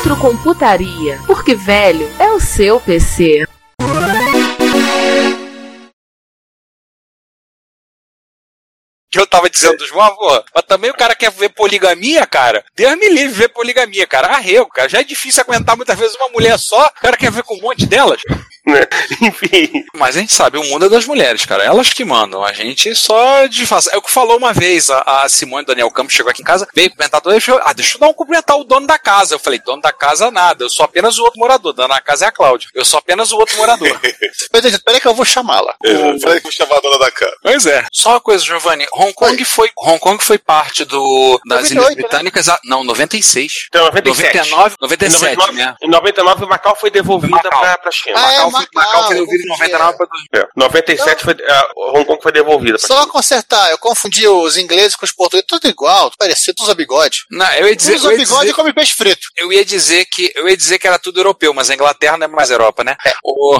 Retrocomputaria, 0.00 1.20
porque 1.26 1.54
velho 1.54 2.10
é 2.18 2.30
o 2.32 2.40
seu 2.40 2.80
PC. 2.80 3.46
que 9.10 9.18
eu 9.18 9.26
tava 9.26 9.50
dizendo 9.50 9.76
dos 9.76 9.92
avós. 9.92 10.44
Mas 10.54 10.64
também 10.66 10.90
o 10.90 10.94
cara 10.94 11.14
quer 11.14 11.30
ver 11.32 11.48
poligamia, 11.50 12.24
cara. 12.26 12.64
Deus 12.74 12.96
me 12.96 13.08
livre 13.08 13.34
ver 13.34 13.48
poligamia, 13.48 14.06
cara. 14.06 14.28
Arrego, 14.28 14.70
cara. 14.70 14.88
Já 14.88 15.00
é 15.00 15.04
difícil 15.04 15.42
aguentar 15.42 15.76
muitas 15.76 15.98
vezes 15.98 16.14
uma 16.14 16.28
mulher 16.28 16.56
só. 16.58 16.86
O 16.86 17.00
cara 17.00 17.16
quer 17.16 17.30
ver 17.30 17.42
com 17.42 17.56
um 17.56 17.60
monte 17.60 17.86
delas. 17.86 18.22
Né? 18.80 18.86
Enfim. 19.22 19.84
Mas 19.94 20.16
a 20.16 20.20
gente 20.20 20.32
sabe, 20.32 20.56
o 20.58 20.64
mundo 20.64 20.86
é 20.86 20.88
das 20.88 21.04
mulheres, 21.06 21.44
cara. 21.44 21.64
Elas 21.64 21.92
que 21.92 22.04
mandam. 22.04 22.44
A 22.44 22.52
gente 22.52 22.94
só 22.94 23.46
disfarça. 23.46 23.90
É 23.92 23.96
o 23.96 24.02
que 24.02 24.10
falou 24.10 24.36
uma 24.36 24.52
vez 24.52 24.90
a, 24.90 25.00
a 25.24 25.28
Simone 25.28 25.64
Daniel 25.66 25.90
Campos 25.90 26.14
chegou 26.14 26.30
aqui 26.30 26.42
em 26.42 26.44
casa, 26.44 26.68
veio 26.74 26.90
comentar 26.90 27.20
tudo. 27.20 27.40
Falou, 27.40 27.60
ah, 27.64 27.72
deixa 27.72 27.96
eu 27.96 28.00
dar 28.00 28.08
um 28.08 28.12
cumprimentar 28.14 28.56
o 28.58 28.64
dono 28.64 28.86
da 28.86 28.98
casa. 28.98 29.34
Eu 29.34 29.38
falei, 29.38 29.58
dono 29.64 29.82
da 29.82 29.92
casa 29.92 30.30
nada. 30.30 30.64
Eu 30.64 30.70
sou 30.70 30.84
apenas 30.84 31.18
o 31.18 31.24
outro 31.24 31.40
morador. 31.40 31.72
Dono 31.72 31.88
da 31.88 32.00
casa 32.00 32.26
é 32.26 32.28
a 32.28 32.32
Cláudia. 32.32 32.68
Eu 32.74 32.84
sou 32.84 32.98
apenas 32.98 33.32
o 33.32 33.36
outro 33.36 33.56
morador. 33.56 33.98
Peraí, 34.52 34.78
peraí 34.80 35.00
que 35.00 35.06
eu 35.08 35.14
vou 35.14 35.24
chamá-la. 35.24 35.74
Eu 35.82 36.18
falei 36.20 36.38
que 36.38 36.44
vou 36.44 36.52
chamar 36.52 36.76
a 36.76 36.80
dona 36.80 36.98
da 36.98 37.10
casa. 37.10 37.32
Pois 37.42 37.66
é. 37.66 37.84
Só 37.92 38.10
uma 38.10 38.20
coisa, 38.20 38.44
Giovanni. 38.44 38.86
Hong 38.92 39.12
Kong 39.12 39.44
foi, 39.44 39.70
Hong 39.76 39.98
Kong 39.98 40.22
foi 40.22 40.38
parte 40.38 40.84
do, 40.84 41.40
das 41.46 41.70
98, 41.70 41.72
Ilhas 41.72 41.88
né? 41.96 42.02
Britânicas. 42.02 42.48
a- 42.48 42.60
não, 42.64 42.82
96. 42.84 43.66
Então, 43.68 43.84
97. 43.86 44.36
99, 44.50 44.76
97, 44.80 45.36
99, 45.36 45.52
né? 45.58 45.74
Em 45.82 45.88
99, 45.88 46.46
Macau 46.46 46.76
foi 46.76 46.90
devolvida 46.90 47.36
Macau. 47.36 47.60
pra, 47.60 47.78
pra 47.78 47.90
China. 47.90 48.16
Ah, 48.18 48.32
é, 48.32 48.36
Macau, 48.38 48.50
foi, 48.50 48.59
Macau, 48.74 48.92
Macau 48.92 49.06
foi 49.08 49.16
eu 49.16 49.20
devolvido 49.20 49.44
em 49.44 49.48
confundi, 49.48 49.72
99 49.72 49.96
para 49.98 50.06
2000. 50.06 50.42
É, 50.42 50.48
97 50.56 51.24
foi, 51.24 51.36
ah, 51.48 51.68
Hong 51.94 52.04
Kong 52.04 52.22
foi 52.22 52.32
devolvida 52.32 52.78
Só 52.78 53.06
consertar, 53.06 53.70
eu 53.70 53.78
confundi 53.78 54.26
os 54.28 54.56
ingleses 54.56 54.96
com 54.96 55.04
os 55.04 55.12
portugueses, 55.12 55.46
tudo 55.48 55.68
igual, 55.68 56.10
parecido, 56.18 56.54
tudo 56.56 56.66
usa 56.66 56.74
bigode. 56.74 57.24
Não, 57.30 57.50
eu 57.54 57.68
ia 57.68 57.76
dizer, 57.76 57.94
usa 57.96 58.08
bigode 58.10 58.24
dizer, 58.24 58.48
e 58.50 58.52
come 58.54 58.72
peixe 58.72 58.94
frito. 58.94 59.26
eu 59.36 59.52
ia 59.52 59.64
dizer 59.64 60.04
que 60.06 60.32
eu 60.34 60.48
ia 60.48 60.56
dizer 60.56 60.78
que 60.78 60.86
era 60.86 60.98
tudo 60.98 61.20
europeu, 61.20 61.52
mas 61.54 61.70
a 61.70 61.74
Inglaterra 61.74 62.16
não 62.16 62.24
é 62.26 62.28
mais 62.28 62.50
Europa, 62.50 62.84
né? 62.84 62.96
O- 63.24 63.58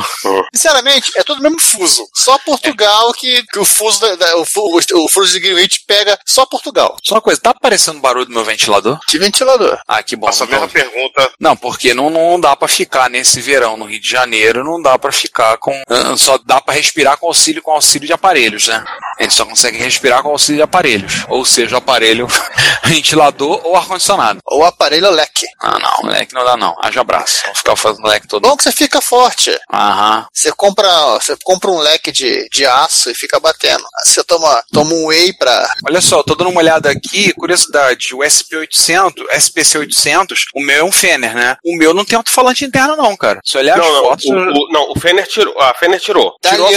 Sinceramente, 0.55 1.11
é 1.17 1.23
tudo 1.23 1.39
o 1.39 1.43
mesmo 1.43 1.61
fuso. 1.61 2.07
Só 2.15 2.39
Portugal 2.39 3.13
que, 3.13 3.43
que 3.45 3.59
o 3.59 3.65
fuso 3.65 4.01
da, 4.01 4.15
da- 4.17 4.37
o, 4.37 4.43
o, 4.57 5.05
o 5.05 5.09
fuso 5.09 5.33
de 5.33 5.41
Greenwich 5.41 5.85
pega 5.87 6.19
só 6.27 6.45
Portugal. 6.47 6.97
Só 7.03 7.15
uma 7.17 7.21
coisa, 7.21 7.41
tá 7.41 7.51
aparecendo 7.51 8.01
barulho 8.01 8.27
do 8.27 8.33
meu 8.33 8.45
ventilador? 8.45 8.99
De 9.09 9.19
ventilador. 9.19 9.79
Ah, 9.87 10.03
que 10.03 10.17
bom. 10.17 10.27
Faço 10.27 10.45
a 10.45 10.47
mesma 10.47 10.63
Não, 10.67 10.69
pergunta. 10.69 11.33
não 11.39 11.57
porque 11.57 11.95
não, 11.95 12.11
não 12.11 12.39
dá 12.41 12.55
pra 12.57 12.69
ficar 12.69 13.09
nesse 13.11 13.41
verão 13.41 13.77
no 13.77 13.85
Rio 13.85 14.01
de 14.01 14.09
Janeiro, 14.09 14.65
não 14.65 14.81
dá 14.81 14.90
pra 14.99 15.13
ficar 15.13 15.57
com. 15.59 15.73
ah, 15.89 16.17
Só 16.17 16.39
dá 16.45 16.61
pra 16.61 16.75
respirar 16.75 17.17
com 17.19 17.27
auxílio 17.27 17.63
com 17.63 17.71
auxílio 17.73 18.07
de 18.07 18.13
aparelhos, 18.13 18.69
né? 18.69 18.85
A 19.21 19.23
gente 19.23 19.35
só 19.35 19.45
consegue 19.45 19.77
respirar 19.79 20.23
com 20.23 20.31
auxílio 20.31 20.57
de 20.57 20.63
aparelhos. 20.63 21.25
Ou 21.29 21.45
seja, 21.45 21.75
o 21.75 21.79
aparelho 21.79 22.27
ventilador 22.85 23.61
ou 23.65 23.77
ar-condicionado. 23.77 24.41
Ou 24.47 24.65
aparelho 24.65 25.11
leque. 25.11 25.47
Ah, 25.61 25.79
não, 25.79 26.11
leque 26.11 26.35
não 26.35 26.45
dá 26.45 26.57
não. 26.57 26.75
Haja 26.83 27.03
abraço. 27.03 27.43
Vamos 27.45 27.59
ficar 27.59 27.77
fazendo 27.77 28.07
leque 28.07 28.27
todo. 28.27 28.43
Bom 28.49 28.57
que 28.57 28.63
você 28.65 28.73
fica 28.73 29.01
forte. 29.01 29.57
Aham. 29.73 30.27
Você 30.33 30.51
compra, 30.53 30.89
você 31.21 31.37
compra 31.45 31.71
um 31.71 31.79
leque 31.79 32.11
de, 32.11 32.49
de 32.51 32.65
aço 32.67 33.11
e 33.11 33.15
fica 33.15 33.39
batendo. 33.39 33.85
Você 34.05 34.25
toma, 34.25 34.63
toma 34.73 34.93
um 34.95 35.07
whey 35.07 35.33
pra. 35.35 35.71
Olha 35.87 36.01
só, 36.01 36.23
tô 36.23 36.35
dando 36.35 36.51
uma 36.51 36.61
olhada 36.61 36.91
aqui, 36.91 37.33
curiosidade, 37.35 38.15
o 38.15 38.19
SP800, 38.21 39.13
SPC800, 39.35 40.37
o 40.55 40.63
meu 40.63 40.79
é 40.81 40.85
um 40.85 40.93
Fener, 40.93 41.35
né? 41.35 41.57
O 41.65 41.77
meu 41.77 41.93
não 41.95 42.05
tem 42.05 42.17
alto-falante 42.17 42.65
interno 42.65 42.97
não, 42.97 43.17
cara. 43.17 43.41
Se 43.45 43.59
olhar 43.59 43.77
Não, 43.77 43.85
as 43.87 43.93
não, 43.93 44.03
fotos, 44.03 44.25
o, 44.25 44.33
o- 44.33 44.73
não, 44.73 44.91
o 44.93 44.99
Fener 44.99 45.27
tirou. 45.27 45.55
A 45.61 45.75
Fener 45.75 46.01
tirou. 46.01 46.35
Tirou 46.43 46.67
a 46.67 46.71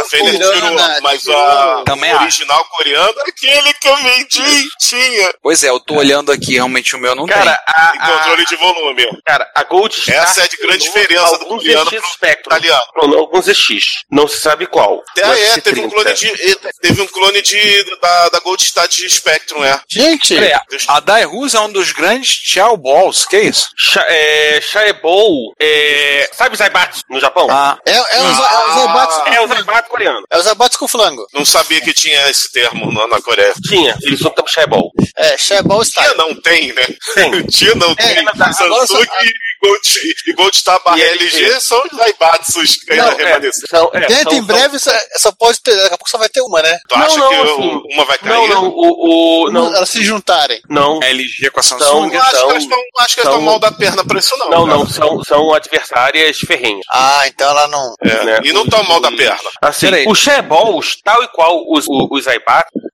A 0.00 0.04
Fender 0.04 0.32
tirou, 0.34 0.74
mas 1.02 1.22
tirou- 1.22 1.36
a 1.38 1.83
Também 1.84 2.12
o 2.12 2.16
acho. 2.16 2.24
original 2.24 2.64
coreano, 2.66 3.14
aquele 3.26 3.72
que 3.74 3.88
eu 3.88 3.96
vendi, 3.96 4.68
tinha. 4.80 5.34
Pois 5.42 5.62
é, 5.64 5.68
eu 5.70 5.80
tô 5.80 5.94
olhando 5.94 6.30
aqui, 6.32 6.54
realmente 6.54 6.94
o 6.96 6.98
meu 6.98 7.14
não 7.14 7.26
Cara, 7.26 7.58
E 7.66 7.98
a, 7.98 8.10
controle 8.18 8.42
a, 8.42 8.44
de 8.44 8.56
volume. 8.56 9.06
cara, 9.24 9.50
a 9.54 9.64
Gold 9.64 9.94
Star 9.94 10.14
Essa 10.16 10.40
é 10.42 10.44
a 10.44 10.48
de 10.48 10.56
grande 10.56 10.84
diferença 10.84 11.38
do 11.38 11.46
coreano 11.46 11.90
pro 11.90 12.06
Spectrum. 12.12 12.52
italiano. 12.56 12.82
Não, 12.96 13.18
alguns 13.18 13.44
ZX. 13.46 13.84
Não 14.10 14.26
se 14.28 14.38
sabe 14.38 14.66
qual. 14.66 15.02
É, 15.18 15.26
O 15.26 15.32
é, 15.32 15.60
teve 15.60 15.80
um 15.80 15.88
FC30. 15.88 15.90
clone 15.90 16.14
de. 16.14 16.58
Teve 16.80 17.02
um 17.02 17.06
clone 17.06 17.42
de, 17.42 17.98
da, 18.00 18.28
da 18.30 18.40
tem 18.40 18.86
de 18.96 19.08
Spectrum, 19.10 19.64
é. 19.64 19.80
Gente, 19.88 20.34
tem. 20.38 20.44
É, 20.48 20.60
a 20.88 21.00
Dairus 21.00 21.54
é 21.54 21.60
um 21.60 21.70
dos 21.72 21.92
grandes 21.92 22.30
Chow 22.44 22.76
Balls, 22.76 23.24
que 23.26 23.36
isso? 23.38 23.68
Sha- 23.76 24.04
é, 24.08 24.60
Shaebol, 24.60 25.54
é, 25.60 26.28
sabe 26.32 26.56
Zaibatsu 26.56 27.02
no 27.08 27.20
Japão? 27.20 27.46
Ah, 27.50 27.78
é, 27.86 27.92
é, 27.92 27.98
os, 28.00 28.12
é 28.16 28.22
os 28.22 28.78
abates. 28.84 29.34
É 29.34 29.40
o 29.40 29.48
Zaibatsu 29.48 29.90
coreano. 29.90 30.22
É 30.30 30.38
os 30.38 30.46
abates 30.46 30.76
com 30.78 30.88
flango. 30.88 31.26
Não 31.32 31.44
sabia 31.44 31.73
que 31.80 31.92
tinha 31.92 32.28
esse 32.30 32.50
termo 32.52 32.90
na, 32.92 33.06
na 33.08 33.20
Coreia. 33.20 33.52
Tinha, 33.68 33.96
eles 34.02 34.20
são 34.20 34.30
também 34.30 34.52
Shaebol. 34.52 34.92
É, 35.16 35.36
Sheball 35.38 35.82
Tinha 35.84 36.04
Style. 36.04 36.16
não 36.18 36.34
tem, 36.40 36.72
né? 36.72 36.84
Tem. 37.14 37.42
Tinha 37.48 37.74
não 37.74 37.94
tem. 37.94 38.24
mas 38.36 38.60
agora 38.60 38.86
Samsung 38.86 39.04
só- 39.04 39.16
Gold, 39.66 39.88
e 40.26 40.32
Gold 40.34 40.62
E 40.96 41.02
LG 41.02 41.36
LG 41.44 41.60
são 41.60 41.82
os 41.90 41.96
Daibatsus 41.98 42.76
que 42.76 42.92
ainda 42.92 43.10
Não, 43.72 43.90
é, 43.92 43.96
é, 44.04 44.06
Dentro, 44.06 44.34
em 44.34 44.42
breve, 44.42 44.78
só, 44.78 44.90
só 45.16 45.32
pode 45.32 45.60
ter. 45.62 45.74
Daqui 45.76 45.86
a 45.94 45.98
pouco 45.98 46.08
só 46.10 46.18
vai 46.18 46.28
ter 46.28 46.40
uma, 46.42 46.62
né? 46.62 46.78
Tu 46.88 46.96
Não, 46.98 47.06
acha 47.06 47.18
não, 47.18 47.28
que 47.28 47.34
assim, 47.36 47.82
uma 47.94 48.04
vai 48.04 48.18
cair? 48.18 48.30
Não, 48.30 48.48
não, 48.48 48.68
o, 48.68 49.44
o 49.46 49.50
não, 49.50 49.74
Elas 49.74 49.88
se 49.88 50.02
juntarem. 50.02 50.60
não, 50.68 51.00
a 51.02 51.06
LG 51.06 51.50
com 51.50 51.60
a 51.60 51.62
Samsung. 51.62 52.12
Eu 52.14 52.20
acho 52.22 52.30
que 52.30 52.36
São- 52.38 52.50
elas 52.50 52.62
estão 52.62 52.78
acho 53.00 53.14
que 53.14 53.20
elas 53.20 53.32
estão 53.32 53.40
mal 53.42 53.58
da 53.58 53.72
perna 53.72 54.04
pra 54.04 54.18
isso, 54.18 54.36
não. 54.36 54.50
não, 54.50 54.66
não, 54.66 54.86
são, 54.88 55.22
são 55.24 55.54
adversárias 55.54 56.38
ferrenhas. 56.38 56.84
Ah, 56.92 57.22
então 57.26 57.48
ela 57.48 57.68
não. 57.68 57.94
É, 58.02 58.24
né? 58.24 58.40
E 58.44 58.52
não 58.52 58.64
estão 58.64 58.82
mal 58.84 59.00
da 59.00 59.10
perna. 59.10 59.38
Assim, 59.62 59.86
os 60.06 60.18
Shaebols, 60.18 60.98
tal 61.02 61.22
e 61.22 61.28
qual 61.28 61.62
os, 61.68 61.86
os, 61.88 62.26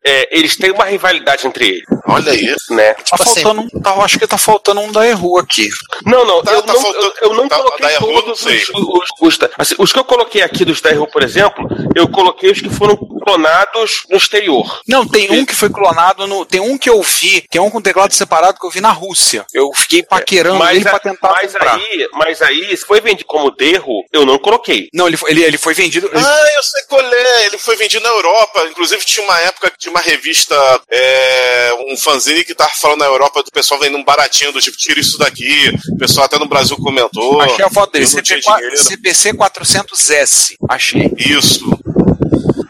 é, 0.05 0.29
eles 0.37 0.57
têm 0.57 0.71
uma 0.71 0.85
rivalidade 0.85 1.47
entre 1.47 1.69
eles, 1.69 1.85
Olha 2.07 2.33
aí. 2.33 2.55
né? 2.71 2.95
Tá 2.95 3.03
Tipo 3.03 3.23
assim- 3.23 3.43
faltando 3.43 3.61
um, 3.63 3.81
tá, 3.83 3.95
eu 3.95 4.03
acho 4.03 4.19
que 4.19 4.27
tá 4.27 4.39
faltando 4.39 4.81
um 4.81 4.91
Daewoo 4.91 5.39
aqui. 5.39 5.69
Não, 6.07 6.25
não, 6.25 6.43
Tá- 6.43 6.53
eu, 6.53 6.60
tá 6.63 6.73
não 6.73 6.81
faltando- 6.81 7.15
eu, 7.23 7.31
eu 7.31 7.35
não 7.35 7.49
tá- 7.49 7.57
coloquei 7.57 7.89
todos 7.99 8.41
os, 8.47 8.69
os, 8.75 9.09
os, 9.21 9.39
assim, 9.59 9.75
os 9.79 9.93
que 9.93 9.99
eu 9.99 10.05
coloquei 10.05 10.43
aqui 10.43 10.65
dos 10.65 10.81
Daewoo, 10.81 11.07
por 11.11 11.23
exemplo, 11.23 11.67
eu 11.95 12.09
coloquei 12.09 12.51
os 12.51 12.61
que 12.61 12.69
foram 12.71 12.97
clonados 13.25 14.03
no 14.11 14.17
exterior. 14.17 14.81
Não, 14.89 15.07
tem 15.07 15.31
um 15.31 15.45
que 15.45 15.55
foi 15.55 15.69
clonado 15.71 16.27
no. 16.27 16.45
Tem 16.45 16.61
um 16.61 16.77
que 16.79 16.89
eu 16.91 17.01
vi, 17.03 17.43
tem 17.51 17.61
um 17.61 17.71
com 17.71 17.81
teclado 17.81 18.13
separado 18.13 18.59
que 18.59 18.67
eu 18.67 18.71
vi 18.71 18.81
na 18.81 18.91
Rússia. 18.91 19.45
Eu 19.53 19.71
fiquei 19.75 20.03
paquerando 20.03 20.65
ele 20.71 20.81
a- 20.87 20.91
pra 20.91 20.99
tentar 20.99 21.33
mas 21.41 21.53
comprar. 21.53 21.75
aí, 21.77 22.09
mas 22.15 22.43
aí, 22.43 22.77
se 22.77 22.85
foi 22.85 23.01
vendido 23.01 23.27
como 23.27 23.51
derro, 23.51 24.05
eu 24.13 24.25
não 24.25 24.39
coloquei. 24.39 24.89
Não, 24.93 25.07
ele, 25.07 25.17
foi- 25.17 25.31
ele, 25.31 25.43
ele 25.45 25.59
foi 25.59 25.75
vendido. 25.75 26.09
ele- 26.13 26.25
Ah, 26.25 26.47
eu 26.57 26.63
sei 26.63 26.83
qual 26.89 27.01
é. 27.03 27.47
Ele 27.47 27.59
foi 27.59 27.77
vendido 27.77 28.03
na 28.03 28.11
Europa. 28.11 28.67
Inclusive, 28.71 29.05
tinha 29.05 29.25
uma 29.25 29.39
época 29.41 29.71
que 29.71 29.79
tinha 29.79 29.91
uma 29.91 30.01
revista, 30.01 30.55
é, 30.91 31.73
um 31.89 31.97
fanzine 31.97 32.45
que 32.45 32.55
tava 32.55 32.71
falando 32.75 33.01
na 33.01 33.07
Europa 33.07 33.43
do 33.43 33.51
pessoal 33.51 33.79
vendendo 33.81 33.99
um 33.99 34.05
baratinho, 34.05 34.53
do 34.53 34.61
tipo, 34.61 34.77
tira 34.77 34.99
isso 35.01 35.19
daqui. 35.19 35.73
O 35.95 35.99
pessoal 35.99 36.27
até 36.27 36.39
no 36.39 36.47
Brasil 36.51 36.77
comentou. 36.77 37.41
Achei 37.41 37.65
a 37.65 37.71
foto 37.71 37.93
dele, 37.93 38.07
CP. 38.07 38.43
CPC 38.77 39.33
400S. 39.33 40.57
Achei. 40.69 41.11
Isso. 41.17 41.65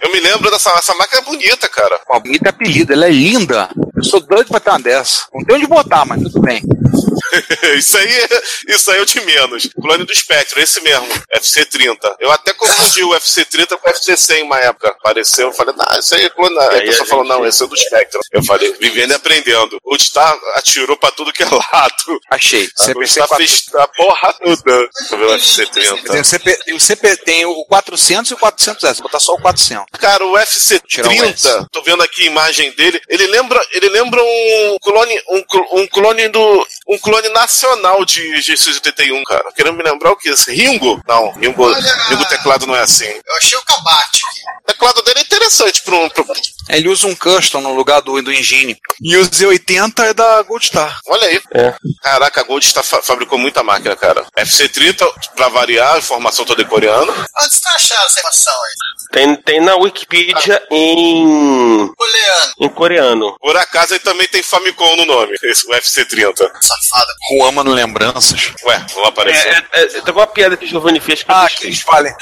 Eu 0.01 0.13
me 0.13 0.21
lembro 0.21 0.51
dessa 0.51 0.71
essa 0.73 0.95
máquina 0.95 1.21
é 1.21 1.25
bonita, 1.25 1.69
cara. 1.69 1.99
Uma 2.09 2.21
bonita 2.21 2.51
apelido, 2.51 2.93
ela 2.93 3.07
é 3.07 3.11
linda. 3.11 3.69
Eu 4.01 4.05
sou 4.05 4.21
doido 4.21 4.49
pra 4.49 4.59
ter 4.61 4.71
uma 4.71 4.81
dessa. 4.81 5.27
Não 5.35 5.45
tem 5.45 5.57
onde 5.57 5.67
botar, 5.67 6.07
mas 6.07 6.23
tudo 6.23 6.41
bem. 6.41 6.63
isso 7.77 7.99
aí, 7.99 8.29
isso 8.69 8.91
aí 8.91 8.99
eu 8.99 9.05
de 9.05 9.21
menos. 9.21 9.69
Clone 9.81 10.05
do 10.05 10.15
Spectrum, 10.15 10.61
esse 10.61 10.81
mesmo, 10.81 11.07
FC30. 11.37 12.17
Eu 12.19 12.31
até 12.33 12.53
confundi 12.55 13.05
o 13.05 13.11
FC30 13.11 13.77
com 13.77 13.91
o 13.91 13.93
FC100 13.93 14.43
uma 14.43 14.59
época. 14.59 14.89
Apareceu, 14.89 15.49
eu 15.49 15.53
falei, 15.53 15.75
não, 15.77 15.99
isso 15.99 16.15
aí 16.15 16.25
é 16.25 16.31
clone. 16.31 16.59
Aí 16.59 16.65
a 16.65 16.71
Aí 16.71 16.79
a 16.79 16.83
pessoa 16.87 17.07
falou, 17.07 17.25
gente- 17.25 17.35
não, 17.35 17.47
esse 17.47 17.63
é 17.63 17.67
do 17.67 17.77
Spectrum. 17.77 18.21
Eu 18.33 18.43
falei, 18.43 18.75
vivendo 18.81 19.11
e 19.11 19.15
aprendendo. 19.15 19.79
O 19.85 19.99
Star 19.99 20.35
atirou 20.55 20.97
pra 20.97 21.11
tudo 21.11 21.33
que 21.33 21.43
é 21.43 21.47
lado. 21.47 22.21
Achei. 22.31 22.65
O 22.97 23.07
Star 23.07 23.29
400. 23.29 23.37
fez 23.37 23.75
a 23.75 23.87
porra 23.87 24.33
toda. 24.33 24.89
Deixa 24.99 25.15
eu 25.15 25.19
ver 25.19 25.25
o 25.25 25.29
Tem 25.29 25.39
FC30. 25.39 26.21
o, 26.21 26.25
CP, 26.25 26.57
tem 26.65 26.75
o 26.75 26.81
CP, 26.81 27.17
tem 27.19 27.45
o 27.45 27.65
400 27.67 28.31
e 28.31 28.35
o 28.35 28.39
400S. 28.39 28.95
Vou 28.95 29.03
botar 29.05 29.21
só 29.21 29.35
o 29.35 29.41
400. 29.43 29.85
Cara, 30.01 30.25
o 30.25 30.31
o 30.31 30.39
S. 30.39 30.59
FC30, 30.59 31.67
tô 31.71 31.83
vendo 31.83 32.03
aqui 32.03 32.23
a 32.23 32.27
imagem 32.27 32.71
dele, 32.73 33.01
ele 33.09 33.27
lembra, 33.27 33.61
ele 33.73 33.89
lembra 33.91 34.23
um 34.23 34.77
clone, 34.83 35.23
um, 35.29 35.45
um 35.81 35.87
clone 35.89 36.29
do, 36.29 36.67
um 36.89 36.99
clone 36.99 37.29
nacional 37.31 38.05
de 38.05 38.21
G681, 38.41 39.23
cara. 39.25 39.53
Querendo 39.55 39.77
me 39.77 39.83
lembrar 39.83 40.13
o 40.13 40.17
que? 40.17 40.31
Ringo? 40.49 41.01
Não, 41.07 41.31
Ringo, 41.33 41.63
Olha- 41.65 41.95
Ringo 42.09 42.25
teclado 42.29 42.67
não 42.67 42.75
é 42.77 42.81
assim. 42.81 43.07
Eu 43.07 43.37
achei 43.37 43.59
o 43.59 43.63
cabate 43.63 44.21
aqui. 44.29 44.41
teclado 44.73 45.03
dele 45.03 45.21
é 45.21 45.23
interessante 45.23 45.83
para 45.83 45.95
um. 45.97 46.09
pra- 46.09 46.25
Ele 46.71 46.89
usa 46.89 47.07
um 47.07 47.15
custom 47.15 47.61
no 47.61 47.75
lugar 47.75 48.01
do, 48.01 48.21
do 48.23 48.33
engine. 48.33 48.77
E 49.03 49.17
o 49.17 49.25
Z80 49.29 50.05
é 50.07 50.15
da 50.15 50.43
Goldstar. 50.43 50.99
Olha 51.07 51.27
aí. 51.29 51.41
É. 51.55 51.75
Caraca, 52.03 52.41
a 52.41 52.45
Gold 52.45 52.65
está 52.65 52.83
fa- 52.83 53.03
fabricou 53.03 53.39
muita 53.39 53.63
máquina, 53.63 53.97
cara. 53.97 54.25
FC30, 54.39 55.07
pra 55.37 55.49
variar, 55.49 55.95
a 55.95 55.99
informação 55.99 56.45
toda 56.45 56.63
em 56.63 56.67
coreano. 56.67 57.13
Onde 57.13 57.55
você 57.55 57.61
tá 57.63 57.71
achando 57.75 58.01
essa 58.07 58.21
informação 58.21 58.53
aí? 58.65 59.00
Tem, 59.13 59.35
tem 59.37 59.61
na 59.61 59.75
Wikipedia 59.77 60.63
em, 60.71 61.93
Oleano, 61.99 62.53
em 62.61 62.69
coreano. 62.69 63.37
Por 63.41 63.57
acaso 63.57 63.95
ele 63.95 64.01
também 64.01 64.29
tem 64.29 64.43
Famicom 64.43 64.97
no 64.97 65.05
nome, 65.05 65.37
esse, 65.43 65.67
o 65.67 65.71
FC30. 65.75 66.37
safada. 66.37 67.13
Juan 67.33 67.51
Mano 67.53 67.73
Lembranças. 67.73 68.53
Ué, 68.65 68.87
não 68.95 69.05
apareceu. 69.07 69.51
É, 69.51 69.65
é, 69.73 69.83
é, 69.83 69.87
tem 70.01 70.15
uma 70.15 70.27
piada 70.27 70.57
que 70.57 70.65
o 70.65 70.69
Giovanni 70.69 71.01
fez 71.01 71.23
que 71.23 71.31
Ah, 71.33 71.49
que 71.49 71.67
eles 71.67 71.81
falem. 71.81 72.13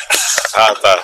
Ah, 0.54 0.74
tá. 0.74 1.02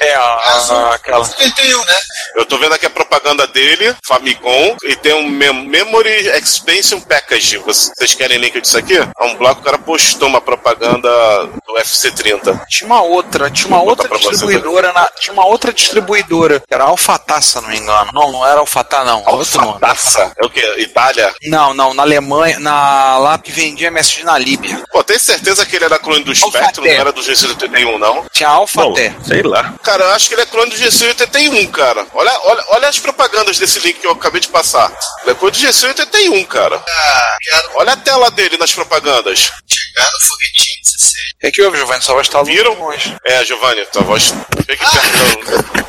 É, 0.00 0.14
a, 0.14 0.22
a- 0.22 0.94
aquela. 0.94 1.24
71, 1.24 1.84
né? 1.84 1.94
Eu 2.36 2.44
tô 2.44 2.58
vendo 2.58 2.74
aqui 2.74 2.86
a 2.86 2.90
propaganda 2.90 3.46
dele, 3.46 3.94
Famicom, 4.06 4.76
e 4.84 4.96
tem 4.96 5.14
um 5.14 5.28
mem- 5.28 5.66
Memory 5.68 6.28
Expansion 6.36 7.00
Package. 7.00 7.58
Vocês 7.58 8.14
querem 8.14 8.38
link 8.38 8.60
disso 8.60 8.76
aqui? 8.76 8.96
É 8.98 9.24
um 9.24 9.36
bloco 9.36 9.56
que 9.56 9.60
o 9.62 9.64
cara 9.64 9.78
postou 9.78 10.28
uma 10.28 10.40
propaganda 10.40 11.08
do 11.46 11.74
FC30. 11.78 12.66
Tinha 12.68 12.86
uma 12.86 13.02
outra, 13.02 13.50
tinha 13.50 13.68
uma 13.68 13.78
Vou 13.78 13.88
outra 13.90 14.08
você 14.08 14.30
distribuidora, 14.30 14.92
na, 14.92 15.08
tinha 15.20 15.32
uma 15.32 15.46
outra 15.46 15.72
distribuidora, 15.72 16.60
que 16.60 16.74
era 16.74 16.84
Alfatá, 16.84 17.40
se 17.40 17.54
não 17.60 17.68
me 17.68 17.76
engano. 17.78 18.10
Não, 18.12 18.32
não 18.32 18.46
era 18.46 18.60
Alfatá, 18.60 19.04
não. 19.04 19.22
Outro 19.26 19.60
nome. 19.60 19.80
Taça. 19.80 20.32
É 20.36 20.44
o 20.44 20.50
quê? 20.50 20.62
Itália? 20.78 21.32
Não, 21.44 21.72
não, 21.74 21.94
na 21.94 22.02
Alemanha, 22.02 22.58
na, 22.58 23.18
lá 23.18 23.38
que 23.38 23.52
vendia 23.52 23.88
MSG 23.88 24.24
na 24.24 24.36
Líbia. 24.38 24.82
Pô, 24.90 25.02
tem 25.04 25.18
certeza 25.18 25.64
que 25.66 25.76
ele 25.76 25.84
era 25.84 25.98
clone 25.98 26.24
do 26.24 26.34
Spectrum, 26.34 26.84
não 26.84 26.90
era 26.90 27.12
do 27.12 27.20
G81, 27.20 27.98
não? 27.98 28.26
Tinha 28.32 28.48
Alfaté. 28.48 29.14
sei 29.26 29.42
lá. 29.42 29.74
Cara, 29.82 30.04
eu 30.04 30.10
acho 30.10 30.28
que 30.28 30.34
ele 30.34 30.42
é 30.42 30.46
clone 30.46 30.70
do 30.70 30.76
G81, 30.76 31.70
cara. 31.70 32.06
Olha, 32.14 32.40
olha, 32.44 32.64
olha 32.68 32.88
as 32.88 32.98
propagandas 32.98 33.58
desse 33.58 33.78
link 33.80 34.00
que 34.00 34.06
eu 34.06 34.12
acabei 34.12 34.40
de 34.40 34.48
passar. 34.48 34.90
Ele 35.22 35.30
é 35.32 35.34
clone 35.34 35.52
do 35.56 35.58
G81, 35.58 36.46
cara. 36.46 36.82
Ah, 36.86 37.36
Olha 37.74 37.92
a 37.92 37.96
tela 37.96 38.30
dele 38.30 38.56
nas 38.56 38.72
propagandas. 38.72 39.38
chegar 39.66 40.10
no 40.12 40.26
foguetinho 40.28 40.82
16. 40.84 41.12
É 41.42 41.50
que 41.50 41.62
houve, 41.62 41.76
Giovanni, 41.78 42.02
só 42.02 42.12
vai 42.14 42.22
estar 42.22 42.42
Viram? 42.44 42.74
longe. 42.74 43.16
É, 43.24 43.44
Giovanni, 43.44 43.84
tua 43.86 44.02
voz. 44.02 44.32
Fique 44.66 44.76
perto. 44.78 45.01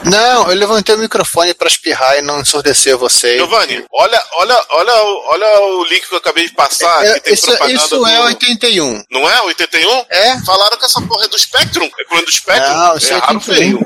Não, 0.05 0.49
eu 0.49 0.55
levantei 0.55 0.93
o 0.95 0.97
microfone 0.97 1.53
pra 1.53 1.67
espirrar 1.67 2.17
e 2.17 2.21
não 2.21 2.41
ensurdecer 2.41 2.97
vocês. 2.97 3.37
Giovanni, 3.37 3.85
olha, 3.91 4.21
olha, 4.33 4.65
olha, 4.71 5.03
o- 5.03 5.23
olha 5.27 5.59
o 5.61 5.83
link 5.85 6.07
que 6.07 6.13
eu 6.13 6.17
acabei 6.17 6.45
de 6.47 6.53
passar. 6.53 7.05
É, 7.05 7.21
isso, 7.27 7.47
propaganda 7.47 7.73
isso 7.73 7.97
do... 7.97 8.05
é 8.07 8.19
81. 8.25 9.03
Não 9.09 9.29
é? 9.29 9.41
81? 9.43 10.05
É? 10.09 10.39
Falaram 10.45 10.77
que 10.77 10.85
essa 10.85 11.01
porra 11.01 11.25
é 11.25 11.27
do 11.29 11.39
Spectrum. 11.39 11.85
É 11.85 12.21
do 12.21 12.31
Spectrum. 12.31 12.73
Não, 12.73 12.97
isso 12.97 13.13
é 13.13 13.17
Erraram 13.17 13.35
81. 13.39 13.55
feio. 13.55 13.79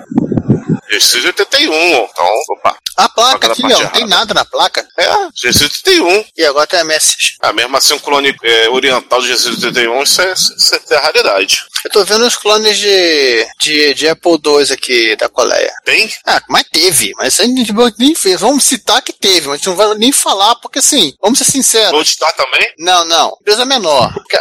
É 0.90 1.28
81, 1.28 1.74
então, 1.74 2.28
opa. 2.50 2.78
A 2.96 3.10
placa 3.10 3.52
aqui, 3.52 3.64
ó, 3.64 3.68
não 3.68 3.88
tem 3.90 4.08
nada 4.08 4.34
na 4.34 4.46
placa. 4.46 4.88
É, 4.98 5.06
G81. 5.30 6.26
E 6.36 6.46
agora 6.46 6.66
tem 6.66 6.80
a 6.80 6.84
message. 6.84 7.36
Ah, 7.42 7.54
mesmo 7.54 7.76
assim, 7.76 7.94
um 7.94 8.00
clone 8.00 8.36
é, 8.44 8.70
oriental 8.70 9.22
de 9.22 9.28
G81, 9.34 10.04
isso 10.04 10.22
é, 10.22 10.34
isso 10.34 10.94
é 10.94 10.98
raridade. 10.98 11.64
Eu 11.86 11.92
tô 11.92 12.04
vendo 12.04 12.26
os 12.26 12.36
clones 12.36 12.78
de, 12.78 13.48
de, 13.60 13.94
de 13.94 14.08
Apple 14.08 14.40
II 14.44 14.74
aqui 14.74 15.16
da 15.16 15.30
Coleia. 15.30 15.72
Tem? 15.86 16.12
Ah, 16.26 16.42
mas 16.50 16.64
teve, 16.72 17.12
mas 17.18 17.40
a 17.40 17.44
gente 17.44 17.74
nem 18.00 18.16
fez. 18.16 18.40
Vamos 18.40 18.64
citar 18.64 19.02
que 19.02 19.14
teve, 19.14 19.48
mas 19.48 19.56
a 19.56 19.58
gente 19.58 19.68
não 19.68 19.76
vai 19.76 19.94
nem 19.96 20.12
falar, 20.12 20.56
porque 20.56 20.80
assim, 20.80 21.14
vamos 21.22 21.38
ser 21.38 21.46
sinceros. 21.46 21.92
Goldstar 21.92 22.34
também? 22.34 22.74
Não, 22.80 23.06
não, 23.06 23.38
empresa 23.42 23.66
menor. 23.66 24.14
Porque, 24.14 24.38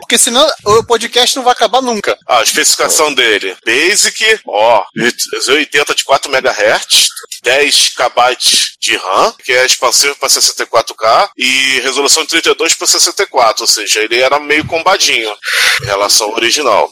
porque 0.00 0.18
senão 0.18 0.46
o 0.64 0.84
podcast 0.84 1.36
não 1.36 1.44
vai 1.44 1.52
acabar 1.52 1.80
nunca. 1.80 2.16
Ah, 2.28 2.38
a 2.38 2.42
especificação 2.42 3.14
dele. 3.14 3.56
Basic, 3.64 4.40
ó, 4.46 4.84
80 5.48 5.73
de 5.82 5.94
4 6.04 6.30
MHz, 6.30 7.08
10 7.42 7.94
KB 7.94 8.36
de 8.84 8.96
RAM, 8.96 9.32
que 9.44 9.52
é 9.52 9.64
expansível 9.64 10.14
para 10.16 10.28
64K, 10.28 11.30
e 11.36 11.80
resolução 11.80 12.22
de 12.22 12.28
32 12.30 12.74
para 12.74 12.86
64, 12.86 13.62
ou 13.62 13.66
seja, 13.68 14.00
ele 14.02 14.20
era 14.20 14.38
meio 14.38 14.66
combadinho 14.66 15.34
em 15.82 15.86
relação 15.86 16.28
ao 16.28 16.34
original. 16.34 16.90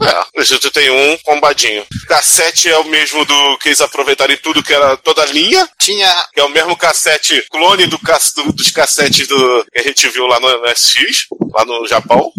É, 0.00 0.40
esse 0.40 0.54
81 0.54 1.18
combadinho. 1.24 1.84
Cassete 2.06 2.68
é 2.68 2.78
o 2.78 2.84
mesmo 2.84 3.24
do 3.24 3.58
que 3.58 3.68
eles 3.68 3.80
aproveitaram 3.80 4.32
em 4.32 4.36
tudo 4.36 4.62
que 4.62 4.72
era 4.72 4.96
toda 4.96 5.22
a 5.22 5.26
linha, 5.26 5.68
Tinha. 5.80 6.24
que 6.32 6.40
é 6.40 6.44
o 6.44 6.48
mesmo 6.50 6.76
cassete, 6.76 7.44
clone 7.50 7.86
do, 7.86 7.98
do- 7.98 8.52
dos 8.52 8.70
cassetes 8.70 9.26
do, 9.26 9.66
que 9.72 9.80
a 9.80 9.82
gente 9.82 10.08
viu 10.08 10.26
lá 10.26 10.38
no 10.38 10.48
SX, 10.72 11.26
lá 11.52 11.64
no 11.64 11.86
Japão. 11.86 12.30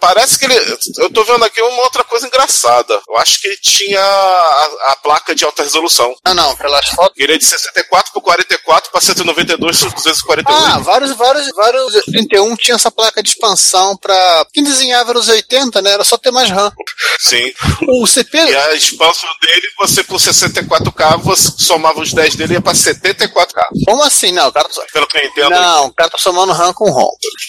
Parece 0.00 0.38
que 0.38 0.44
ele. 0.46 0.54
Eu 0.98 1.10
tô 1.10 1.22
vendo 1.24 1.44
aqui 1.44 1.62
uma 1.62 1.82
outra 1.82 2.02
coisa 2.04 2.26
engraçada. 2.26 3.00
Eu 3.08 3.16
acho 3.18 3.40
que 3.40 3.46
ele 3.46 3.56
tinha 3.58 4.00
a, 4.02 4.92
a 4.92 4.96
placa 4.96 5.32
de 5.34 5.44
alta 5.44 5.62
resolução. 5.62 6.12
Ah, 6.24 6.34
não, 6.34 6.56
pelas 6.56 6.88
fotos. 6.88 7.14
Ele 7.16 7.34
é 7.34 7.38
de 7.38 7.44
64 7.44 7.81
por 8.12 8.22
44 8.22 8.90
para 8.90 9.00
192 9.00 9.78
por 9.78 9.92
248. 9.92 10.48
Ah, 10.50 10.78
vários, 10.78 11.12
vários, 11.16 11.48
vários 11.54 11.92
31 12.04 12.56
tinha 12.56 12.74
essa 12.76 12.90
placa 12.90 13.22
de 13.22 13.30
expansão 13.30 13.96
pra. 13.96 14.46
Quem 14.52 14.62
desenhava 14.64 15.10
era 15.10 15.18
os 15.18 15.28
80, 15.28 15.80
né? 15.82 15.92
Era 15.92 16.04
só 16.04 16.16
ter 16.16 16.30
mais 16.30 16.50
RAM. 16.50 16.72
Sim. 17.20 17.52
O 17.88 18.06
CP. 18.06 18.36
E 18.38 18.54
a 18.56 18.74
expansão 18.74 19.28
dele, 19.40 19.66
você 19.80 20.04
com 20.04 20.16
64K, 20.16 21.18
você 21.18 21.52
somava 21.58 22.00
os 22.00 22.12
10 22.12 22.36
dele 22.36 22.52
e 22.52 22.56
ia 22.56 22.60
pra 22.60 22.72
74K. 22.72 23.64
Como 23.86 24.02
assim? 24.02 24.32
Não, 24.32 24.48
o 24.48 24.52
cara. 24.52 24.68
tá- 24.68 24.82
Pelo 24.92 25.06
que 25.06 25.18
eu 25.18 25.24
entendo. 25.26 25.50
Não, 25.50 25.86
o 25.86 25.92
cara 25.94 26.10
tá 26.10 26.18
somando 26.18 26.52
RAM 26.52 26.72
com 26.72 26.90
ROM. 26.90 27.08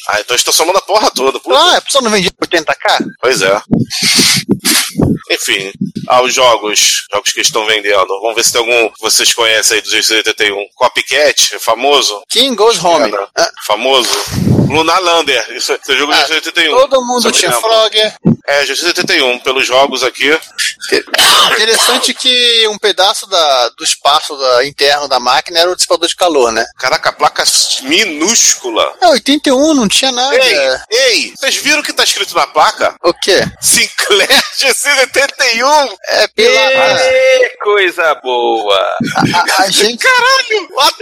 Ah, 0.10 0.20
então 0.20 0.36
estou 0.36 0.54
somando 0.54 0.78
a 0.78 0.82
porra 0.82 1.10
toda. 1.12 1.40
puta. 1.40 1.56
Ah, 1.58 1.78
a 1.78 1.82
pessoa 1.82 2.02
não 2.02 2.12
vende 2.12 2.30
80k? 2.32 3.06
Pois 3.22 3.42
é. 3.42 3.62
Enfim, 5.34 5.72
aos 6.08 6.34
jogos, 6.34 7.06
jogos 7.12 7.32
que 7.34 7.42
estão 7.42 7.66
vendendo. 7.66 8.08
Vamos 8.22 8.36
ver 8.36 8.44
se 8.44 8.52
tem 8.54 8.62
algum 8.62 8.90
que 8.90 9.02
vocês 9.02 9.34
conhecem 9.34 9.78
aí 9.78 9.82
do 9.82 9.90
G81. 9.90 10.56
Copycat, 10.76 11.56
é 11.56 11.60
famoso. 11.60 12.22
King 12.30 12.56
Goes 12.56 12.84
Home. 12.84 13.08
É, 13.08 13.12
né? 13.12 13.28
Ah, 13.38 13.52
Famoso. 13.66 14.10
Lunar 14.70 15.00
Lander, 15.02 15.46
isso 15.56 15.72
é 15.72 15.76
esse 15.76 15.96
jogo 15.98 16.12
Ah, 16.14 16.22
do 16.24 16.34
G81. 16.34 16.70
todo 16.72 17.06
mundo 17.06 17.32
tinha. 17.32 17.52
Frogger. 17.52 18.16
É, 18.48 18.66
G81, 18.66 19.42
pelos 19.44 19.68
jogos 19.68 20.04
aqui. 20.04 20.38
Interessante 21.52 22.14
que 22.14 22.68
um 22.68 22.78
pedaço 22.78 23.28
da, 23.28 23.70
do 23.70 23.84
espaço 23.84 24.36
da- 24.36 24.66
interno 24.66 25.08
da 25.08 25.20
máquina 25.20 25.60
era 25.60 25.72
o 25.72 25.76
dissipador 25.76 26.08
de 26.08 26.16
calor, 26.16 26.52
né? 26.52 26.66
Caraca, 26.78 27.10
a 27.10 27.14
placa 27.14 27.44
minúscula. 27.84 28.94
É, 29.02 29.08
81, 29.10 29.74
não 29.74 29.88
tinha 29.88 30.12
nada. 30.12 30.36
Ei, 30.36 30.58
ei, 30.90 31.34
vocês 31.38 31.56
viram 31.58 31.80
o 31.80 31.84
que 31.84 31.94
tá 31.94 32.04
escrito 32.04 32.34
na 32.36 32.48
placa? 32.48 32.96
O 33.04 33.14
quê? 33.14 33.42
Sinclair 33.62 34.44
G71! 35.28 35.96
É 36.10 36.28
pela. 36.28 37.02
Ê, 37.02 37.58
coisa 37.62 38.16
boa. 38.16 38.78
A, 38.78 39.64
a 39.64 39.70
gente, 39.70 40.04
Caralho! 40.04 40.70
What 40.72 40.96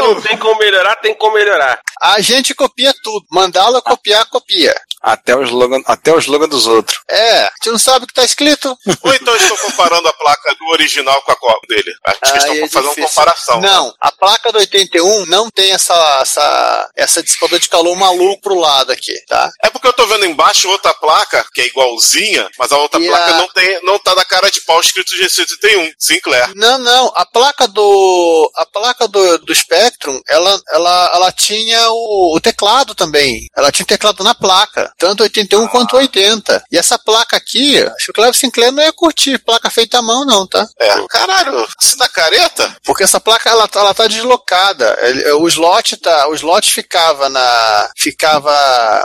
não 0.00 0.20
tem 0.20 0.36
como 0.36 0.58
melhorar, 0.58 0.96
tem 0.96 1.14
como 1.14 1.34
melhorar. 1.34 1.80
a 2.02 2.20
gente 2.20 2.54
copia 2.54 2.92
tudo. 3.02 3.24
Mandá-la 3.30 3.80
copiar, 3.80 4.26
copia. 4.26 4.74
Até 5.02 5.34
o 5.36 5.42
slogan, 5.42 5.82
até 5.86 6.12
o 6.12 6.18
slogan 6.18 6.48
dos 6.48 6.66
outros. 6.66 7.00
É, 7.10 7.40
a 7.42 7.52
gente 7.56 7.72
não 7.72 7.78
sabe 7.78 8.04
o 8.04 8.08
que 8.08 8.14
tá 8.14 8.24
escrito. 8.24 8.76
Ou 9.02 9.14
então 9.14 9.34
estou 9.36 9.56
comparando 9.58 10.06
a 10.08 10.12
placa 10.12 10.54
do 10.54 10.66
original 10.68 11.20
com 11.22 11.32
a 11.32 11.36
cópia 11.36 11.76
dele. 11.76 11.92
Acho 12.06 12.20
que 12.20 12.38
estão 12.38 12.54
é 12.54 12.68
fazendo 12.68 12.92
uma 12.92 13.08
comparação. 13.08 13.60
Não, 13.60 13.94
a 14.00 14.12
placa 14.12 14.52
do 14.52 14.58
81 14.58 15.26
não 15.26 15.50
tem 15.50 15.72
essa, 15.72 15.94
essa, 16.22 16.90
essa 16.96 17.22
dissipador 17.22 17.58
de 17.58 17.68
calor 17.68 17.96
maluco 17.96 18.42
pro 18.42 18.54
lado 18.58 18.92
aqui, 18.92 19.12
tá? 19.26 19.50
É 19.62 19.68
porque 19.70 19.88
eu 19.88 19.92
tô 19.92 20.06
vendo 20.06 20.24
embaixo 20.24 20.68
outra 20.68 20.94
placa, 20.94 21.44
que 21.52 21.60
é 21.60 21.66
igualzinha, 21.66 22.48
mas 22.58 22.70
a 22.70 22.78
outra 22.78 23.00
E 23.00 23.06
placa 23.08 23.34
a- 23.34 23.36
não, 23.38 23.48
tem, 23.48 23.82
não 23.82 23.98
tá 23.98 24.14
na 24.14 24.24
cara 24.24 24.50
de 24.50 24.60
pau 24.62 24.80
escrito 24.80 25.14
G71, 25.16 25.92
Sinclair. 25.98 26.52
Não, 26.54 26.78
não, 26.78 27.12
a 27.16 27.26
placa 27.26 27.66
do 27.66 28.50
a 28.56 28.66
placa 28.66 29.08
do, 29.08 29.38
do 29.38 29.54
Spectrum, 29.54 30.20
ela, 30.28 30.60
ela, 30.70 31.10
ela 31.14 31.32
tinha 31.32 31.90
o, 31.90 32.36
o 32.36 32.40
teclado 32.40 32.94
também. 32.94 33.48
Ela 33.56 33.72
tinha 33.72 33.84
o 33.84 33.88
teclado 33.88 34.22
na 34.22 34.34
placa, 34.34 34.91
tanto 35.02 35.24
81 35.24 35.66
quanto 35.66 35.96
80. 35.96 36.62
E 36.70 36.78
essa 36.78 36.96
placa 36.96 37.36
aqui, 37.36 37.76
acho 37.82 38.04
que 38.06 38.10
o 38.12 38.14
Cleber 38.14 38.34
Sinclair 38.34 38.70
não 38.70 38.80
ia 38.82 38.92
curtir 38.92 39.36
placa 39.38 39.68
feita 39.68 39.98
à 39.98 40.02
mão 40.02 40.24
não, 40.24 40.46
tá? 40.46 40.64
É, 40.78 41.06
caralho, 41.08 41.66
se 41.80 41.96
dá 41.98 42.08
careta? 42.08 42.76
Porque 42.84 43.02
essa 43.02 43.18
placa 43.18 43.50
ela, 43.50 43.66
tá- 43.66 43.80
ela 43.80 43.92
tá 43.92 44.06
deslocada. 44.06 44.96
Ele- 45.02 45.32
O 45.32 45.48
slot 45.48 45.96
tá, 45.96 46.28
o 46.28 46.34
slot 46.34 46.70
ficava 46.70 47.28
na 47.28 47.90
ficava, 47.98 48.52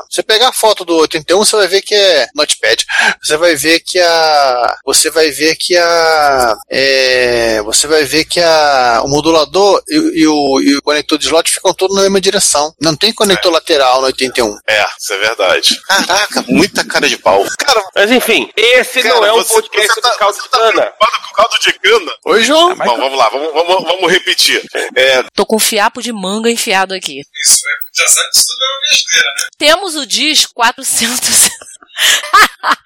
você 0.09 0.21
pegar 0.21 0.49
a 0.49 0.53
foto 0.53 0.85
do 0.85 0.95
81, 0.97 1.43
você 1.43 1.55
vai 1.55 1.67
ver 1.67 1.81
que 1.81 1.95
é 1.95 2.27
notepad. 2.35 2.85
Você 3.23 3.35
vai 3.37 3.55
ver 3.55 3.79
que 3.79 3.99
a 3.99 4.75
você 4.85 5.09
vai 5.09 5.31
ver 5.31 5.55
que 5.55 5.75
a 5.75 6.55
é, 6.69 7.61
você 7.63 7.87
vai 7.87 8.03
ver 8.03 8.25
que 8.25 8.39
a 8.39 9.01
o 9.03 9.07
modulador 9.09 9.81
e, 9.89 9.95
e 10.21 10.27
o, 10.27 10.61
e 10.61 10.75
o 10.77 10.81
conector 10.83 11.17
de 11.17 11.25
slot 11.25 11.49
ficam 11.49 11.73
todos 11.73 11.95
na 11.95 12.03
mesma 12.03 12.21
direção. 12.21 12.71
Não 12.79 12.95
tem 12.95 13.11
conector 13.13 13.51
lateral 13.51 13.99
no 14.01 14.07
81. 14.07 14.57
É, 14.69 14.85
isso 14.99 15.13
é 15.13 15.17
verdade. 15.17 15.69
Caraca, 15.87 16.43
muita 16.49 16.83
cara 16.85 17.07
de 17.07 17.17
pau. 17.17 17.45
Cara, 17.57 17.81
Mas 17.95 18.11
enfim, 18.11 18.51
esse 18.55 19.01
cara, 19.01 19.15
não 19.15 19.25
é 19.25 19.33
um 19.33 19.37
você- 19.37 19.53
podcast 19.53 19.93
você 19.93 20.01
tá, 20.01 20.09
do 20.09 20.17
caldo 20.17 20.35
você 20.35 20.41
de 20.43 20.49
tá 20.49 20.57
cana. 20.59 20.71
preocupado 20.81 21.11
com 21.29 21.33
caldo 21.35 21.59
de 21.61 21.73
cana? 21.79 22.11
Oi, 22.25 22.43
João. 22.43 22.75
Bom, 22.75 22.97
vamos 22.97 23.17
lá, 23.17 23.29
vamos, 23.29 23.53
vamos, 23.53 23.83
vamos 23.83 24.11
repetir. 24.11 24.61
É, 24.95 25.23
Tô 25.33 25.45
com 25.45 25.55
um 25.55 25.59
fiapo 25.59 26.01
de 26.01 26.11
manga 26.11 26.49
enfiado 26.51 26.93
aqui. 26.93 27.19
Isso, 27.21 27.61
já 27.95 28.07
sabe 28.07 28.29
que 28.31 28.37
isso 28.39 28.47
tudo 28.47 28.63
é 28.63 28.67
uma 28.67 28.79
besteira, 28.81 29.25
né? 29.37 29.47
Temos 29.57 29.95
o 29.95 30.05
disco 30.05 30.51
400. 30.53 31.49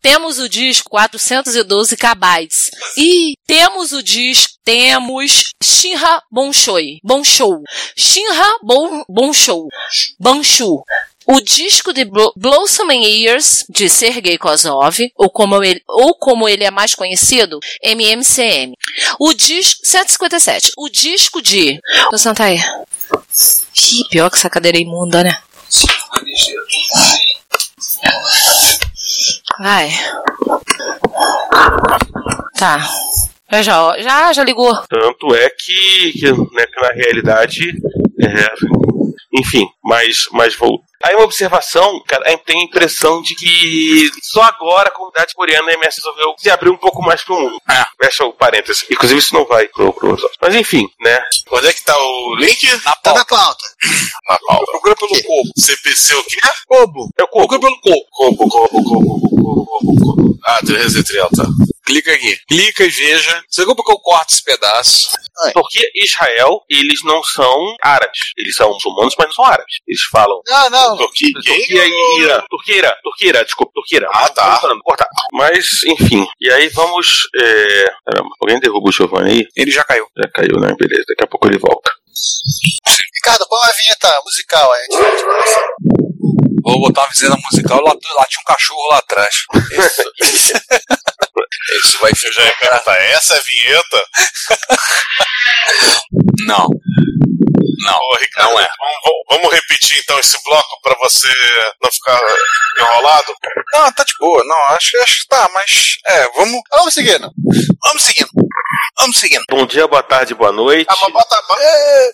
Temos 0.00 0.38
o 0.38 0.48
disco 0.48 0.88
412 0.90 1.96
KB. 1.96 2.48
E 2.96 3.34
temos 3.46 3.92
o 3.92 4.00
disco, 4.02 4.54
temos 4.64 5.52
Shinra 5.62 6.22
Bonshoi, 6.30 7.00
Bonshou. 7.02 7.62
Shinra 7.96 8.58
bon, 8.62 9.02
Bonshou, 9.08 9.66
Banshu. 10.18 10.82
O 11.30 11.40
disco 11.40 11.92
de 11.92 12.04
Blo- 12.04 12.32
Blossoming 12.36 13.02
Years, 13.04 13.64
de 13.68 13.88
Sergei 13.88 14.38
Kozlov, 14.38 14.96
ou 15.14 15.28
como, 15.30 15.62
ele, 15.62 15.82
ou 15.86 16.14
como 16.14 16.48
ele 16.48 16.64
é 16.64 16.70
mais 16.70 16.94
conhecido, 16.94 17.58
MMCM. 17.82 18.72
O 19.20 19.34
disco, 19.34 19.80
157. 19.84 20.72
O 20.76 20.88
disco 20.88 21.42
de... 21.42 21.78
Vou 22.10 22.18
sentar 22.18 22.46
aí. 22.48 22.56
Ih, 22.56 24.08
pior 24.10 24.30
que 24.30 24.36
essa 24.38 24.48
cadeira 24.50 24.78
é 24.78 24.80
imunda, 24.80 25.22
né? 25.22 25.36
Vai. 29.58 29.90
Tá. 32.56 32.88
Já, 33.62 33.98
já, 33.98 34.32
já 34.32 34.44
ligou. 34.44 34.74
Tanto 34.88 35.34
é 35.34 35.48
que, 35.50 36.12
que, 36.12 36.32
né, 36.32 36.66
que 36.66 36.80
na 36.80 36.92
realidade. 36.94 37.70
é, 38.20 38.54
enfim, 39.38 39.66
mas, 39.82 40.26
mas 40.32 40.54
vou. 40.54 40.82
Aí 41.04 41.14
uma 41.14 41.24
observação, 41.24 42.02
cara, 42.06 42.26
a 42.26 42.30
gente 42.30 42.44
tem 42.44 42.60
a 42.60 42.64
impressão 42.64 43.22
de 43.22 43.34
que 43.34 44.10
só 44.22 44.42
agora 44.42 44.88
a 44.88 44.92
comunidade 44.92 45.32
coreana 45.34 45.72
MS 45.72 45.96
resolveu 45.98 46.34
se 46.38 46.50
abrir 46.50 46.70
um 46.70 46.76
pouco 46.76 47.00
mais 47.02 47.22
pro 47.22 47.38
mundo. 47.38 47.56
É. 47.70 47.84
Fecha 48.04 48.24
o 48.24 48.32
parênteses. 48.32 48.84
Inclusive 48.90 49.20
isso 49.20 49.34
não 49.34 49.44
vai 49.46 49.68
pro, 49.68 49.92
pro 49.92 50.16
Mas 50.40 50.54
enfim, 50.56 50.88
né? 51.00 51.24
Onde 51.52 51.68
é 51.68 51.72
que 51.72 51.84
tá 51.84 51.96
o 51.96 52.34
link? 52.36 52.66
Na 52.84 52.96
Tá 52.96 53.14
na 53.14 53.24
pauta. 53.24 53.24
pauta. 53.24 53.64
Na 54.28 54.38
pauta. 54.46 54.64
Procura 54.72 54.96
pelo 54.96 55.10
corpo. 55.22 55.50
CPC 55.56 56.14
o 56.14 56.24
quê? 56.24 56.40
Kobo. 56.66 57.08
Eu 57.16 57.28
Procura 57.28 57.60
pelo 57.60 57.80
corpo. 57.80 58.06
Combo, 58.10 58.48
combo, 58.48 58.68
combo, 58.84 59.20
combo, 59.20 59.66
combo, 59.66 60.00
combo. 60.00 60.38
Ah, 60.46 60.60
330, 60.64 61.28
tá. 61.30 61.44
Clica 61.86 62.12
aqui. 62.12 62.36
Clica 62.48 62.84
e 62.84 62.88
veja. 62.88 63.42
Você 63.48 63.64
como 63.64 63.82
que 63.84 63.92
eu 63.92 63.98
corto 63.98 64.34
esse 64.34 64.42
pedaço? 64.42 65.08
Porque 65.52 65.90
Israel, 65.94 66.62
eles 66.68 67.00
não 67.04 67.22
são 67.22 67.76
árabes. 67.82 68.32
Eles 68.36 68.54
são 68.54 68.72
muçulmanos, 68.72 69.14
mas 69.18 69.26
não 69.28 69.34
são 69.34 69.44
árabes. 69.44 69.76
Eles 69.86 70.02
falam 70.10 70.40
Não, 70.46 70.70
não. 70.70 70.96
Turquia? 70.96 71.32
Turquia 71.34 71.86
e 71.86 72.20
Irã. 72.20 72.42
Turquia 72.50 72.76
e. 72.76 73.02
Turquia 73.02 73.44
desculpa, 73.44 73.72
Turquia. 73.74 74.08
Ah, 74.12 74.28
tá. 74.30 74.60
Cortar. 74.84 75.08
Mas, 75.32 75.82
enfim. 75.84 76.26
E 76.40 76.50
aí 76.50 76.68
vamos. 76.68 77.28
É... 77.36 77.84
Caramba, 78.06 78.30
alguém 78.40 78.60
derruba 78.60 78.88
o 78.88 78.92
Giovanni 78.92 79.30
aí? 79.30 79.48
Ele 79.56 79.70
já 79.70 79.84
caiu. 79.84 80.06
Já 80.16 80.28
caiu, 80.30 80.58
né? 80.60 80.74
Beleza, 80.78 81.04
daqui 81.08 81.24
a 81.24 81.26
pouco 81.26 81.46
ele 81.46 81.58
volta. 81.58 81.90
Ricardo, 83.14 83.46
põe 83.48 83.58
uma 83.58 83.72
vinheta 83.76 84.20
musical 84.24 84.72
aí. 84.72 84.86
Vou 86.62 86.80
botar 86.80 87.02
uma 87.02 87.08
visita 87.08 87.36
musical, 87.50 87.80
lá, 87.80 87.92
lá 87.92 88.24
tinha 88.26 88.40
um 88.40 88.44
cachorro 88.44 88.88
lá 88.90 88.98
atrás. 88.98 89.34
Isso, 90.20 90.52
Isso 91.84 91.98
vai 92.00 92.10
Eu 92.10 92.32
já 92.32 92.42
ia 92.44 92.56
perguntar, 92.56 92.96
essa 92.96 93.34
é 93.34 93.38
a 93.38 93.42
vinheta? 93.42 94.04
Não. 96.46 96.66
Não, 97.80 97.94
Ô, 97.94 98.14
Ricardo, 98.20 98.50
não 98.50 98.60
é. 98.60 98.66
Vamos, 98.78 99.24
vamos 99.30 99.52
repetir 99.52 99.98
então 99.98 100.18
esse 100.18 100.36
bloco 100.44 100.80
pra 100.82 100.94
você 101.00 101.28
não 101.82 101.90
ficar 101.90 102.20
enrolado? 102.80 103.34
Não, 103.72 103.92
tá 103.92 104.04
de 104.04 104.12
boa. 104.18 104.44
Não, 104.44 104.56
acho, 104.74 104.90
acho 105.02 105.20
que 105.20 105.28
tá, 105.28 105.48
mas. 105.54 105.96
É, 106.06 106.28
vamos. 106.32 106.60
Vamos 106.74 106.94
seguindo. 106.94 107.30
Vamos 107.84 108.02
seguindo. 108.02 108.30
Vamos 108.98 109.16
seguindo. 109.18 109.44
Bom 109.48 109.66
dia, 109.66 109.86
boa 109.86 110.02
tarde, 110.02 110.34
boa 110.34 110.52
noite. 110.52 110.86
Ah, 110.90 110.94
mas 111.02 111.12
bota. 111.12 111.36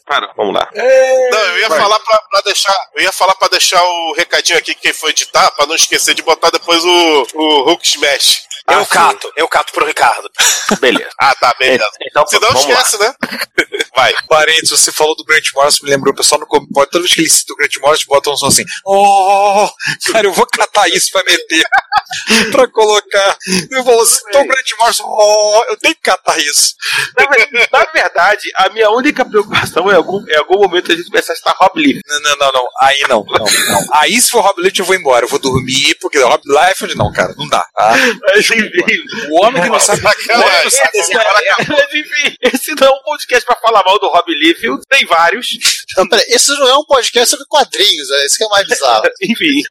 Para, 0.07 0.33
vamos 0.37 0.54
lá. 0.54 0.69
Não, 0.75 1.38
eu 1.38 1.59
ia 1.59 1.69
falar 1.69 1.99
pra, 2.00 2.19
pra 2.31 2.40
deixar. 2.43 2.76
Eu 2.95 3.02
ia 3.02 3.12
falar 3.12 3.35
pra 3.35 3.49
deixar 3.49 3.83
o 3.83 4.12
recadinho 4.14 4.59
aqui 4.59 4.75
que 4.75 4.83
quem 4.83 4.93
foi 4.93 5.11
editar, 5.11 5.50
pra 5.52 5.66
não 5.66 5.75
esquecer 5.75 6.14
de 6.14 6.23
botar 6.23 6.50
depois 6.50 6.85
o, 6.85 7.26
o 7.35 7.62
Hulk 7.64 7.87
Smash. 7.87 8.43
Ah, 8.66 8.75
eu 8.75 8.85
sim. 8.85 8.90
cato, 8.90 9.33
eu 9.37 9.49
cato 9.49 9.73
pro 9.73 9.87
Ricardo. 9.87 10.28
Beleza. 10.80 11.11
Ah, 11.21 11.35
tá, 11.35 11.54
beleza. 11.59 11.85
Então, 12.02 12.26
Se 12.26 12.38
não 12.40 12.49
vamos 12.49 12.64
lá. 12.66 12.80
esquece, 12.80 12.99
né? 12.99 13.14
Vai. 13.94 14.12
Parênteses, 14.28 14.71
você 14.80 14.90
falou 14.90 15.14
do 15.14 15.25
Grant 15.25 15.44
Morrison, 15.54 15.85
me 15.85 15.90
lembrou, 15.90 16.12
o 16.12 16.16
pessoal 16.16 16.40
no 16.40 16.47
comentário, 16.47 16.90
toda 16.90 17.02
vez 17.02 17.12
que 17.14 17.21
ele 17.21 17.30
cita 17.30 17.52
o 17.52 17.56
Grant 17.56 17.76
Morrison, 17.80 18.04
bota 18.09 18.30
um 18.30 18.37
som 18.37 18.47
assim, 18.47 18.64
oh, 18.85 19.68
cara, 20.11 20.26
eu 20.26 20.33
vou 20.33 20.47
catar 20.47 20.88
isso 20.88 21.11
pra 21.12 21.23
meter, 21.25 21.62
pra 22.50 22.66
colocar. 22.68 23.37
Eu 23.71 23.85
falo 23.85 24.00
assim, 24.00 24.21
então 24.28 24.42
o 24.42 24.47
Grant 24.49 24.71
Morrison, 24.78 25.04
oh, 25.06 25.64
eu 25.68 25.76
tenho 25.76 25.94
que 25.94 26.00
catar 26.00 26.38
isso. 26.38 26.75
Na, 27.16 27.26
ver- 27.26 27.68
na 27.73 27.85
verdade, 27.92 28.50
a 28.56 28.71
minha 28.71 28.90
única 28.90 29.25
preocupação 29.25 29.90
é 29.90 29.94
algum, 29.94 30.25
é 30.28 30.37
algum 30.38 30.59
momento 30.59 30.90
a 30.90 30.97
gente 30.97 31.09
começar 31.11 31.33
a 31.33 31.37
estar 31.37 31.54
Rob 31.61 31.78
Lee. 31.80 32.00
Não, 32.06 32.21
não, 32.21 32.37
não, 32.37 32.52
não, 32.52 32.66
aí 32.80 33.00
não, 33.09 33.25
não, 33.25 33.38
não. 33.44 33.87
Aí 33.92 34.21
se 34.21 34.30
for 34.30 34.40
Rob 34.40 34.61
Lift 34.61 34.78
eu 34.80 34.85
vou 34.87 34.97
embora, 34.97 35.25
eu 35.25 35.28
vou 35.28 35.38
dormir, 35.38 35.97
porque 36.00 36.18
Rob 36.18 36.42
Liefeld 36.47 36.97
não, 36.97 37.12
cara, 37.12 37.33
não 37.37 37.47
dá, 37.49 37.64
tá? 37.75 37.92
Mas 38.35 38.44
enfim. 38.58 39.02
O 39.30 39.44
homem 39.44 39.62
que 39.62 39.68
não 39.68 39.80
sabe, 39.80 40.00
o 40.04 40.06
homem 40.06 40.16
que 40.18 40.32
não 40.32 40.38
Sacanagem. 40.40 40.70
sabe 40.70 40.92
desenhar, 40.92 41.25
Mas 41.68 41.94
enfim, 41.94 42.37
esse 42.42 42.75
não 42.75 42.87
é 42.87 42.90
um 42.90 43.02
podcast 43.02 43.46
pra 43.46 43.56
falar 43.56 43.82
mal 43.84 43.99
do 43.99 44.08
Rob 44.08 44.34
Liefeld, 44.34 44.82
tem 44.88 45.04
vários. 45.06 45.49
Não, 45.96 46.08
peraí, 46.08 46.25
esse 46.28 46.50
não 46.52 46.68
é 46.68 46.76
um 46.78 46.84
podcast 46.84 47.30
sobre 47.30 47.46
quadrinhos, 47.49 48.11
é 48.11 48.26
isso 48.26 48.37
que 48.37 48.44
é 48.44 48.49
mais 48.49 48.66
bizarro. 48.66 49.04
Enfim. 49.23 49.62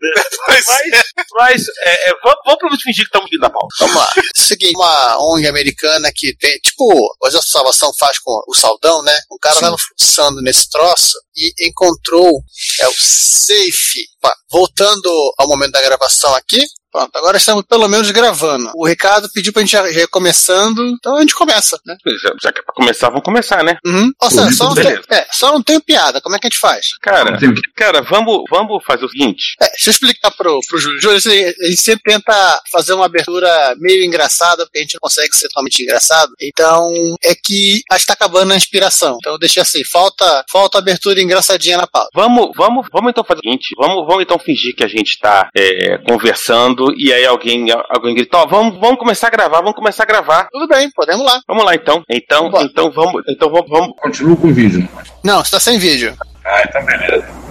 Pois 0.45 0.65
Mas, 0.67 1.03
mas 1.33 1.61
é, 1.85 2.09
é, 2.09 2.13
vamos, 2.23 2.57
vamos 2.61 2.81
fingir 2.81 3.03
que 3.03 3.09
estamos 3.09 3.29
indo 3.31 3.41
na 3.41 3.49
pauta. 3.49 3.67
Vamos 3.79 3.95
lá. 3.95 4.09
Seguinte, 4.35 4.75
uma 4.75 5.17
ONG 5.19 5.47
americana 5.47 6.11
que 6.15 6.35
tem, 6.37 6.57
tipo, 6.59 6.85
o 7.21 7.27
Exército 7.27 7.47
de 7.47 7.51
Salvação 7.51 7.91
faz 7.99 8.19
com 8.19 8.41
o 8.47 8.53
Saldão, 8.55 9.01
né? 9.03 9.17
O 9.29 9.37
cara 9.37 9.59
tava 9.59 9.75
fuçando 9.77 10.41
nesse 10.41 10.69
troço 10.69 11.17
e 11.35 11.67
encontrou 11.67 12.41
é 12.81 12.87
o 12.87 12.93
safe. 12.97 14.07
Voltando 14.51 15.09
ao 15.37 15.47
momento 15.47 15.71
da 15.71 15.81
gravação 15.81 16.33
aqui, 16.35 16.61
pronto, 16.93 17.15
agora 17.15 17.37
estamos 17.37 17.63
pelo 17.67 17.87
menos 17.87 18.09
gravando. 18.11 18.71
O 18.75 18.87
Ricardo 18.87 19.27
pediu 19.33 19.51
pra 19.51 19.61
gente 19.61 19.71
já 19.71 19.91
já 19.91 20.01
ir 20.01 20.07
começando, 20.07 20.87
então 20.87 21.17
a 21.17 21.21
gente 21.21 21.33
começa, 21.33 21.79
né? 21.85 21.97
Já, 22.21 22.33
já 22.41 22.51
que 22.53 22.59
é 22.59 22.63
pra 22.63 22.73
começar, 22.73 23.09
vamos 23.09 23.23
começar, 23.23 23.63
né? 23.63 23.77
Uhum. 23.83 24.11
Ou 24.21 24.29
seja, 24.29 24.51
só 24.51 24.65
não, 24.65 24.75
tem, 24.75 24.83
Beleza. 24.83 25.03
é, 25.09 25.27
só 25.31 25.51
não 25.51 25.63
tem 25.63 25.79
piada, 25.79 26.21
como 26.21 26.35
é 26.35 26.39
que 26.39 26.47
a 26.47 26.49
gente 26.49 26.59
faz? 26.59 26.95
Cara, 27.01 27.37
cara, 27.75 28.01
vamos, 28.01 28.43
vamos 28.49 28.83
fazer 28.85 29.05
o 29.05 29.09
seguinte. 29.09 29.55
É, 29.59 29.67
deixa 29.69 29.89
eu 29.89 29.91
explicar 29.91 30.31
pro, 30.31 30.59
pro 30.69 30.79
Júlio. 30.79 31.01
Júlio, 31.01 31.17
assim, 31.17 31.43
a 31.43 31.65
gente 31.65 31.81
sempre 31.81 32.03
tenta 32.03 32.61
fazer 32.71 32.93
uma 32.93 33.05
abertura 33.05 33.75
meio 33.77 34.03
engraçada, 34.03 34.65
porque 34.65 34.77
a 34.77 34.81
gente 34.81 34.93
não 34.93 35.01
consegue 35.01 35.35
ser 35.35 35.47
totalmente 35.47 35.81
engraçado. 35.81 36.31
Então, 36.39 36.91
é 37.23 37.33
que 37.33 37.81
acho 37.91 38.01
que 38.01 38.07
tá 38.07 38.13
acabando 38.13 38.53
a 38.53 38.55
inspiração. 38.55 39.17
Então, 39.19 39.33
eu 39.33 39.39
deixei 39.39 39.61
assim, 39.61 39.83
falta, 39.83 40.45
falta 40.51 40.77
abertura 40.77 41.21
engraçadinha 41.21 41.77
na 41.77 41.87
pauta. 41.87 42.09
Vamos, 42.13 42.51
vamos, 42.55 42.87
vamos 42.91 43.09
então 43.09 43.23
fazer 43.23 43.39
o 43.39 43.43
seguinte. 43.43 43.75
Vamos, 43.77 44.05
vamos 44.05 44.23
então 44.23 44.37
fingir 44.37 44.75
que 44.75 44.83
a 44.83 44.87
gente 44.87 45.19
tá 45.19 45.49
é, 45.55 45.97
conversando 45.99 46.82
e 46.97 47.13
aí 47.13 47.25
alguém, 47.25 47.67
alguém 47.89 48.15
grita, 48.15 48.37
ó, 48.37 48.45
vamos, 48.45 48.79
vamos 48.79 48.97
começar 48.97 49.27
a 49.27 49.31
gravar, 49.31 49.61
vamos 49.61 49.75
começar 49.75 50.03
a 50.03 50.07
gravar. 50.07 50.47
Tudo 50.51 50.67
bem, 50.67 50.89
podemos 50.91 51.25
lá. 51.25 51.41
Vamos 51.47 51.63
lá 51.63 51.75
então. 51.75 52.03
Então, 52.09 52.45
Vambora. 52.45 52.65
então 52.65 52.91
vamos, 52.91 53.23
então 53.27 53.49
vamos, 53.51 53.69
vamos. 53.69 53.95
Continuo 53.97 54.35
com 54.37 54.47
o 54.47 54.53
vídeo. 54.53 54.87
Não, 55.23 55.41
está 55.41 55.59
sem 55.59 55.77
vídeo. 55.77 56.15
Ah, 56.45 56.63
então 56.67 56.83
beleza. 56.85 57.43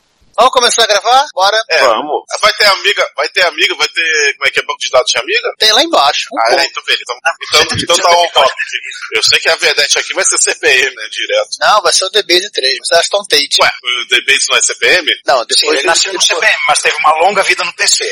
Vamos 0.42 0.54
começar 0.58 0.82
a 0.82 0.86
gravar? 0.88 1.24
Bora. 1.34 1.56
É. 1.70 1.78
Vamos. 1.78 2.24
Vai 2.40 2.52
ter 2.54 2.64
amiga, 2.66 3.06
vai 3.16 3.28
ter 3.28 3.42
amiga, 3.46 3.76
vai 3.76 3.86
ter. 3.86 4.34
Como 4.34 4.48
é 4.48 4.50
que 4.50 4.58
é 4.58 4.62
banco 4.64 4.78
de 4.80 4.90
dados 4.90 5.08
de 5.12 5.18
amiga? 5.18 5.48
Tem 5.56 5.70
lá 5.72 5.84
embaixo. 5.84 6.26
Um 6.32 6.40
Ah, 6.40 6.50
ponto. 6.50 6.60
é, 6.60 6.66
então 6.66 6.82
beleza. 6.84 7.02
Então, 7.06 7.62
então, 7.62 7.78
então 7.78 7.96
tá 7.96 8.10
on 8.10 8.26
top. 8.32 8.52
Eu 9.14 9.22
sei 9.22 9.38
que 9.38 9.48
a 9.48 9.54
Vedete 9.54 9.98
aqui 10.00 10.12
vai 10.14 10.24
ser 10.24 10.38
CPM, 10.38 10.96
né? 10.96 11.08
Direto. 11.12 11.50
Não, 11.60 11.80
vai 11.82 11.92
ser 11.92 12.04
o 12.06 12.10
DBase 12.10 12.50
3, 12.50 12.76
mas 12.80 12.98
Aston 12.98 13.22
Tate. 13.28 13.56
Ué, 13.62 13.70
o 13.84 14.08
DBase 14.08 14.46
não 14.50 14.56
é 14.56 14.62
CPM? 14.62 15.12
Não, 15.26 15.44
depois 15.46 15.78
ele- 15.78 15.86
mas 16.66 16.80
teve 16.80 16.96
uma 16.96 17.14
longa 17.24 17.42
vida 17.44 17.62
no 17.62 17.72
PC. 17.74 18.04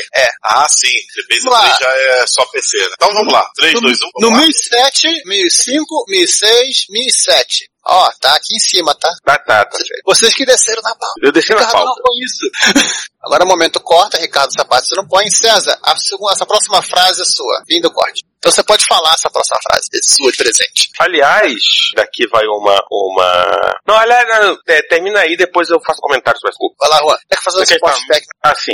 Ah, 0.43 0.67
sim. 0.69 0.87
DBase 1.15 1.43
Vamos 1.43 1.59
lá. 1.59 1.75
3 1.75 1.79
já 1.79 1.97
é 1.97 2.27
só 2.27 2.45
PC, 2.45 2.77
né? 2.77 2.89
Então 2.93 3.13
vamos 3.13 3.33
lá. 3.33 3.49
3, 3.57 3.73
No, 3.73 3.81
2, 3.81 3.99
1. 4.01 4.09
no 4.21 4.31
1007, 4.31 5.21
1005, 5.25 6.05
1006, 6.07 6.85
1007. 6.89 7.69
Ó, 7.85 8.09
tá 8.19 8.35
aqui 8.35 8.55
em 8.55 8.59
cima, 8.59 8.93
tá? 8.95 9.09
Tá, 9.23 9.37
tá, 9.39 9.65
tá. 9.65 9.77
Vocês 10.05 10.33
que 10.35 10.45
desceram 10.45 10.81
na 10.83 10.95
pauta. 10.95 11.19
Eu 11.21 11.31
deixei 11.31 11.55
na 11.55 11.65
pauta. 11.65 11.85
não 11.85 11.95
põe 11.95 12.19
isso. 12.19 13.01
Agora 13.21 13.43
o 13.43 13.47
momento 13.47 13.79
corta, 13.79 14.19
Ricardo 14.19 14.53
Sapato, 14.53 14.87
você 14.87 14.95
não 14.95 15.07
põe. 15.07 15.29
César, 15.29 15.79
a 15.83 15.95
segunda, 15.97 16.33
essa 16.33 16.45
próxima 16.45 16.81
frase 16.81 17.21
é 17.21 17.25
sua. 17.25 17.63
Fim 17.67 17.81
do 17.81 17.91
corte. 17.91 18.23
Então 18.41 18.51
você 18.51 18.63
pode 18.63 18.83
falar 18.85 19.13
essa 19.13 19.29
próxima 19.29 19.59
frase, 19.61 19.87
é 19.93 19.99
sua 20.01 20.31
de 20.31 20.37
presente. 20.37 20.89
Aliás, 20.99 21.53
daqui 21.95 22.27
vai 22.27 22.43
uma. 22.47 22.83
uma... 22.89 23.79
Não, 23.85 23.95
aliás, 23.95 24.27
não, 24.27 24.57
é, 24.67 24.81
termina 24.83 25.19
aí, 25.19 25.37
depois 25.37 25.69
eu 25.69 25.79
faço 25.85 26.01
comentários 26.01 26.41
mais 26.43 26.55
curtos. 26.57 26.75
Vai 26.79 26.89
lá, 26.89 26.97
Juan. 27.05 27.17
Tem 27.29 27.37
que 27.37 27.43
fazer 27.43 27.59
um 27.59 27.61
Ok, 27.61 27.75
esporte 27.75 27.99
tá. 28.07 28.13
técnico. 28.13 28.31
Assim, 28.43 28.71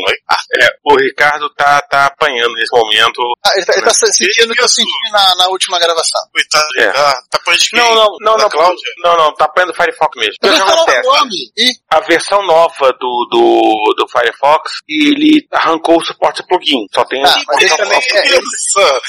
é, 0.61 0.67
o 0.85 0.95
Ricardo 0.95 1.49
tá, 1.55 1.81
tá 1.81 2.05
apanhando 2.05 2.53
nesse 2.53 2.71
momento. 2.71 3.21
Ah, 3.45 3.51
ele 3.57 3.65
tá, 3.65 3.73
ele 3.73 3.81
tá 3.83 3.93
sentindo 3.93 4.51
o 4.53 4.55
que 4.55 4.63
eu 4.63 4.69
senti 4.69 5.11
na, 5.11 5.35
na 5.35 5.47
última 5.49 5.77
gravação. 5.79 6.21
Coitado, 6.31 6.67
É. 6.77 6.87
ah, 6.97 7.19
tá 7.29 7.39
põe 7.43 7.57
de 7.57 7.69
quem? 7.69 7.79
Não, 7.79 7.93
não, 7.93 8.07
não, 8.21 8.37
não, 8.37 8.49
Cláudia? 8.49 8.91
não, 9.03 9.17
não, 9.17 9.33
tá 9.35 9.45
apanhando 9.45 9.71
o 9.71 9.75
Firefox 9.75 10.15
mesmo. 10.17 10.35
O 10.43 10.47
Eu 10.47 10.53
o 10.53 10.63
acontece? 10.63 11.07
nome. 11.07 11.35
Ih, 11.57 11.73
A 11.89 11.99
versão 12.01 12.41
nova 12.45 12.93
do, 12.93 13.27
do, 13.29 13.95
do 13.97 14.07
Firefox, 14.07 14.71
ele 14.87 15.45
arrancou 15.51 15.97
o 15.97 16.05
suporte 16.05 16.41
plugin. 16.47 16.87
Só 16.93 17.03
tem 17.03 17.21
Ah, 17.25 17.35
mas 17.47 17.61
ele 17.61 17.75
também- 17.75 17.99
é, 18.13 18.27
ele- 18.27 18.37
Nossa, 18.37 19.01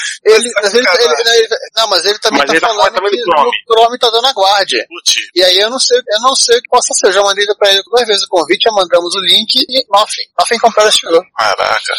ele, 0.49 0.83
mas 0.83 1.09
ele, 1.09 1.29
ele- 1.29 1.29
ele- 1.45 1.57
não, 1.75 1.87
mas 1.89 2.05
ele 2.05 2.19
também 2.19 2.39
Mas 2.39 2.47
tá 2.47 2.53
ele 2.53 2.61
tá 2.61 2.67
falando 2.67 3.09
que 3.09 3.17
Chrome. 3.21 3.49
o 3.49 3.73
Chrome 3.73 3.99
tá 3.99 4.09
dando 4.09 4.27
a 4.27 4.33
guarda. 4.33 4.85
E 5.35 5.43
aí 5.43 5.57
eu 5.59 5.69
não 5.69 5.79
sei, 5.79 5.97
eu 5.97 6.19
não 6.21 6.35
sei 6.35 6.57
o 6.57 6.61
que 6.61 6.69
possa 6.69 6.93
ser. 6.93 7.07
Eu 7.07 7.11
já 7.13 7.21
mandei 7.21 7.45
pra 7.57 7.71
ele 7.71 7.83
duas 7.83 8.07
vezes 8.07 8.23
o 8.23 8.29
convite, 8.29 8.63
já 8.63 8.71
mandamos 8.71 9.13
o 9.15 9.19
link 9.21 9.55
e 9.67 9.85
nothing. 9.89 10.23
Nothing 10.37 10.59
comprado 10.59 10.91
chegou. 10.91 11.23
Caraca. 11.37 11.93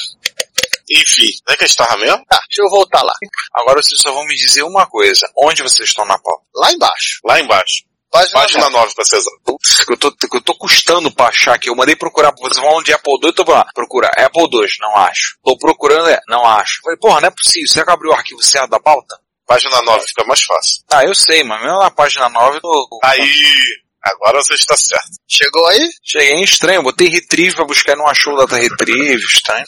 Enfim, 0.93 1.23
onde 1.47 1.55
é 1.55 1.57
que 1.57 1.65
a 1.65 1.67
gente 1.67 1.77
tava 1.77 1.97
mesmo? 1.99 2.25
Tá, 2.29 2.41
deixa 2.49 2.63
eu 2.63 2.69
voltar 2.71 3.03
lá. 3.03 3.13
Agora 3.55 3.81
vocês 3.81 4.01
só 4.01 4.11
vão 4.13 4.25
me 4.27 4.35
dizer 4.35 4.63
uma 4.65 4.87
coisa. 4.87 5.29
Onde 5.39 5.63
vocês 5.63 5.89
estão 5.89 6.05
na 6.05 6.19
pauta? 6.19 6.43
Lá 6.57 6.73
embaixo. 6.73 7.21
Lá 7.25 7.41
embaixo. 7.41 7.85
Página, 8.11 8.41
Página 8.41 8.71
nove. 8.71 8.77
9 8.77 8.95
pra 8.95 9.05
ser 9.05 9.21
que 9.87 9.93
eu 9.93 9.97
tô, 9.97 10.13
que 10.13 10.37
eu 10.37 10.41
tô 10.41 10.55
custando 10.55 11.13
pra 11.13 11.29
achar 11.29 11.55
aqui. 11.55 11.69
Eu 11.69 11.77
mandei 11.77 11.95
procurar. 11.95 12.33
Vocês 12.39 12.57
vão 12.57 12.83
de 12.83 12.93
Apple 12.93 13.13
II, 13.23 13.29
eu 13.29 13.33
tô 13.33 13.45
lá. 13.51 13.65
Procurar. 13.75 14.11
Apple 14.17 14.43
II, 14.43 14.69
não 14.81 14.97
acho. 14.97 15.37
Tô 15.45 15.57
procurando, 15.57 16.09
é, 16.09 16.21
não 16.29 16.45
acho. 16.45 16.81
Falei, 16.83 16.99
porra, 16.99 17.21
não 17.21 17.29
é 17.29 17.31
possível. 17.31 17.69
Será 17.69 17.85
que 17.85 17.93
abriu 17.93 18.11
o 18.11 18.15
arquivo 18.15 18.43
certo 18.43 18.71
da 18.71 18.81
pauta? 18.81 19.17
Página 19.47 19.83
9 19.83 20.07
fica 20.07 20.25
mais 20.25 20.43
fácil. 20.43 20.83
Ah, 20.93 21.05
eu 21.05 21.15
sei, 21.15 21.43
mas 21.45 21.61
mesmo 21.63 21.79
na 21.79 21.91
página 21.91 22.29
9 22.29 22.57
eu 22.57 22.61
tô... 22.61 23.01
Aí, 23.03 23.33
agora 24.03 24.43
você 24.43 24.55
está 24.55 24.77
certo. 24.77 25.11
Chegou 25.29 25.67
aí? 25.69 25.89
Cheguei 26.05 26.35
em 26.35 26.45
estranho. 26.45 26.83
Botei 26.83 27.09
retrieve 27.09 27.57
pra 27.57 27.65
buscar 27.65 27.93
e 27.93 27.97
não 27.97 28.07
achou 28.07 28.35
o 28.35 28.37
data 28.37 28.57
retrieve. 28.57 29.23
Estranho. 29.23 29.67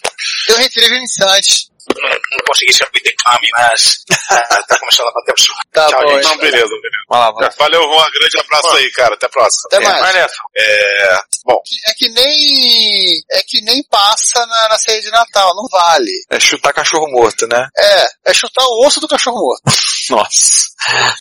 Deu 0.48 0.56
retrieve 0.58 0.98
instante. 0.98 1.71
Não, 2.00 2.08
não 2.08 2.44
consegui 2.46 2.72
ser 2.72 2.88
de 2.92 3.14
Kami, 3.24 3.48
mas 3.52 3.94
ah, 4.30 4.62
tá 4.68 4.78
começando 4.78 5.08
a 5.08 5.12
bater 5.12 5.32
absurdo. 5.32 5.60
Tá 5.72 5.86
Tchau, 5.88 6.00
bom. 6.02 6.08
gente. 6.08 6.24
Não, 6.24 6.36
beleza, 6.38 6.66
beleza. 6.66 7.02
Vai 7.08 7.20
lá, 7.20 7.30
vai 7.32 7.44
lá. 7.44 7.54
Valeu, 7.58 7.82
Juan. 7.82 8.06
Grande 8.12 8.38
abraço 8.38 8.76
aí, 8.76 8.90
cara. 8.92 9.14
Até 9.14 9.26
a 9.26 9.28
próxima. 9.30 9.62
Até 9.66 9.76
É, 9.76 9.80
mais. 9.88 10.00
vai 10.00 10.12
nessa. 10.12 10.34
É, 10.56 11.16
bom, 11.44 11.58
É 11.88 11.94
que 11.94 12.08
nem. 12.08 13.22
É 13.32 13.42
que 13.46 13.60
nem 13.62 13.82
passa 13.90 14.44
na, 14.46 14.68
na 14.68 14.78
ceia 14.78 15.00
de 15.00 15.10
Natal, 15.10 15.54
não 15.54 15.66
vale. 15.70 16.10
É 16.30 16.38
chutar 16.40 16.72
cachorro 16.72 17.08
morto, 17.10 17.46
né? 17.46 17.66
É, 17.76 18.06
é 18.26 18.34
chutar 18.34 18.64
o 18.64 18.86
osso 18.86 19.00
do 19.00 19.08
cachorro 19.08 19.36
morto. 19.38 19.62
Nossa. 20.10 20.62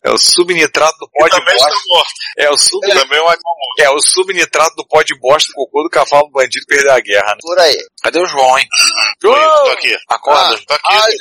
É 0.03 0.09
o 0.11 0.17
subnitrato 0.17 0.97
do 0.97 1.07
pó 1.11 1.27
de 1.27 1.39
bosta. 1.39 2.11
É 2.39 2.49
o, 2.49 2.57
sub... 2.57 2.81
Também 2.81 3.19
é 3.19 3.21
um 3.21 3.27
animal 3.27 3.55
morto. 3.55 3.79
é 3.79 3.89
o 3.91 3.99
subnitrato 4.01 4.75
do 4.75 4.87
pó 4.87 5.03
de 5.03 5.13
bosta 5.19 5.47
do 5.49 5.53
cocô 5.53 5.83
do 5.83 5.89
cavalo 5.89 6.25
do 6.25 6.31
bandido 6.31 6.65
perder 6.67 6.89
a 6.89 6.99
guerra, 6.99 7.27
né? 7.33 7.37
Por 7.41 7.59
aí. 7.59 7.77
Cadê 8.03 8.19
o 8.19 8.25
João, 8.25 8.57
hein? 8.57 8.67
Oi, 9.23 9.31
tô 9.39 9.71
aqui. 9.71 9.95
Acorda. 10.09 10.59
Tô 10.67 10.73
aqui. 10.73 10.83
Ai, 10.89 11.11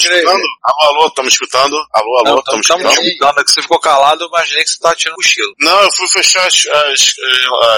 Greve. 0.00 0.18
escutando? 0.18 0.42
Alô, 0.64 1.00
alô, 1.00 1.22
me 1.22 1.28
escutando? 1.28 1.86
Alô, 1.92 2.18
alô, 2.18 2.38
estão 2.38 2.54
me 2.54 2.60
estamos 2.60 2.84
escutando? 2.84 3.08
escutando. 3.08 3.40
É 3.40 3.44
que 3.44 3.50
você 3.50 3.62
ficou 3.62 3.80
calado, 3.80 4.24
eu 4.24 4.28
imaginei 4.28 4.64
que 4.64 4.70
você 4.70 4.78
tava 4.78 4.94
tirando 4.94 5.16
cochilo. 5.16 5.54
Não, 5.60 5.82
eu 5.82 5.92
fui 5.92 6.08
fechar 6.08 6.46
as, 6.46 6.66
as, 6.66 7.00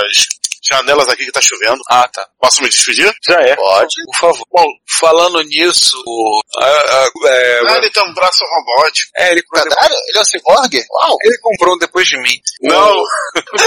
as 0.04 0.38
janelas 0.62 1.08
aqui 1.08 1.24
que 1.24 1.32
tá 1.32 1.40
chovendo. 1.40 1.80
Ah, 1.90 2.08
tá. 2.08 2.26
Posso 2.40 2.62
me 2.62 2.68
despedir? 2.68 3.12
Já 3.26 3.40
é. 3.40 3.56
Pode. 3.56 3.94
Por 4.06 4.18
favor. 4.18 4.46
Bom, 4.50 4.66
falando 5.00 5.40
nisso, 5.42 5.96
o- 6.06 6.40
a- 6.58 6.64
a- 6.64 7.08
é, 7.28 7.60
Ah, 7.68 7.76
ele 7.78 7.90
tem 7.90 8.02
um 8.04 8.14
braço 8.14 8.44
robótico. 8.44 9.10
é, 9.16 9.30
ele, 9.32 9.42
comprou, 9.42 9.68
Caralho, 9.74 9.94
ele 10.08 10.18
é 10.18 10.20
um 10.20 10.24
ciborgue? 10.24 10.84
Uau! 10.90 11.16
ele 11.24 11.38
comprou 11.38 11.74
um 11.74 11.78
depois 11.78 12.06
de 12.06 12.18
mim. 12.18 12.38
Não, 12.62 12.96
o 12.98 13.04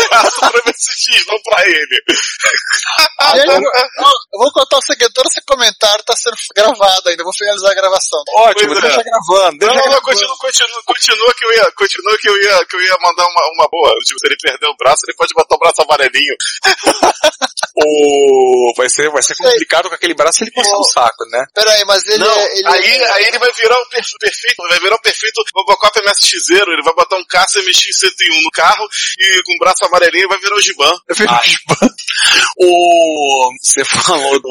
braço 0.09 0.39
pra 0.39 0.61
MSX, 0.65 1.25
não 1.27 1.39
pra 1.43 1.63
ele. 1.67 2.01
Gente, 3.35 3.47
eu, 3.47 3.61
vou- 3.61 4.11
eu 4.33 4.39
vou 4.39 4.51
contar 4.53 4.77
o 4.77 4.81
segredo, 4.81 5.13
todo 5.13 5.27
esse 5.27 5.41
comentário 5.45 6.03
tá 6.03 6.15
sendo 6.15 6.35
gravado 6.55 7.09
ainda, 7.09 7.23
vou 7.23 7.33
finalizar 7.33 7.71
a 7.71 7.75
gravação. 7.75 8.19
Ótimo, 8.35 8.67
Pois 8.73 8.79
é. 8.79 8.81
deixa 8.87 9.03
gravando. 9.03 9.51
Não, 9.51 9.57
Deixa 9.57 9.73
não, 9.73 9.75
não, 9.75 9.81
gravando. 9.83 10.01
continua, 10.01 10.37
continua, 10.37 10.83
continua 10.85 11.33
que 11.33 11.45
eu 11.45 11.53
ia, 11.53 11.71
continua 11.77 12.17
que 12.17 12.29
eu 12.29 12.41
ia, 12.41 12.65
que 12.65 12.75
eu 12.75 12.81
ia 12.81 12.97
mandar 13.01 13.23
uma, 13.25 13.41
uma 13.55 13.67
boa. 13.69 13.91
Tipo, 14.05 14.19
se 14.19 14.27
ele 14.27 14.37
perder 14.41 14.67
o 14.67 14.75
braço, 14.77 15.01
ele 15.07 15.15
pode 15.17 15.33
botar 15.33 15.55
o 15.55 15.59
braço 15.59 15.81
amarelinho. 15.81 16.35
O... 17.73 18.73
Vai, 18.75 18.89
ser, 18.89 19.09
vai 19.09 19.23
ser 19.23 19.35
complicado 19.35 19.87
com 19.89 19.95
aquele 19.95 20.13
braço 20.13 20.43
ele 20.43 20.51
coçar 20.51 20.77
o 20.77 20.83
saco, 20.83 21.25
né? 21.31 21.45
Pera 21.53 21.71
aí, 21.71 21.85
mas 21.85 22.05
ele 22.07 22.17
Não, 22.17 22.31
é. 22.31 22.59
Ele 22.59 22.67
aí, 22.67 22.97
é- 22.97 23.11
aí 23.13 23.23
ele 23.25 23.39
vai 23.39 23.51
virar 23.53 23.79
o 23.79 23.89
perfe- 23.89 24.17
perfeito, 24.19 24.55
vai 24.69 24.79
virar 24.79 24.95
o 24.95 25.01
perfeito 25.01 25.41
Robocop 25.55 25.99
MSX0, 25.99 26.67
ele 26.67 26.83
vai 26.83 26.93
botar 26.93 27.15
um 27.15 27.25
caça 27.25 27.59
MX-101 27.59 28.43
no 28.43 28.51
carro 28.51 28.87
e 29.19 29.43
com 29.43 29.53
o 29.55 29.57
braço 29.59 29.85
amarelinho 29.85 30.27
vai 30.27 30.39
virar 30.39 30.55
o 30.55 30.61
Giban. 30.61 30.93
Ah, 31.27 31.41
o... 32.57 33.51
Você 33.61 33.83
falou 33.85 34.39
do... 34.39 34.49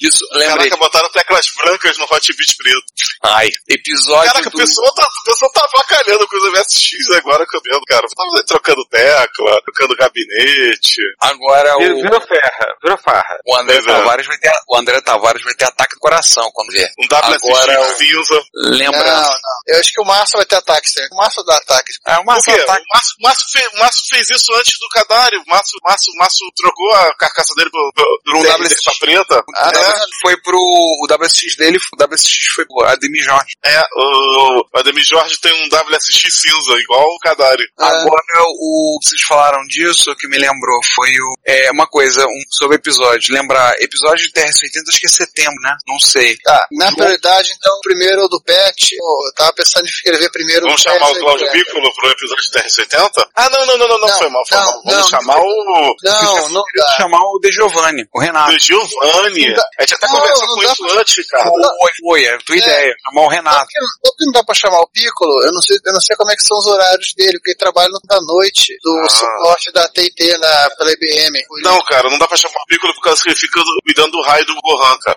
disso, 0.00 0.24
lembrei. 0.32 0.70
Caraca, 0.70 0.76
botaram 0.76 1.10
teclas 1.10 1.46
brancas 1.56 1.98
no 1.98 2.04
Hot 2.04 2.32
Beat 2.32 2.56
preto. 2.56 2.84
Ai, 3.24 3.50
episódio 3.68 4.32
Caraca, 4.32 4.50
do... 4.50 4.56
o 4.56 4.60
pessoal 4.60 4.94
tá, 4.94 5.02
o 5.02 5.24
pessoal 5.24 5.52
tá 5.52 5.68
avacalhando 5.72 6.26
com 6.28 6.36
os 6.36 6.52
MSX 6.52 7.10
agora 7.16 7.44
vendo, 7.64 7.82
cara. 7.86 8.06
Tava 8.16 8.44
trocando 8.46 8.84
tecla, 8.86 9.62
trocando 9.64 9.96
gabinete. 9.96 10.96
Agora 11.20 11.61
Virou, 11.78 11.98
o... 11.98 12.02
virou 12.02 12.20
ferra, 12.20 12.74
virou 12.82 12.98
farra. 12.98 13.38
O 13.46 13.56
André. 13.56 13.82
Tavares 13.82 14.26
vai 14.26 14.38
ter, 14.38 14.52
o 14.68 14.76
André 14.76 15.00
Tavares 15.00 15.42
vai 15.42 15.54
ter 15.54 15.64
ataque 15.64 15.94
do 15.94 16.00
coração 16.00 16.50
quando 16.52 16.70
vier. 16.70 16.88
Um 16.98 17.04
WSX 17.06 17.44
Agora 17.44 17.80
o- 17.80 17.96
cinza. 17.96 18.42
Não, 18.54 18.70
Lembrando. 18.78 19.22
não. 19.22 19.36
Eu 19.68 19.80
acho 19.80 19.92
que 19.92 20.00
o 20.00 20.04
Márcio 20.04 20.36
vai 20.36 20.46
ter 20.46 20.56
ataque, 20.56 20.88
sim. 20.88 21.00
O 21.12 21.16
Márcio 21.16 21.42
dá 21.44 21.56
ataque. 21.56 21.92
É, 22.08 22.18
o 22.18 22.24
Márcio 22.24 22.52
ataque. 22.54 22.82
O 22.82 22.94
Márcio, 22.94 23.14
Márcio 23.20 23.46
fez, 23.52 23.66
o 23.72 23.78
Márcio 23.78 24.02
fez 24.10 24.30
isso 24.30 24.52
antes 24.54 24.78
do 24.78 24.88
cadário. 24.88 25.40
O 25.46 25.50
Márcio, 25.50 25.78
o 25.82 25.88
Márcio, 25.88 26.12
o 26.12 26.18
Márcio 26.18 26.46
trocou 26.56 26.94
a 26.94 27.14
carcaça 27.16 27.54
dele 27.56 27.70
por, 27.70 27.80
um 27.80 27.92
Pro 28.24 28.40
WSX 28.40 28.80
WSX. 28.86 28.98
preta. 28.98 29.44
Ah, 29.56 29.70
é, 29.74 29.98
não. 29.98 30.06
Foi 30.22 30.36
pro. 30.42 30.56
O 30.58 31.06
WSX 31.10 31.56
dele, 31.56 31.78
o 31.78 32.04
WSX 32.04 32.44
foi 32.54 32.66
pro 32.66 32.84
Ademir 32.86 33.22
Jorge. 33.24 33.52
é, 33.64 33.80
o, 33.94 34.60
o 34.60 34.78
Ademir 34.78 35.04
Jorge 35.04 35.38
tem 35.40 35.52
um 35.52 35.66
WSX 35.68 36.40
cinza, 36.40 36.78
igual 36.80 37.04
o 37.06 37.18
cadário. 37.18 37.64
Ah. 37.78 37.86
Agora, 37.88 38.42
o 38.58 38.98
vocês 39.02 39.22
falaram 39.26 39.62
disso, 39.66 40.10
o 40.10 40.16
que 40.16 40.28
me 40.28 40.38
lembrou 40.38 40.80
foi 40.94 41.10
o. 41.10 41.34
É 41.52 41.70
uma 41.70 41.86
coisa, 41.86 42.24
um, 42.26 42.42
sobre 42.50 42.76
episódio. 42.76 43.34
Lembrar, 43.34 43.74
episódio 43.80 44.26
de 44.26 44.32
TRS-80 44.32 44.88
acho 44.88 45.00
que 45.00 45.06
é 45.06 45.10
setembro, 45.10 45.60
né? 45.62 45.76
Não 45.86 45.98
sei. 45.98 46.36
Tá, 46.38 46.66
na 46.72 46.92
prioridade, 46.92 47.50
então, 47.56 47.78
primeiro 47.82 48.22
é 48.22 48.24
o 48.24 48.28
do 48.28 48.40
Pet. 48.42 48.94
Eu 48.96 49.34
tava 49.34 49.52
pensando 49.52 49.84
em 49.84 49.88
escrever 49.90 50.30
primeiro 50.30 50.62
Vamos 50.66 50.80
o 50.80 50.84
chamar 50.84 51.10
o 51.10 51.18
Cláudio 51.18 51.46
né? 51.46 51.52
Piccolo 51.52 51.94
pro 51.94 52.10
episódio 52.10 52.44
de 52.44 52.50
TR-80? 52.50 53.26
Ah, 53.36 53.50
não, 53.50 53.66
não, 53.66 53.78
não, 53.78 53.88
não, 53.88 53.98
não, 53.98 54.08
Não, 54.08 54.18
foi 54.18 54.28
mal, 54.30 54.42
foi 54.46 54.58
não, 54.58 54.64
mal. 54.64 54.82
Vamos 54.84 54.96
não, 55.00 55.08
chamar 55.08 55.36
o 55.38 55.96
Não, 56.02 56.48
não 56.50 56.62
dá. 56.74 56.94
chamar 56.96 57.20
o 57.20 57.38
De 57.40 57.52
Giovanni, 57.52 58.06
o 58.14 58.20
Renato. 58.20 58.52
o 58.54 58.58
Giovanni. 58.58 59.54
A 59.78 59.82
gente 59.82 59.94
até 59.94 60.06
conversou 60.08 60.46
com 60.48 60.62
isso 60.62 60.76
pra- 60.86 61.00
antes, 61.00 61.26
cara. 61.28 61.44
Foi, 61.50 61.90
foi, 62.00 62.24
é 62.24 62.34
a 62.34 62.38
tua 62.38 62.56
É. 62.56 62.58
ideia. 62.58 62.94
Chamar 63.08 63.26
o 63.26 63.28
Renato. 63.28 63.66
só 64.06 64.12
que 64.16 64.24
não 64.26 64.32
dá 64.32 64.44
pra 64.44 64.54
chamar 64.54 64.80
o 64.80 64.88
Piccolo, 64.88 65.42
eu 65.44 65.52
não 65.52 65.60
sei, 65.62 65.76
eu 65.84 65.92
não 65.92 66.00
sei 66.00 66.16
como 66.16 66.30
é 66.30 66.36
que 66.36 66.42
são 66.42 66.56
os 66.58 66.66
horários 66.66 67.14
dele, 67.14 67.32
porque 67.38 67.50
ele 67.50 67.58
trabalha 67.58 67.88
no 67.90 68.00
da 68.08 68.20
noite, 68.20 68.76
do 68.82 68.98
Ah. 69.04 69.08
suporte 69.08 69.72
da 69.72 69.88
TT 69.88 70.38
na, 70.38 70.70
pela 70.78 70.92
IBM. 70.92 71.41
Não, 71.62 71.80
cara, 71.84 72.08
não 72.10 72.18
dá 72.18 72.26
pra 72.26 72.36
chamar 72.36 72.60
o 72.62 72.66
Piccolo 72.66 72.94
por 72.94 73.02
causa 73.02 73.22
que 73.22 73.28
ele 73.28 73.36
fica 73.36 73.60
cuidando 73.84 74.10
do 74.12 74.22
raio 74.22 74.44
do 74.46 74.54
Gohan, 74.62 74.98
cara. 74.98 75.16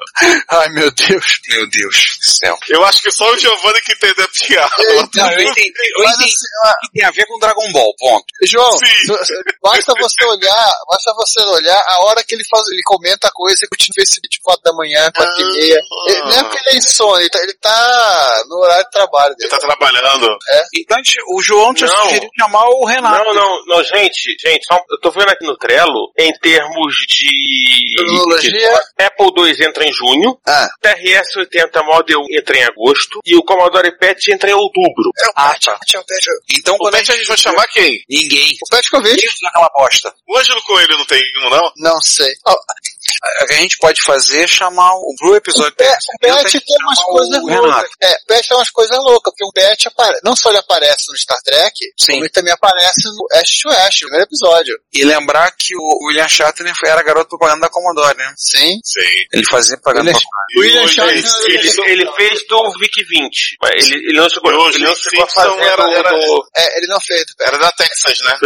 Ai, 0.50 0.70
meu 0.70 0.92
Deus. 0.92 1.26
Meu 1.50 1.70
Deus 1.70 1.96
do 2.20 2.38
céu. 2.38 2.58
Eu 2.70 2.84
acho 2.86 3.02
que 3.02 3.12
só 3.12 3.32
o 3.32 3.38
Giovanni 3.38 3.82
que 3.82 3.94
entendeu 3.94 4.26
a 4.26 4.28
piada. 4.28 4.72
Não, 5.16 5.32
eu 5.32 5.42
entendi, 5.42 5.72
eu 5.98 6.04
Mas 6.04 6.16
entendi 6.16 6.24
assim, 6.34 6.46
ah, 6.66 6.74
que 6.82 6.92
tem 7.00 7.06
a 7.06 7.12
ver 7.12 7.26
com 7.28 7.40
Dragon 7.40 7.72
Ball, 7.72 7.94
ponto. 7.98 8.26
João, 8.46 8.72
Sim. 8.78 8.86
basta 9.62 9.94
você 10.00 10.26
olhar, 10.26 10.72
basta 10.88 11.14
você 11.16 11.40
olhar 11.42 11.84
a 11.88 12.00
hora 12.06 12.24
que 12.24 12.36
ele 12.36 12.44
faz, 12.50 12.64
ele 12.68 12.82
comenta 12.86 13.28
a 13.28 13.32
coisa 13.32 13.58
que 13.62 13.68
continua 13.68 14.04
esse 14.04 14.20
24 14.22 14.62
da 14.64 14.74
manhã, 14.74 15.12
4 15.16 15.42
e 15.42 15.46
meia. 15.54 15.80
Ele- 16.08 16.22
Não 16.24 16.34
é 16.40 16.44
porque 16.44 16.58
ele 16.60 16.76
é 16.76 16.78
insônia, 16.78 17.22
ele 17.22 17.30
tá, 17.30 17.40
ele 17.44 17.54
tá 17.54 18.44
no 18.50 18.56
horário 18.58 18.84
de 18.86 18.92
trabalho 18.92 19.30
Ele 19.32 19.36
dele. 19.38 19.50
tá 19.50 19.58
trabalhando. 19.60 20.28
Então 20.76 20.98
a 20.98 21.00
gente- 21.04 21.20
o 21.28 21.42
João 21.42 21.74
tinha 21.74 21.90
Não. 21.90 22.04
sugerido 22.04 22.28
chamar 22.40 22.66
o 22.68 22.86
Renato. 22.86 23.24
Não, 23.26 23.34
não, 23.34 23.66
não, 23.68 23.84
gente, 23.84 24.36
gente, 24.40 24.66
só, 24.66 24.76
eu 24.90 25.00
tô 25.02 25.12
vendo 25.12 25.30
aqui 25.30 25.46
no 25.46 25.58
Trello, 25.58 26.12
em 26.18 26.32
termos 26.40 26.96
de... 27.08 27.94
Cronologia. 27.98 28.82
Apple 28.98 29.32
II 29.38 29.66
entra 29.68 29.86
em 29.86 29.94
junho, 29.94 30.38
Ah, 30.46 30.68
TRS-80 30.84 31.84
Model 31.86 32.22
entra 32.32 32.58
em 32.58 32.64
agosto, 32.64 33.20
e 33.26 33.36
o 33.36 33.44
Commodore 33.44 33.98
PET 33.98 34.32
entra 34.32 34.50
em 34.50 34.54
outubro. 34.54 35.10
Ah, 35.36 35.56
tá. 35.64 35.78
tinha 35.86 36.02
o 36.02 36.06
Pet, 36.06 36.26
Então 36.58 36.76
O 36.76 36.78
quando 36.78 36.96
a 36.96 36.98
Pet 36.98 37.12
a 37.12 37.16
gente 37.16 37.28
vai 37.28 37.38
chamar 37.38 37.68
quem? 37.68 38.04
Ninguém. 38.10 38.54
o 38.62 38.70
Pet 38.70 38.90
Covid? 38.90 39.16
Quem 39.16 39.30
usa 39.30 39.48
aquela 39.50 39.70
bosta? 39.78 40.14
O 40.28 40.38
Ângelo 40.38 40.62
Coelho 40.64 40.98
não 40.98 41.06
tem 41.06 41.22
um, 41.46 41.50
não? 41.50 41.72
Não 41.78 42.02
sei. 42.02 42.32
O 42.46 42.52
que 42.54 42.95
a 43.50 43.54
gente 43.54 43.78
pode 43.78 44.02
fazer 44.02 44.44
é 44.44 44.48
chamar 44.48 44.92
o 44.96 45.14
pro 45.18 45.36
episódio 45.36 45.72
O 45.72 45.76
Pet, 45.76 45.98
o 46.14 46.20
Pet 46.20 46.60
tem 46.60 46.78
umas 46.82 47.00
coisas 47.04 47.42
loucas. 47.44 47.90
É, 48.02 48.12
o 48.12 48.26
Pet 48.28 48.48
tem 48.48 48.58
umas 48.58 48.70
coisas 48.70 48.98
loucas, 48.98 49.34
porque 49.34 49.46
o 49.46 49.52
Pet 49.54 49.90
não 50.24 50.36
só 50.36 50.50
ele 50.50 50.58
aparece 50.60 51.06
no 51.10 51.18
Star 51.18 51.38
Trek, 51.44 51.74
Sim. 52.00 52.12
como 52.14 52.24
ele 52.24 52.30
também 52.30 52.54
aparece 52.54 53.02
no 53.06 53.40
Ash 53.40 53.52
to 53.62 53.70
Ash, 53.70 54.02
no 54.02 54.08
primeiro 54.10 54.26
episódio. 54.26 54.76
E 54.94 55.04
lembrar 55.04 55.52
que 55.52 55.76
o 55.76 56.08
William 56.08 56.28
Shatner 56.28 56.74
era 56.86 57.02
garoto 57.04 57.30
propaganda 57.30 57.62
da 57.62 57.70
Commodore, 57.70 58.18
né? 58.18 58.34
Sim. 58.38 58.80
Sim. 58.84 59.02
Ele 59.34 59.46
fazia 59.46 59.78
propaganda 59.78 60.12
pra- 60.12 60.62
William 60.62 60.82
E 60.82 60.86
o 60.86 60.88
Shatner- 60.88 61.26
Ele, 61.46 61.82
ele 61.92 62.12
fez 62.14 62.48
do 62.48 62.72
VIC-20. 62.80 63.30
mas 63.62 63.86
Ele, 63.90 63.96
ele 64.10 64.20
não 64.20 64.30
chegou, 64.30 64.52
ele 64.52 64.86
não 64.86 64.96
chegou 64.96 65.24
a 65.24 65.28
fazer 65.28 65.62
era- 65.62 65.84
do, 65.84 65.92
era- 65.94 66.10
do, 66.12 66.48
É, 66.56 66.78
ele 66.78 66.88
não 66.88 67.00
fez 67.00 67.26
do 67.26 67.36
Pet. 67.38 67.48
Era 67.48 67.58
da 67.58 67.72
Texas, 67.72 68.20
né? 68.26 68.38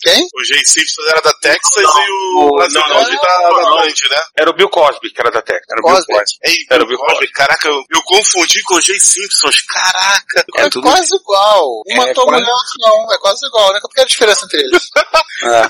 Quem? 0.00 0.22
O 0.34 0.44
Jay 0.44 0.60
Simpson 0.64 1.02
era 1.10 1.20
da 1.20 1.32
Texas 1.34 1.82
Não, 1.84 2.02
e 2.02 2.10
o 2.10 2.48
não, 2.48 2.68
não, 2.68 2.68
da, 2.68 2.88
não, 2.88 3.56
da 3.56 3.62
não. 3.62 3.70
Band, 3.78 3.86
né? 4.10 4.15
Era 4.38 4.50
o 4.50 4.54
Bill 4.54 4.68
Cosby, 4.68 5.10
que 5.10 5.20
era 5.20 5.30
da 5.30 5.42
Tech. 5.42 5.60
Era 5.70 5.80
o 5.80 5.84
Bill 5.84 5.94
Cosby. 5.96 6.12
Cosby. 6.12 6.38
Ei, 6.44 6.56
Era 6.70 6.84
o 6.84 6.86
Bill 6.86 6.96
Bill 6.98 7.06
Cosby. 7.06 7.32
Caraca, 7.32 7.68
eu, 7.68 7.82
eu 7.90 8.02
confundi 8.04 8.62
com 8.62 8.74
o 8.76 8.80
Jay 8.80 8.98
Simpsons. 9.00 9.62
Caraca. 9.62 10.44
É, 10.56 10.68
tudo- 10.70 10.88
quase 10.88 11.14
igual. 11.14 11.66
Um 11.86 11.92
É, 11.92 11.96
matou 11.96 12.24
quase- 12.24 12.40
mulher, 12.42 12.52
outro 12.52 12.74
não. 13.06 13.12
É 13.14 13.18
quase 13.18 13.46
igual, 13.46 13.72
né? 13.72 13.80
Qual 13.80 13.90
que 13.92 14.00
é 14.00 14.02
a 14.02 14.06
diferença 14.06 14.44
entre 14.44 14.60
eles? 14.60 14.82
É. 15.44 15.68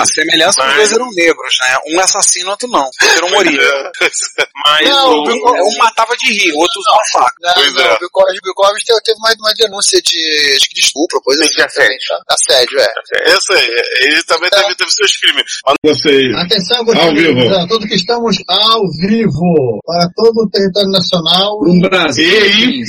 A 0.00 0.06
semelhança 0.06 0.64
dos 0.64 0.74
dois 0.76 0.92
eram 0.92 1.10
negros, 1.12 1.54
né? 1.60 1.76
Um 1.92 2.00
assassino, 2.00 2.50
outro 2.50 2.66
não. 2.68 2.80
O 2.80 3.04
outro 3.04 3.20
não 3.20 3.30
moria. 3.30 3.60
Mas 4.64 4.88
Não, 4.88 5.10
o- 5.12 5.24
Bill 5.26 5.40
Cosby- 5.42 5.60
Um 5.60 5.76
matava 5.78 6.16
de 6.16 6.32
rir, 6.32 6.52
o 6.52 6.58
outro 6.58 6.80
usava 6.80 7.00
faca. 7.12 7.34
Não, 7.40 7.52
Pois 7.54 7.74
não, 7.74 7.82
é. 7.82 7.94
o 7.94 7.98
Bill 7.98 8.08
Cosby, 8.10 8.38
Bill 8.42 8.54
Cosby 8.54 8.80
teve, 8.86 9.00
teve 9.02 9.18
mais 9.20 9.36
uma 9.38 9.52
denúncia 9.54 10.00
de, 10.00 10.56
acho 10.56 10.68
que 10.68 10.74
de 10.74 10.80
estupro, 10.80 11.20
coisa 11.20 11.44
assim. 11.44 11.52
De 11.54 11.62
assédio. 11.62 11.98
Assédio, 12.28 12.80
é. 12.80 12.92
Esse 13.30 13.52
aí, 13.52 13.82
ele 14.00 14.22
também 14.22 14.48
teve, 14.50 14.74
teve 14.74 14.90
seus 14.90 15.16
crimes. 15.18 15.52
Mas 15.66 15.76
Vocês. 15.84 16.34
Atenção, 16.36 16.78
Ao 16.78 16.84
gostaria 16.84 17.09
de 17.14 17.32
vivo. 17.32 17.54
a 17.54 17.66
todos 17.66 17.86
que 17.86 17.94
estamos 17.94 18.36
ao 18.48 18.82
vivo 19.00 19.80
para 19.84 20.08
todo 20.14 20.44
o 20.44 20.50
território 20.50 20.90
nacional. 20.90 21.58
No 21.62 21.88
Brasil. 21.88 22.24
E, 22.24 22.82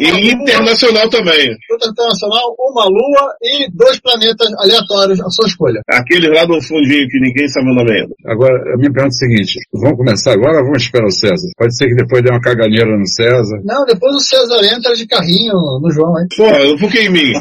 e 0.00 0.10
lua, 0.10 0.32
internacional 0.32 1.08
também. 1.08 1.56
todo 1.68 1.76
o 1.76 1.80
território 1.80 2.10
nacional, 2.10 2.54
uma 2.58 2.84
lua 2.84 3.32
e 3.42 3.70
dois 3.72 3.98
planetas 4.00 4.48
aleatórios 4.58 5.20
à 5.20 5.28
sua 5.30 5.46
escolha. 5.46 5.80
Aquele 5.88 6.28
lá 6.28 6.46
no 6.46 6.60
fundinho 6.62 7.08
que 7.08 7.20
ninguém 7.20 7.48
sabe 7.48 7.70
o 7.70 7.74
nome 7.74 7.92
ainda. 7.92 8.14
Agora, 8.26 8.54
a 8.74 8.76
minha 8.76 8.92
pergunta 8.92 9.14
é 9.14 9.26
a 9.26 9.28
seguinte: 9.28 9.58
vamos 9.72 9.96
começar 9.96 10.32
agora 10.32 10.58
ou 10.58 10.64
vamos 10.64 10.82
esperar 10.82 11.06
o 11.06 11.10
César? 11.10 11.48
Pode 11.56 11.76
ser 11.76 11.88
que 11.88 11.94
depois 11.94 12.22
dê 12.22 12.30
uma 12.30 12.40
caganeira 12.40 12.96
no 12.96 13.06
César. 13.06 13.60
Não, 13.64 13.84
depois 13.84 14.14
o 14.14 14.20
César 14.20 14.60
entra 14.64 14.94
de 14.94 15.06
carrinho 15.06 15.54
no 15.80 15.90
João, 15.90 16.18
hein? 16.18 16.26
Porra, 16.36 16.58
por 16.78 16.90
que 16.90 17.00
em 17.00 17.10
mim? 17.10 17.32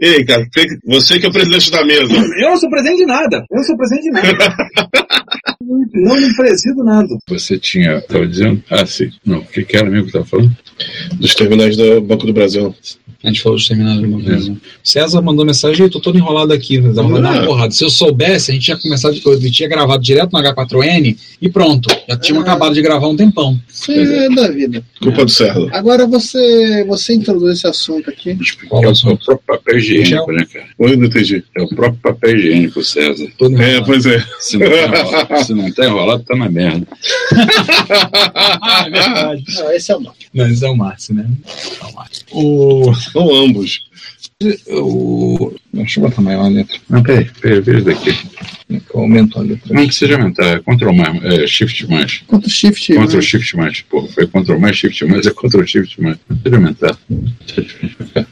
Ei, 0.00 0.24
cara, 0.24 0.46
você 0.86 1.18
que 1.18 1.26
é 1.26 1.28
o 1.28 1.32
presidente 1.32 1.70
da 1.70 1.84
mesa. 1.84 2.14
Eu 2.40 2.50
não 2.50 2.56
sou 2.56 2.70
presidente 2.70 2.98
de 2.98 3.06
nada. 3.06 3.36
Eu 3.50 3.56
não 3.56 3.64
sou 3.64 3.76
presidente 3.76 4.04
de 4.04 4.10
nada. 4.10 4.28
não 5.60 6.16
me 6.16 6.34
presido 6.36 6.84
nada. 6.84 7.08
Você 7.28 7.58
tinha. 7.58 7.98
Estava 7.98 8.26
dizendo? 8.26 8.62
Ah, 8.70 8.86
sim. 8.86 9.10
Não, 9.24 9.38
o 9.38 9.46
que, 9.46 9.64
que 9.64 9.76
era 9.76 9.88
mesmo 9.88 10.04
que 10.04 10.08
estava 10.08 10.24
falando? 10.24 10.56
Dos 11.14 11.34
terminais 11.34 11.76
do 11.76 12.00
Banco 12.00 12.26
do 12.26 12.32
Brasil. 12.32 12.74
A 13.22 13.28
gente 13.28 13.42
falou 13.42 13.58
dos 13.58 13.68
terminais 13.68 14.00
do 14.00 14.06
Banco 14.08 14.18
do 14.22 14.24
Brasil. 14.24 14.56
César 14.82 15.20
mandou 15.20 15.44
mensagem, 15.44 15.84
eu 15.84 15.90
tô 15.90 16.00
todo 16.00 16.16
enrolado 16.16 16.54
aqui, 16.54 16.78
vai 16.80 16.92
dar 16.92 17.02
uma 17.02 17.44
porrada. 17.44 17.70
Se 17.70 17.84
eu 17.84 17.90
soubesse, 17.90 18.50
a 18.50 18.54
gente 18.54 18.64
tinha 18.64 18.78
começado, 18.78 19.14
eu 19.14 19.50
tinha 19.52 19.68
gravado 19.68 20.02
direto 20.02 20.32
no 20.32 20.38
H4N 20.38 21.16
e 21.42 21.48
pronto. 21.50 21.88
Já 22.08 22.16
tínhamos 22.16 22.48
acabado 22.48 22.74
de 22.74 22.80
gravar 22.80 23.08
um 23.08 23.16
tempão. 23.16 23.60
Isso 23.68 23.92
é 23.92 24.28
da 24.30 24.48
vida. 24.48 24.82
Culpa 25.02 25.24
do 25.26 25.30
César. 25.30 25.68
Agora 25.72 26.06
você, 26.06 26.82
você 26.88 27.12
introduz 27.12 27.58
esse 27.58 27.66
assunto 27.66 28.08
aqui. 28.08 28.34
Porque 28.68 28.86
é 28.86 28.88
o, 28.88 28.92
o 28.92 29.18
próprio 29.18 29.38
papel 29.46 29.78
higiênico, 29.78 30.32
né, 30.32 30.46
cara? 30.50 30.66
Oi, 30.78 30.96
não 30.96 31.04
entendi. 31.06 31.44
É 31.58 31.62
o 31.62 31.68
próprio 31.68 32.00
papel 32.00 32.38
higiênico, 32.38 32.82
César. 32.82 33.28
Todo 33.36 33.54
É, 33.60 33.76
enrolado. 33.76 33.86
pois 33.86 34.06
é. 34.06 34.24
Se 34.38 34.56
não 34.56 34.66
tá 34.66 34.76
enrolado, 34.86 35.36
se 35.44 35.54
não 35.54 35.72
tá 35.72 35.84
enrolado 35.86 36.22
tá 36.24 36.36
na 36.36 36.48
merda. 36.48 36.86
Ah, 38.62 38.84
é 38.86 38.90
verdade. 38.90 39.44
Não, 39.54 39.72
esse 39.72 39.92
é 39.92 39.96
o 39.96 40.00
nome. 40.00 40.16
Não, 40.34 40.46
esse 40.48 40.64
é 40.64 40.68
o 40.68 40.76
Márcio, 40.76 41.14
né? 41.14 41.26
É 41.82 41.86
o 41.86 41.94
Márcio. 41.94 42.24
O, 42.32 42.92
São 43.12 43.34
ambos. 43.34 43.84
o, 44.68 45.52
deixa 45.72 46.00
eu 46.00 46.04
botar 46.04 46.22
maior 46.22 46.46
a 46.46 46.48
letra. 46.48 46.76
Não, 46.88 47.02
peraí, 47.02 47.30
peraí, 47.40 47.60
veja 47.60 47.82
daqui. 47.82 48.16
Aumentou 48.94 49.42
a 49.42 49.44
letra. 49.44 49.74
Não 49.74 49.86
precisa 49.86 50.14
aumentar, 50.14 50.44
é 50.44 50.58
Ctrl 50.60 50.92
mais, 50.92 51.24
é 51.24 51.46
Shift 51.46 51.88
mais. 51.88 52.22
Quanto 52.26 52.48
shift? 52.48 52.92
Ctrl 52.92 53.16
né? 53.16 53.22
Shift 53.22 53.56
mais. 53.56 53.80
Porra, 53.82 54.08
foi 54.08 54.26
Ctrl 54.26 54.58
mais, 54.58 54.76
Shift 54.76 55.04
mais, 55.06 55.26
é 55.26 55.30
Ctrl 55.30 55.66
Shift 55.66 56.00
mais. 56.00 56.16
Não 56.28 56.36
precisa 56.36 56.56
aumentar. 56.56 56.98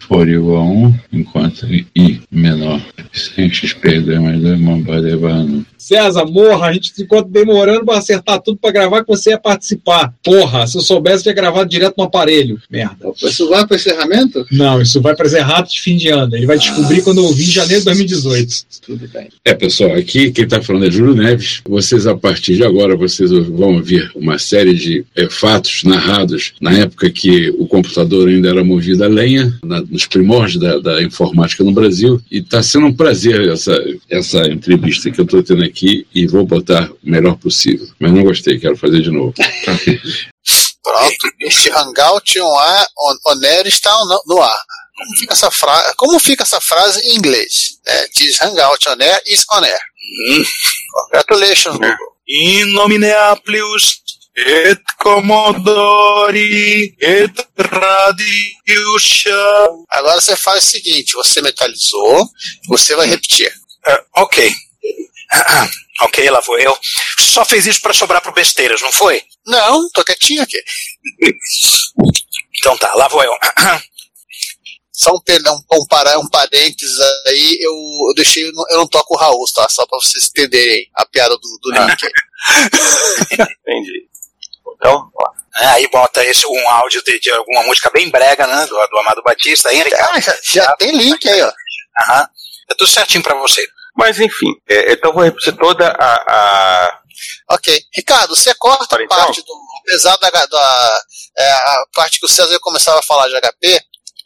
For 0.00 0.28
igual 0.28 0.62
a 0.62 0.64
1, 0.64 0.94
enquanto 1.12 1.66
I 1.66 2.20
menor. 2.30 2.80
Sem 3.12 3.52
XP, 3.52 4.00
2 4.00 4.20
mais 4.20 4.40
2, 4.40 4.60
uma 4.60 4.78
barra 4.78 5.16
barra 5.16 5.44
não. 5.44 5.66
César, 5.76 6.24
morra, 6.26 6.66
a 6.66 6.72
gente 6.72 6.92
ficou 6.92 7.22
demorando 7.22 7.84
pra 7.84 7.98
acertar 7.98 8.40
tudo 8.40 8.58
pra 8.58 8.70
gravar 8.70 9.02
que 9.02 9.08
você 9.08 9.30
ia 9.30 9.38
participar. 9.38 10.12
Porra, 10.22 10.66
se 10.66 10.76
eu 10.76 10.82
soubesse, 10.82 11.22
tinha 11.22 11.34
gravado 11.34 11.68
direto 11.68 11.94
no 11.96 12.04
aparelho. 12.04 12.60
Merda. 12.70 13.12
Isso 13.22 13.48
vai 13.48 13.66
para 13.66 13.74
o 13.74 13.76
encerramento? 13.76 14.46
Não, 14.50 14.82
isso 14.82 15.00
vai 15.00 15.14
pras 15.14 15.32
erratas 15.32 15.72
de 15.72 15.80
fim 15.80 15.96
de 15.96 16.08
ano. 16.08 16.36
Ele 16.36 16.46
vai 16.46 16.58
descobrir 16.58 17.02
quando 17.02 17.27
eu 17.28 17.32
ouvir 17.32 17.44
em 17.44 17.52
janeiro 17.52 17.80
de 17.80 17.84
2018. 17.86 18.54
Tudo 18.86 19.08
bem. 19.08 19.28
É, 19.44 19.54
pessoal, 19.54 19.92
aqui 19.94 20.30
quem 20.30 20.44
está 20.44 20.62
falando 20.62 20.86
é 20.86 20.90
Júlio 20.90 21.14
Neves. 21.14 21.60
Vocês, 21.68 22.06
a 22.06 22.16
partir 22.16 22.56
de 22.56 22.64
agora, 22.64 22.96
vocês 22.96 23.30
vão 23.30 23.74
ouvir 23.76 24.10
uma 24.14 24.38
série 24.38 24.74
de 24.74 25.04
eh, 25.16 25.28
fatos 25.30 25.84
narrados 25.84 26.54
na 26.60 26.72
época 26.72 27.10
que 27.10 27.50
o 27.58 27.66
computador 27.66 28.28
ainda 28.28 28.48
era 28.48 28.64
movido 28.64 29.04
a 29.04 29.08
lenha, 29.08 29.52
na- 29.62 29.82
nos 29.82 30.06
primórdios 30.06 30.60
da, 30.60 30.78
da 30.78 31.02
informática 31.02 31.62
no 31.64 31.72
Brasil. 31.72 32.20
E 32.30 32.38
está 32.38 32.62
sendo 32.62 32.86
um 32.86 32.92
prazer 32.94 33.48
essa, 33.48 33.76
essa 34.10 34.46
entrevista 34.50 35.10
que 35.10 35.20
eu 35.20 35.24
estou 35.24 35.42
tendo 35.42 35.64
aqui 35.64 36.06
e 36.14 36.26
vou 36.26 36.44
botar 36.46 36.90
o 36.90 36.96
melhor 37.02 37.36
possível. 37.36 37.86
Mas 38.00 38.12
não 38.12 38.22
gostei, 38.22 38.58
quero 38.58 38.76
fazer 38.76 39.02
de 39.02 39.10
novo. 39.10 39.34
Pronto. 40.82 41.14
Este 41.40 41.70
hangout 41.70 42.38
on 42.40 42.58
ar, 42.58 42.86
on, 42.98 43.14
on 43.32 43.44
air 43.44 43.66
está 43.66 43.90
no, 44.06 44.34
no 44.36 44.42
ar. 44.42 44.58
Como 44.98 45.16
fica 45.16 45.32
essa 45.32 45.50
frase? 45.50 45.94
Como 45.96 46.18
fica 46.18 46.42
essa 46.42 46.60
frase 46.60 47.00
em 47.06 47.14
inglês? 47.16 47.78
É, 47.86 48.08
diz 48.08 48.40
hangout 48.42 48.88
on 48.88 49.00
air 49.00 49.22
is 49.26 49.44
on 49.52 49.62
air. 49.64 49.80
Congratulations, 50.92 51.76
Google. 51.76 51.96
In 52.26 52.72
nomine 52.72 53.12
Applius 53.12 54.02
et 54.34 54.80
Commodori 54.98 56.96
et 57.00 57.32
Radiusha. 57.56 59.30
Agora 59.88 60.20
você 60.20 60.34
faz 60.34 60.64
o 60.64 60.70
seguinte: 60.70 61.12
você 61.12 61.40
metalizou, 61.40 62.28
você 62.66 62.96
vai 62.96 63.06
repetir. 63.06 63.52
Ah, 63.86 64.04
ok. 64.16 64.52
ok, 66.02 66.28
lá 66.30 66.40
vou 66.40 66.58
eu. 66.58 66.76
Só 67.20 67.44
fez 67.44 67.66
isso 67.66 67.80
pra 67.80 67.94
sobrar 67.94 68.20
pro 68.20 68.32
besteiras, 68.32 68.80
não 68.82 68.90
foi? 68.90 69.22
Não, 69.46 69.88
tô 69.90 70.02
quietinho 70.04 70.42
aqui. 70.42 70.58
Então 72.60 72.76
tá, 72.76 72.92
lá 72.94 73.06
vou 73.06 73.22
eu. 73.22 73.30
Só 75.00 75.12
um, 75.14 75.20
pe- 75.20 75.40
um, 75.48 75.76
um, 75.78 76.20
um 76.24 76.28
parênteses 76.28 76.98
aí, 77.28 77.58
eu, 77.60 77.72
eu 78.08 78.14
deixei, 78.16 78.48
eu 78.48 78.76
não 78.78 78.86
toco 78.88 79.14
o 79.14 79.16
Raul, 79.16 79.44
tá? 79.54 79.68
Só 79.68 79.86
pra 79.86 79.96
vocês 80.00 80.24
entenderem 80.28 80.90
a 80.96 81.06
piada 81.06 81.36
do, 81.36 81.58
do 81.62 81.70
link 81.70 82.04
aí. 82.04 82.12
Entendi. 83.32 84.08
Então, 84.76 85.08
ó. 85.14 85.28
Ah, 85.54 85.72
Aí 85.72 85.88
bota 85.88 86.24
esse, 86.24 86.44
um 86.46 86.68
áudio 86.68 87.02
de, 87.04 87.18
de 87.20 87.30
alguma 87.30 87.62
música 87.64 87.90
bem 87.90 88.08
brega, 88.10 88.46
né? 88.46 88.66
Do, 88.66 88.74
do 88.88 88.98
Amado 88.98 89.22
Batista 89.22 89.68
aí. 89.68 89.82
Ah, 89.94 90.20
já, 90.20 90.36
já 90.42 90.72
tem 90.76 90.90
link 90.96 91.28
aí, 91.28 91.42
ó. 91.42 91.52
Aham. 92.02 92.28
É 92.70 92.74
tudo 92.74 92.90
certinho 92.90 93.22
pra 93.22 93.34
você. 93.36 93.66
Mas 93.96 94.18
enfim, 94.20 94.52
é, 94.68 94.92
então 94.92 95.10
eu 95.10 95.14
vou 95.14 95.22
repetir 95.24 95.56
toda 95.56 95.88
a. 95.98 96.14
a... 96.28 97.00
Ok. 97.50 97.80
Ricardo, 97.96 98.36
você 98.36 98.54
corta 98.54 98.96
a 98.96 99.02
então? 99.02 99.16
parte 99.16 99.42
do. 99.42 99.52
Apesar 99.80 100.16
da, 100.18 100.28
da 100.30 101.00
é, 101.38 101.50
a 101.50 101.84
parte 101.94 102.20
que 102.20 102.26
o 102.26 102.28
César 102.28 102.58
começava 102.60 102.98
a 102.98 103.02
falar 103.02 103.26
de 103.28 103.34
HP, 103.40 103.80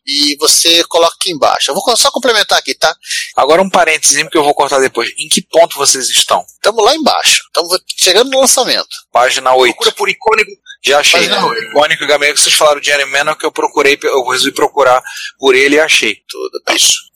e 0.06 0.36
você 0.38 0.82
coloca 0.84 1.14
aqui 1.14 1.32
embaixo. 1.32 1.70
Eu 1.70 1.74
vou 1.74 1.96
só 1.96 2.10
complementar 2.10 2.58
aqui, 2.58 2.74
tá? 2.74 2.94
Agora 3.36 3.62
um 3.62 3.70
parênteses 3.70 4.28
que 4.28 4.36
eu 4.36 4.42
vou 4.42 4.54
cortar 4.54 4.80
depois. 4.80 5.10
Em 5.18 5.28
que 5.28 5.42
ponto 5.42 5.76
vocês 5.76 6.08
estão? 6.10 6.44
Estamos 6.54 6.84
lá 6.84 6.94
embaixo. 6.94 7.42
Estamos 7.46 7.78
chegando 7.96 8.30
no 8.30 8.40
lançamento. 8.40 8.88
Página 9.12 9.54
8. 9.54 9.74
Procura 9.74 9.92
por 9.92 10.08
icônico. 10.08 10.50
Já 10.84 10.98
achei. 10.98 11.20
Página 11.20 11.46
oito. 11.46 11.62
Icônico 11.68 12.06
Gabriel, 12.06 12.34
que 12.34 12.40
vocês 12.40 12.54
falaram 12.54 12.80
de 12.80 12.86
Jerry 12.86 13.04
Manor, 13.04 13.36
que 13.36 13.46
eu 13.46 13.52
procurei, 13.52 13.98
eu 14.02 14.26
resolvi 14.28 14.52
procurar 14.52 15.00
por 15.38 15.54
ele 15.54 15.76
e 15.76 15.80
achei. 15.80 16.16
Tudo. 16.28 16.62
Isso. 16.74 17.12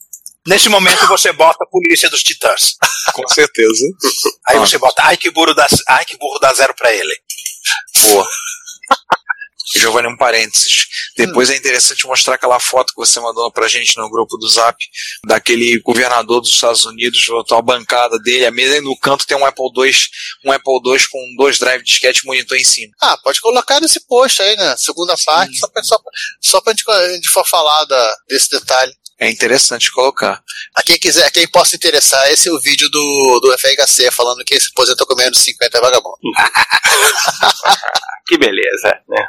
Nesse 0.47 0.69
momento 0.69 1.05
você 1.07 1.33
bota 1.33 1.61
a 1.61 1.69
polícia 1.69 2.09
dos 2.09 2.23
titãs. 2.23 2.77
Com 3.13 3.27
certeza. 3.27 3.83
Aí 4.47 4.57
você 4.57 4.77
bota, 4.77 5.03
ai 5.03 5.17
que 5.17 5.29
burro 5.29 5.53
dá, 5.53 5.67
ai 5.89 6.05
que 6.05 6.17
burro 6.17 6.39
dá 6.39 6.53
zero 6.53 6.73
pra 6.73 6.93
ele. 6.93 7.13
Boa. 8.03 8.27
Giovanni, 9.75 10.07
um 10.07 10.15
parênteses. 10.17 10.87
Depois 11.17 11.49
é 11.49 11.55
interessante 11.55 12.05
mostrar 12.07 12.35
aquela 12.35 12.59
foto 12.59 12.93
que 12.93 12.99
você 12.99 13.19
mandou 13.19 13.51
pra 13.51 13.67
gente 13.67 13.97
no 13.97 14.09
grupo 14.09 14.37
do 14.37 14.47
Zap, 14.47 14.77
daquele 15.25 15.79
governador 15.79 16.41
dos 16.41 16.51
Estados 16.51 16.85
Unidos, 16.85 17.23
botou 17.27 17.57
a 17.57 17.61
bancada 17.61 18.17
dele, 18.19 18.45
a 18.45 18.51
mesa 18.51 18.77
e 18.77 18.81
no 18.81 18.97
canto 18.97 19.25
tem 19.27 19.35
um 19.37 19.45
Apple 19.45 19.65
II, 19.75 19.91
um 20.45 20.51
Apple 20.51 20.73
II 20.85 20.99
com 21.11 21.35
dois 21.37 21.59
drive 21.59 21.81
de 21.83 21.89
disquete 21.89 22.25
monitor 22.25 22.57
em 22.57 22.63
cima. 22.63 22.93
Ah, 23.01 23.17
pode 23.23 23.41
colocar 23.41 23.79
nesse 23.81 23.99
post 24.07 24.41
aí, 24.41 24.55
né? 24.55 24.75
Segunda 24.77 25.15
parte, 25.25 25.57
só 25.57 25.67
pra, 25.67 25.83
só, 25.83 25.97
pra- 25.99 26.11
só 26.41 26.61
pra 26.61 26.73
gente, 26.73 26.89
a 26.89 27.13
gente 27.13 27.27
for 27.29 27.45
falar 27.45 27.83
da, 27.85 28.15
desse 28.29 28.49
detalhe. 28.49 28.93
É 29.19 29.29
interessante 29.29 29.91
colocar. 29.91 30.41
A 30.75 30.83
quem 30.83 30.97
quiser, 30.99 31.25
a 31.25 31.31
quem 31.31 31.47
possa 31.47 31.75
interessar, 31.75 32.29
esse 32.31 32.49
é 32.49 32.51
o 32.51 32.59
vídeo 32.59 32.87
do, 32.89 33.39
do 33.41 33.57
FHC 33.57 34.11
falando 34.11 34.43
que 34.45 34.53
esse 34.53 34.69
aposentou 34.69 35.07
com 35.07 35.15
menos 35.15 35.37
de 35.37 35.43
50 35.43 35.75
é 35.77 35.81
vagabundo. 35.81 36.17
Que 38.27 38.37
beleza, 38.37 38.99
né? 39.07 39.27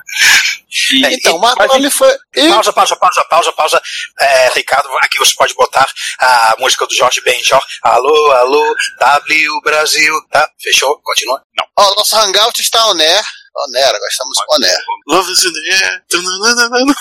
E, 0.92 1.06
É, 1.06 1.12
então, 1.14 1.34
o 1.34 1.38
e- 1.38 1.40
Marco 1.40 1.58
mas, 1.66 1.72
ele 1.74 1.88
foi. 1.90 2.12
e- 2.36 2.48
Pausa, 2.48 2.72
pausa, 2.72 2.96
pausa, 2.96 3.24
pausa, 3.30 3.52
pausa. 3.52 3.82
É, 4.20 4.48
Ricardo, 4.54 4.88
aqui 5.02 5.18
você 5.18 5.34
pode 5.36 5.54
botar 5.54 5.86
a 6.20 6.54
música 6.58 6.86
do 6.86 6.94
Jorge 6.94 7.20
Benjor. 7.22 7.60
Alô, 7.82 8.32
alô, 8.32 8.74
W 9.00 9.60
Brasil. 9.62 10.12
Tá? 10.30 10.48
Fechou? 10.60 11.00
Continua? 11.02 11.42
Não. 11.56 11.64
Ó, 11.78 11.94
nosso 11.94 12.16
hangout 12.16 12.60
está 12.60 12.86
on 12.88 12.98
air. 13.00 13.22
On 13.60 13.76
air, 13.76 13.88
agora 13.88 14.08
estamos 14.08 14.38
on 14.38 14.64
air. 14.64 14.78
Love 15.08 15.32
is 15.32 15.44
in 15.44 15.52
the 15.52 15.70
air. 15.84 16.04
Tananana. 16.08 16.94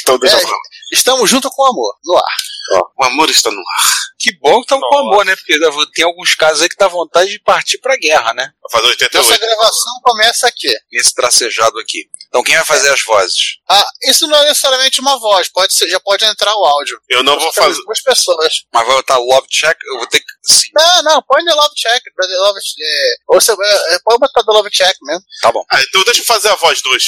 Então 0.00 0.18
deixa 0.18 0.36
É, 0.36 0.44
estamos 0.92 1.30
junto 1.30 1.48
com 1.50 1.62
o 1.62 1.66
amor, 1.66 1.96
no 2.04 2.16
ar. 2.16 2.90
O 2.98 3.04
amor 3.04 3.30
está 3.30 3.50
no 3.50 3.60
ar. 3.60 3.92
Que 4.18 4.32
bom 4.38 4.56
que 4.56 4.62
estamos 4.62 4.88
com 4.88 4.98
amor, 4.98 5.24
né? 5.24 5.34
Porque 5.34 5.58
tem 5.94 6.04
alguns 6.04 6.34
casos 6.34 6.62
aí 6.62 6.68
que 6.68 6.76
dá 6.76 6.86
vontade 6.88 7.30
de 7.30 7.40
partir 7.40 7.78
pra 7.78 7.96
guerra, 7.96 8.32
né? 8.34 8.52
Vai 8.62 8.80
fazer 8.80 8.88
88. 8.92 9.32
Essa 9.32 9.46
gravação 9.46 10.00
começa 10.02 10.46
aqui. 10.46 10.72
Esse 10.92 11.14
tracejado 11.14 11.78
aqui. 11.78 12.08
Então 12.32 12.42
quem 12.42 12.56
vai 12.56 12.64
fazer 12.64 12.90
as 12.90 13.02
vozes? 13.04 13.58
Ah, 13.68 13.84
isso 14.04 14.26
não 14.26 14.38
é 14.38 14.44
necessariamente 14.44 15.02
uma 15.02 15.18
voz, 15.18 15.50
pode 15.50 15.74
ser, 15.74 15.86
já 15.90 16.00
pode 16.00 16.24
entrar 16.24 16.56
o 16.56 16.64
áudio. 16.64 16.98
Eu 17.06 17.22
não 17.22 17.38
vou 17.38 17.52
Temos 17.52 17.68
fazer. 17.76 17.84
Duas 17.84 18.00
pessoas. 18.00 18.64
Mas 18.72 18.86
vai 18.86 18.96
botar 18.96 19.18
love 19.18 19.46
check? 19.48 19.76
Eu 19.84 19.98
vou 19.98 20.06
ter 20.06 20.20
que. 20.20 20.26
Sim, 20.42 20.68
Não, 20.74 21.02
não, 21.02 21.22
põe 21.22 21.44
The 21.44 21.52
Love 21.52 21.74
Check. 21.76 22.02
The 22.02 22.36
Love, 22.38 22.58
é, 22.58 23.14
ou 23.28 23.38
você, 23.38 23.52
é, 23.52 23.94
é, 23.94 23.98
pode 24.02 24.18
botar 24.18 24.42
The 24.42 24.50
Love 24.50 24.70
Check 24.70 24.96
mesmo. 25.02 25.22
tá 25.42 25.52
bom. 25.52 25.62
Ah, 25.70 25.82
então 25.82 26.02
deixa 26.04 26.22
eu 26.22 26.24
fazer 26.24 26.48
a 26.48 26.56
voz 26.56 26.80
2. 26.80 27.04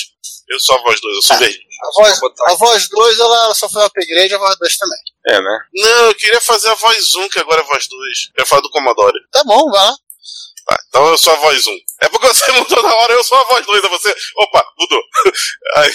Eu 0.50 0.60
sou 0.60 0.76
a 0.76 0.82
voz 0.82 1.00
2, 1.00 1.16
eu 1.16 1.22
sou 1.22 1.38
verdinho. 1.38 1.64
A 1.82 2.02
voz, 2.02 2.20
a 2.48 2.54
voz 2.54 2.88
2, 2.88 3.18
ela, 3.18 3.44
ela 3.44 3.54
só 3.54 3.66
foi 3.66 3.82
upgrade, 3.82 4.34
a 4.34 4.38
voz 4.38 4.56
2 4.58 4.76
também. 4.76 4.98
É, 5.26 5.40
né? 5.40 5.58
Não, 5.74 6.06
eu 6.08 6.14
queria 6.14 6.40
fazer 6.40 6.68
a 6.68 6.74
voz 6.74 7.14
1, 7.14 7.28
que 7.30 7.38
agora 7.38 7.62
é 7.62 7.64
a 7.64 7.66
voz 7.66 7.88
2. 7.88 8.00
Eu 8.37 8.42
ia 8.42 8.46
falar 8.46 8.60
do 8.60 8.70
Commodore. 8.70 9.18
Tá 9.32 9.42
bom, 9.44 9.70
vai 9.70 9.82
lá. 9.82 9.96
Tá, 10.66 10.79
então 10.88 11.09
eu 11.09 11.18
sou 11.18 11.33
a 11.33 11.37
voz 11.37 11.66
1. 11.66 11.77
É 12.03 12.09
porque 12.09 12.27
você 12.27 12.53
mudou 12.53 12.83
na 12.83 12.94
hora, 12.94 13.12
eu 13.12 13.24
sou 13.24 13.38
a 13.38 13.44
voz 13.44 13.66
2, 13.66 13.85
é 13.85 13.88
você. 13.88 14.14
Opa, 14.37 14.64
mudou. 14.79 15.03
Aí, 15.77 15.94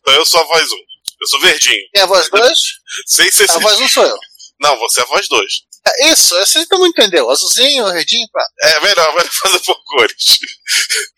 então 0.00 0.14
eu 0.14 0.26
sou 0.26 0.40
a 0.40 0.44
voz 0.44 0.70
1. 0.70 0.76
Eu 1.20 1.26
sou 1.28 1.40
verdinho. 1.40 1.88
Tem 1.92 2.02
a 2.02 2.06
voz 2.06 2.28
2? 2.30 2.58
Sem 3.06 3.30
ser 3.30 3.50
A 3.50 3.58
voz 3.58 3.78
1 3.80 3.88
sou 3.88 4.04
eu. 4.04 4.18
Não, 4.60 4.76
você 4.78 5.00
é 5.00 5.04
a 5.04 5.06
voz 5.06 5.26
2. 5.28 5.52
É 5.98 6.08
isso, 6.12 6.34
você 6.36 6.66
todo 6.66 6.80
mundo 6.80 6.90
entendeu. 6.90 7.30
Azulzinho, 7.30 7.86
redinho, 7.86 8.28
pá. 8.30 8.46
É 8.62 8.80
melhor, 8.80 9.08
melhor 9.16 9.30
fazer 9.32 9.58
por 9.60 9.82
cores. 9.84 10.38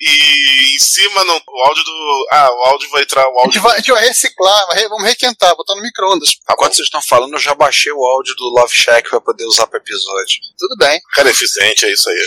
E 0.01 0.75
em 0.77 0.79
cima 0.79 1.25
não, 1.25 1.37
o 1.37 1.63
áudio 1.67 1.83
do. 1.83 2.27
Ah, 2.31 2.49
o 2.53 2.63
áudio 2.69 2.89
vai 2.91 3.03
entrar 3.03 3.27
o 3.27 3.41
A 3.41 3.45
gente 3.45 3.59
áudio. 3.59 3.63
vai, 3.63 3.73
a 3.75 3.77
gente 3.79 3.91
vai 3.93 4.05
reciclar, 4.07 4.67
vai 4.69 4.77
re- 4.79 4.89
vamos 4.89 5.05
requentar, 5.05 5.57
botar 5.57 5.75
no 5.75 5.83
micro-ondas. 5.83 6.31
Enquanto 6.49 6.77
vocês 6.77 6.87
estão 6.87 7.03
falando, 7.03 7.33
eu 7.35 7.41
já 7.41 7.55
baixei 7.55 7.91
o 7.91 8.05
áudio 8.05 8.37
do 8.37 8.45
Love 8.51 8.73
Shack 8.75 9.11
pra 9.11 9.21
poder 9.21 9.45
usar 9.47 9.67
pro 9.67 9.79
episódio. 9.81 10.37
Tudo 10.57 10.77
bem. 10.79 11.01
Cara 11.15 11.29
eficiente, 11.31 11.85
é 11.85 11.93
isso 11.93 12.09
aí. 12.09 12.27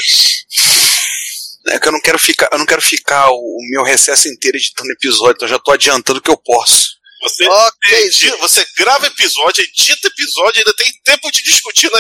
É 1.68 1.80
que 1.80 1.88
eu 1.88 1.92
não 1.94 2.02
quero 2.02 2.20
ficar, 2.20 2.50
eu 2.52 2.60
não 2.60 2.66
quero 2.66 2.82
ficar 2.82 3.30
o, 3.32 3.38
o 3.38 3.70
meu 3.72 3.84
recesso 3.84 4.28
inteiro 4.28 4.58
editando 4.58 4.92
episódio, 4.92 5.36
então 5.36 5.48
eu 5.48 5.52
já 5.54 5.60
tô 5.60 5.72
adiantando 5.72 6.20
o 6.20 6.22
que 6.22 6.30
eu 6.30 6.38
posso. 6.38 6.95
Você, 7.26 7.46
Ok, 7.48 7.92
edita- 8.06 8.38
você 8.38 8.66
grava 8.78 9.08
episódio, 9.08 9.64
edita 9.64 10.08
episódio, 10.08 10.60
ainda 10.60 10.74
tem 10.76 10.94
tempo 11.04 11.32
de 11.32 11.42
discutir 11.44 11.90
na, 11.92 12.00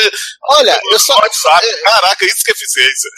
Olha, 0.51 0.79
eu 0.91 0.99
só, 0.99 1.15
WhatsApp. 1.15 1.81
Caraca, 1.83 2.25
isso 2.25 2.43
que 2.43 2.51
é 2.51 2.53
eficiência. 2.53 3.09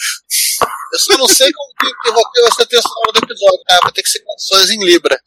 eu 0.93 0.99
só 0.99 1.17
não 1.17 1.27
sei 1.27 1.51
como 1.51 1.73
que, 1.81 1.93
que 2.01 2.11
vai 2.11 2.23
ter 2.33 2.47
essa 2.47 2.65
trilha 2.65 2.81
sonora 2.81 3.11
do 3.11 3.19
episódio. 3.25 3.59
Ah, 3.69 3.79
vai 3.83 3.91
ter 3.91 4.03
que 4.03 4.09
ser 4.09 4.19
canções 4.23 4.69
em 4.69 4.83
Libra. 4.85 5.19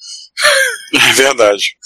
É 0.94 1.12
verdade. 1.12 1.76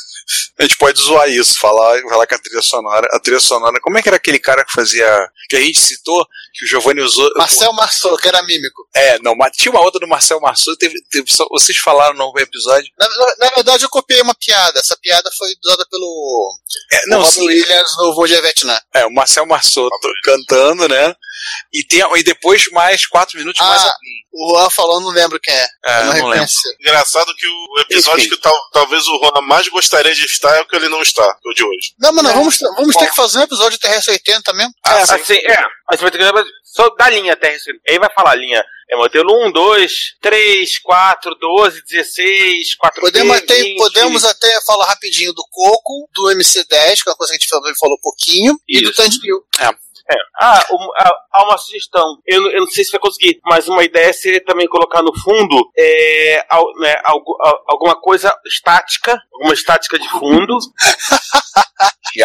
A 0.59 0.63
gente 0.63 0.77
pode 0.79 1.01
zoar 1.03 1.29
isso, 1.29 1.59
falar, 1.59 2.01
falar 2.03 2.27
que 2.27 2.35
a 2.35 2.39
trilha 2.39 2.63
sonora, 2.63 3.07
a 3.13 3.21
trilha 3.21 3.41
sonora, 3.41 3.79
como 3.81 3.99
é 3.99 4.03
que 4.03 4.09
era 4.09 4.17
aquele 4.17 4.39
cara 4.39 4.65
que 4.65 4.73
fazia, 4.73 5.29
que 5.51 5.57
a 5.57 5.61
gente 5.61 5.79
citou, 5.81 6.27
que 6.55 6.65
o 6.65 6.69
Giovanni 6.69 7.01
usou? 7.01 7.31
Marcel 7.37 7.73
Marceau, 7.73 8.17
que 8.17 8.29
era 8.29 8.43
mímico. 8.45 8.89
É, 8.95 9.19
não, 9.21 9.35
mas 9.35 9.57
tinha 9.57 9.73
uma 9.73 9.81
outra 9.81 9.99
do 10.01 10.07
Marcel 10.07 10.41
Marceau, 10.41 10.77
teve, 10.77 10.95
teve 11.11 11.31
só- 11.33 11.47
vocês 11.51 11.77
falaram 11.79 12.15
no 12.15 12.33
episódio. 12.39 12.91
Na, 12.99 13.09
na- 13.09 13.35
na 13.41 13.49
verdade, 13.57 13.85
eu 13.85 13.89
copiei 13.89 14.21
uma 14.23 14.35
piada. 14.35 14.79
Essa 14.79 14.97
piada 15.03 15.31
foi 15.37 15.49
usada 15.65 15.85
pelo 15.91 16.53
É, 16.93 17.07
não, 17.09 17.21
Rob 17.23 17.33
sim, 17.33 17.47
Williams 17.47 17.91
no 17.99 18.15
Voo 18.15 18.27
de 18.27 18.41
Vietnã. 18.41 18.79
é, 18.95 19.05
o 19.05 19.11
Marcel 19.13 19.47
Marceau 19.47 19.89
cantando, 20.23 20.89
né? 20.89 21.15
E, 21.73 21.85
tem, 21.87 22.01
e 22.17 22.23
depois 22.23 22.65
mais 22.71 23.07
quatro 23.07 23.37
minutos 23.37 23.61
mais 23.61 23.83
Ah, 23.83 23.85
alguém. 23.93 24.25
o 24.33 24.51
Juan 24.57 24.71
falou, 24.71 25.01
não 25.01 25.11
lembro 25.11 25.39
quem 25.41 25.53
é. 25.53 25.67
É, 25.85 26.01
eu 26.01 26.05
não, 26.07 26.17
não 26.19 26.27
lembro. 26.29 26.47
Engraçado 26.81 27.35
que 27.37 27.47
o 27.47 27.81
episódio 27.81 28.21
Enfim. 28.21 28.31
que 28.31 28.41
tal- 28.41 28.71
talvez 28.73 29.05
o 29.09 29.19
Juan 29.19 29.43
mais 29.43 29.67
gostaria 29.69 30.15
de 30.15 30.25
estar 30.25 30.57
é 30.57 30.61
o 30.61 30.67
que 30.67 30.77
ele 30.77 30.89
não 30.89 31.03
está, 31.03 31.37
o 31.45 31.53
de 31.53 31.65
hoje. 31.65 31.93
Não, 31.99 32.13
mas 32.13 32.25
não, 32.25 32.33
vamos, 32.35 32.59
vamos 32.61 32.97
ter 32.97 33.09
que 33.09 33.17
fazer 33.17 33.39
um 33.41 33.43
episódio 33.43 33.79
de 33.79 33.87
TRS-80 33.87 34.55
mesmo. 34.55 34.73
Ah, 34.87 34.99
assim, 35.03 35.35
é. 35.35 35.59
Aí 35.91 35.99
você 35.99 36.03
vai 36.03 36.11
ter 36.11 36.19
que 36.19 36.25
lembrar 36.25 36.44
só 36.75 36.89
da 36.97 37.09
linha 37.09 37.35
até. 37.35 37.57
Aí 37.89 37.99
vai 37.99 38.13
falar 38.13 38.35
linha. 38.35 38.65
É 38.91 38.97
modelo 38.97 39.47
1, 39.47 39.53
2, 39.53 39.93
3, 40.21 40.79
4, 40.81 41.35
12, 41.37 41.83
16, 41.89 42.75
4 42.77 43.01
Podemos 43.01 43.37
até, 43.37 43.75
podemos 43.77 44.25
até 44.25 44.61
falar 44.63 44.87
rapidinho 44.87 45.33
do 45.33 45.43
Coco, 45.51 46.09
do 46.15 46.25
MC10, 46.35 47.03
que 47.03 47.09
é 47.09 47.13
uma 47.13 47.17
coisa 47.17 47.33
que 47.33 47.37
a 47.37 47.39
gente 47.41 47.49
falou, 47.49 47.73
falou 47.81 47.99
pouquinho, 48.03 48.59
e 48.69 48.83
do 48.83 48.91
Isso. 48.91 49.03
Tandibil. 49.03 49.39
É. 49.61 50.15
Ah, 50.39 50.63
um- 50.71 50.91
ah, 50.99 51.13
há 51.33 51.45
uma 51.45 51.57
sugestão. 51.57 52.05
Eu, 52.27 52.51
eu 52.51 52.61
não 52.61 52.67
sei 52.71 52.85
se 52.85 52.91
vai 52.91 53.01
conseguir, 53.01 53.41
mas 53.47 53.69
uma 53.69 53.83
ideia 53.83 54.13
seria 54.13 54.45
também 54.45 54.69
colocar 54.69 55.03
no 55.03 55.19
fundo 55.19 55.71
é, 55.79 56.45
al- 56.51 56.79
né, 56.79 56.95
algu- 57.05 57.39
al- 57.41 57.65
alguma 57.69 57.99
coisa 57.99 58.31
estática, 58.47 59.19
alguma 59.33 59.55
estática 59.55 59.99
de 59.99 60.07
fundo. 60.11 60.59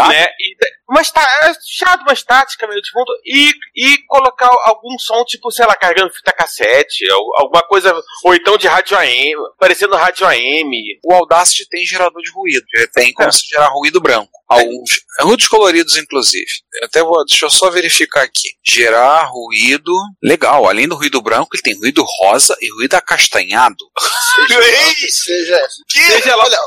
né, 0.10 0.26
e, 0.40 0.56
uma 0.90 1.02
é 1.02 1.54
chato, 1.68 2.02
uma 2.02 2.14
estática 2.14 2.68
meio 2.68 2.82
de 2.82 2.90
fundo, 2.92 3.12
e, 3.26 3.52
e 3.76 3.98
colocar 4.08 4.50
algum 4.66 4.98
som, 5.00 5.24
tipo, 5.26 5.52
sei 5.52 5.66
lá, 5.66 5.76
carregando 5.76 6.14
fita 6.14 6.32
cassete, 6.32 7.10
al- 7.10 7.38
alguma 7.42 7.62
coisa, 7.64 7.94
ou 8.24 8.36
então 8.36 8.58
de 8.58 8.68
rádio 8.68 8.98
AM, 8.98 9.34
parecendo 9.60 9.96
rádio 9.96 10.26
AM. 10.28 10.72
O 11.04 11.14
Audacity 11.14 11.68
tem 11.70 11.86
gerador 11.86 12.22
de 12.22 12.32
ruído, 12.32 12.66
ele 12.74 12.88
tem 12.88 13.14
como 13.14 13.32
se 13.32 13.48
gerar 13.48 13.68
ruído 13.70 14.00
branco. 14.02 14.32
Alguns, 14.48 14.90
ruídos 15.22 15.48
coloridos, 15.48 15.96
inclusive. 15.96 16.46
Eu 16.82 16.86
até 16.88 17.04
vou, 17.04 17.24
deixa 17.24 17.46
eu 17.46 17.52
só 17.52 17.70
verificar 17.70 18.24
aqui. 18.24 18.50
Gerar 18.66 19.26
ruído. 19.26 19.92
Legal, 20.24 20.68
além 20.68 20.88
do 20.88 20.96
ruído 20.96 21.22
branco, 21.22 21.50
ele 21.54 21.62
tem 21.62 21.78
ruído 21.78 22.04
rosa 22.20 22.56
e 22.60 22.68
ruído 22.74 22.96
acastanhado. 22.96 23.78
Que 24.96 25.12
seja, 25.12 25.62
Seja 25.88 26.36
lá- 26.36 26.46
olha, 26.46 26.58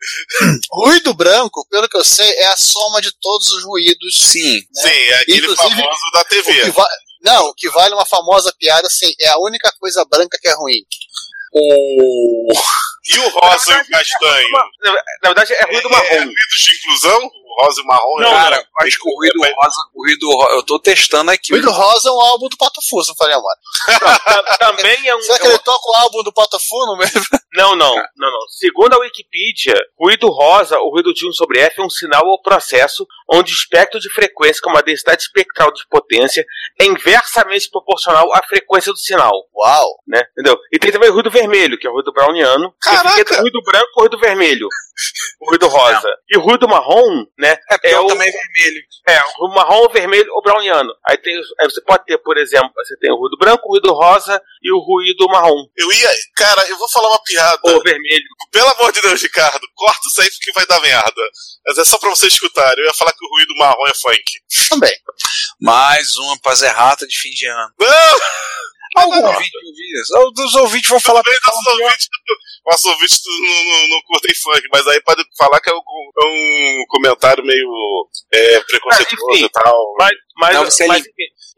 ruído 0.72 1.14
branco, 1.14 1.66
pelo 1.70 1.88
que 1.88 1.96
eu 1.96 2.04
sei, 2.04 2.30
é 2.38 2.46
a 2.46 2.56
soma 2.56 3.00
de 3.02 3.10
todos 3.20 3.48
os 3.50 3.64
ruídos. 3.64 4.14
Sim. 4.16 4.60
Sim, 4.72 4.88
é 4.88 5.14
aquele 5.20 5.38
Inclusive, 5.38 5.56
famoso 5.82 6.10
da 6.12 6.20
O 6.20 6.24
TV. 6.24 6.70
va- 6.70 6.88
não, 7.22 7.46
o 7.48 7.54
que 7.54 7.68
vale 7.70 7.94
uma 7.94 8.06
famosa 8.06 8.54
piada, 8.58 8.86
assim, 8.86 9.12
é 9.20 9.28
a 9.28 9.38
única 9.38 9.72
coisa 9.80 10.04
branca 10.10 10.38
que 10.40 10.48
é 10.48 10.54
ruim. 10.54 10.80
O... 11.52 12.52
E 13.10 13.18
o 13.18 13.28
rosa 13.30 13.72
e 13.72 13.80
o 13.80 13.86
castanho? 13.88 14.48
Na, 14.82 14.92
na 14.92 15.00
verdade, 15.30 15.52
é 15.54 15.64
ruído 15.64 15.88
É 15.88 15.90
marrom. 15.90 16.16
ruídos 16.24 16.58
de 16.64 16.76
inclusão? 16.76 17.30
O 17.58 17.64
rosa 17.64 17.80
e 17.80 17.84
o 17.84 17.86
marrom? 17.86 18.20
Não, 18.20 18.28
é- 18.28 18.30
Cara, 18.42 18.68
acho 18.82 18.98
que 19.00 19.08
o 19.08 19.16
ruído 19.16 19.40
rosa, 19.40 19.76
o 19.94 20.00
ruído 20.02 20.26
eu 20.56 20.62
tô 20.62 20.78
testando 20.78 21.30
aqui. 21.30 21.52
Ruído 21.52 21.70
Rosa 21.72 22.08
é 22.08 22.12
um 22.12 22.20
álbum 22.20 22.48
do 22.48 22.56
Pato 22.56 22.80
Fu, 22.88 23.02
se 23.02 23.08
não 23.10 23.16
falei 23.16 23.34
amor. 23.34 23.50
Ta- 23.98 24.56
Também 24.58 25.08
é 25.08 25.16
um. 25.16 25.20
Será 25.22 25.38
que 25.38 25.46
ele 25.48 25.58
toca 25.58 25.90
o 25.90 25.94
álbum 25.96 26.22
do 26.22 26.32
Pato 26.32 26.58
Fu 26.60 26.86
no 26.86 26.96
mesmo? 26.96 27.20
Não, 27.54 27.74
não, 27.74 27.94
não, 27.96 28.30
não. 28.30 28.48
Segundo 28.50 28.94
a 28.94 28.98
Wikipedia, 28.98 29.74
ruído 29.98 30.28
rosa, 30.28 30.78
o 30.78 30.90
ruído 30.90 31.12
de 31.12 31.26
1 31.26 31.32
sobre 31.32 31.58
F, 31.60 31.80
é 31.80 31.84
um 31.84 31.90
sinal 31.90 32.22
ou 32.26 32.40
processo 32.40 33.06
onde 33.30 33.52
o 33.52 33.54
espectro 33.54 33.98
de 34.00 34.10
frequência 34.12 34.60
com 34.62 34.70
uma 34.70 34.82
densidade 34.82 35.22
espectral 35.22 35.72
de 35.72 35.82
potência 35.88 36.44
é 36.80 36.84
inversamente 36.84 37.68
proporcional 37.70 38.32
à 38.34 38.42
frequência 38.46 38.92
do 38.92 38.98
sinal. 38.98 39.32
Uau! 39.54 39.84
Né? 40.06 40.20
Entendeu? 40.32 40.58
E 40.72 40.78
tem 40.78 40.90
também 40.92 41.10
o 41.10 41.12
ruído 41.12 41.30
vermelho, 41.30 41.78
que 41.78 41.86
é 41.86 41.90
o 41.90 41.92
ruído 41.94 42.12
browniano. 42.12 42.74
Caraca! 42.80 43.20
entre 43.20 43.36
o 43.36 43.40
ruído 43.40 43.60
branco 43.62 43.86
e 43.88 43.92
o 43.96 44.00
ruído 44.00 44.18
vermelho. 44.18 44.68
O 45.40 45.50
ruído 45.50 45.68
rosa. 45.68 46.08
E 46.28 46.36
o 46.36 46.40
ruído 46.40 46.66
marrom, 46.68 47.24
né? 47.38 47.56
É, 47.70 47.90
É 47.90 47.94
eu 47.94 48.04
o- 48.04 48.08
também 48.08 48.28
é 48.28 48.32
vermelho. 48.32 48.82
É, 49.08 49.20
o 49.40 49.48
marrom, 49.54 49.88
vermelho 49.88 50.32
ou 50.34 50.42
browniano. 50.42 50.92
Aí, 51.08 51.16
tem, 51.18 51.36
aí 51.60 51.70
você 51.70 51.80
pode 51.82 52.04
ter, 52.04 52.18
por 52.18 52.36
exemplo, 52.36 52.70
você 52.74 52.96
tem 52.98 53.10
o 53.12 53.16
ruído 53.16 53.36
branco, 53.38 53.62
o 53.66 53.70
ruído 53.72 53.92
rosa 53.92 54.42
e 54.62 54.72
o 54.72 54.78
ruído 54.80 55.26
marrom. 55.28 55.66
Eu 55.76 55.92
ia. 55.92 56.10
Cara, 56.36 56.66
eu 56.68 56.76
vou 56.76 56.88
falar 56.90 57.10
uma 57.10 57.22
piada. 57.22 57.58
Ou 57.64 57.80
vermelho. 57.82 58.24
Pelo 58.50 58.68
amor 58.70 58.90
de 58.92 59.00
Deus, 59.00 59.22
Ricardo, 59.22 59.60
corta 59.76 60.00
isso 60.08 60.20
aí 60.20 60.28
porque 60.30 60.52
vai 60.52 60.66
dar 60.66 60.80
merda. 60.80 61.22
Mas 61.66 61.78
é 61.78 61.84
só 61.84 61.98
pra 61.98 62.10
vocês 62.10 62.32
escutarem. 62.32 62.80
Eu 62.82 62.88
ia 62.88 62.94
falar 62.94 63.12
que 63.18 63.26
o 63.26 63.28
ruído 63.30 63.54
marrom 63.56 63.86
é 63.88 63.94
funk. 63.94 64.22
Também. 64.68 64.94
Mais 65.60 66.16
uma 66.16 66.38
paz 66.38 66.62
errata 66.62 67.06
de 67.06 67.18
fim 67.18 67.30
de 67.30 67.46
ano. 67.46 67.72
Não! 67.80 68.18
Algum 68.96 69.26
ouvinte 69.26 69.50
ouviu 70.10 70.32
Dos 70.32 70.54
ouvintes 70.56 70.88
vão 70.90 70.98
falar. 71.00 71.22
Talvez 71.22 71.40
nossos 71.44 71.66
ouvintes, 71.66 72.08
nossos 72.66 72.84
ouvintes 72.86 73.20
não, 73.26 73.64
não, 73.64 73.88
não 73.88 74.02
curtem 74.02 74.34
funk, 74.34 74.62
mas 74.72 74.86
aí 74.88 75.00
pode 75.02 75.22
falar 75.38 75.60
que 75.60 75.70
é 75.70 75.74
um, 75.74 75.78
é 75.78 76.26
um 76.26 76.84
comentário 76.88 77.44
meio 77.44 78.08
é, 78.32 78.60
preconceituoso 78.60 79.26
Ah, 79.30 79.36
enfim. 79.36 79.44
e 79.44 79.48
tal. 79.50 79.94
Mas, 79.98 80.10
mas, 80.36 80.54
Não, 80.54 80.64
é 80.64 80.88
mas, 80.88 81.04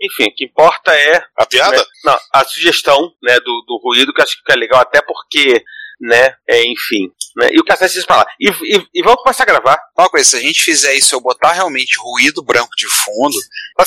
enfim, 0.02 0.24
o 0.24 0.34
que 0.34 0.44
importa 0.44 0.92
é 0.92 1.22
A 1.38 1.46
piada? 1.46 1.76
né, 1.76 1.84
não, 2.04 2.18
a 2.32 2.44
sugestão 2.44 3.12
né, 3.22 3.38
do, 3.40 3.64
do 3.66 3.80
ruído, 3.82 4.12
que 4.12 4.20
eu 4.20 4.24
acho 4.24 4.36
que 4.44 4.52
é 4.52 4.56
legal, 4.56 4.80
até 4.80 5.00
porque, 5.00 5.62
né, 6.00 6.34
é, 6.48 6.64
enfim. 6.64 7.10
Né, 7.36 7.50
e 7.52 7.60
o 7.60 7.64
cassete 7.64 7.94
diz 7.94 8.06
pra 8.06 8.16
lá. 8.16 8.26
E, 8.40 8.48
e, 8.48 8.86
e 8.94 9.02
vamos 9.02 9.22
começar 9.22 9.44
a 9.44 9.46
gravar. 9.46 9.78
Uma 9.96 10.08
coisa, 10.08 10.30
se 10.30 10.36
a 10.36 10.40
gente 10.40 10.62
fizer 10.62 10.94
isso, 10.94 11.14
eu 11.14 11.20
botar 11.20 11.52
realmente 11.52 11.98
ruído 12.00 12.42
branco 12.42 12.74
de 12.76 12.88
fundo, 12.88 13.36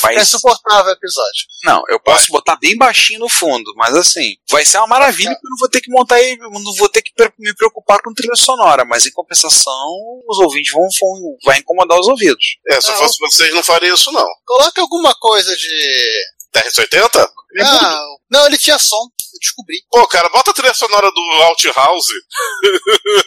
ficar 0.00 0.22
insuportável 0.22 0.90
o 0.90 0.94
episódio. 0.94 1.46
Não, 1.64 1.82
eu 1.88 2.00
posso 2.00 2.32
botar 2.32 2.56
bem 2.56 2.76
baixinho 2.76 3.20
no 3.20 3.28
fundo, 3.28 3.72
mas 3.76 3.94
assim, 3.94 4.36
vai 4.50 4.64
ser 4.64 4.78
uma 4.78 4.88
maravilha 4.88 5.30
porque 5.30 5.46
eu 5.46 5.50
não 5.50 5.58
vou 5.58 5.68
ter 5.68 5.80
que 5.80 5.90
montar 5.90 6.16
aí, 6.16 6.36
eu 6.40 6.50
não 6.50 6.74
vou 6.74 6.88
ter 6.88 7.02
que 7.02 7.12
me 7.38 7.54
preocupar 7.54 8.00
com 8.02 8.12
trilha 8.12 8.34
sonora, 8.34 8.84
mas 8.84 9.06
em 9.06 9.12
compensação, 9.12 9.88
os 10.28 10.38
ouvintes 10.38 10.72
vão, 10.72 10.82
vão 11.00 11.36
vai 11.44 11.58
incomodar 11.58 11.98
os 11.98 12.08
ouvidos. 12.08 12.44
É, 12.68 12.80
se 12.80 12.88
eu 12.88 12.94
Não. 12.94 13.02
fosse 13.02 13.18
vocês, 13.20 13.54
não 13.54 13.62
faria 13.62 13.92
isso, 13.92 14.10
não. 14.10 14.26
Coloca 14.44 14.80
alguma 14.80 15.14
coisa 15.14 15.56
de. 15.56 16.06
TRS-80? 16.54 17.28
Não, 17.56 18.16
não, 18.30 18.46
ele 18.46 18.58
tinha 18.58 18.78
som. 18.78 18.96
Eu 18.96 19.38
descobri. 19.40 19.76
Pô, 19.90 20.06
cara, 20.06 20.28
bota 20.30 20.50
a 20.50 20.54
trilha 20.54 20.74
sonora 20.74 21.10
do 21.10 21.20
Outhouse 21.42 22.12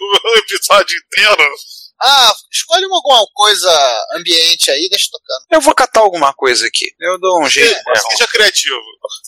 o 0.02 0.38
episódio 0.38 0.98
inteiro. 0.98 1.56
Ah, 2.02 2.34
escolhe 2.52 2.86
uma, 2.86 2.98
alguma 2.98 3.26
coisa 3.34 4.04
ambiente 4.16 4.70
aí, 4.72 4.88
deixa 4.90 5.08
tocando. 5.12 5.46
Eu 5.52 5.62
vou 5.62 5.74
catar 5.74 6.02
alguma 6.02 6.34
coisa 6.34 6.68
aqui. 6.68 6.86
Eu 7.00 7.20
dou 7.20 7.42
um 7.44 7.50
jeito. 7.50 7.80
Mas 7.88 8.02
seja 8.12 8.28
criativo. 8.28 8.80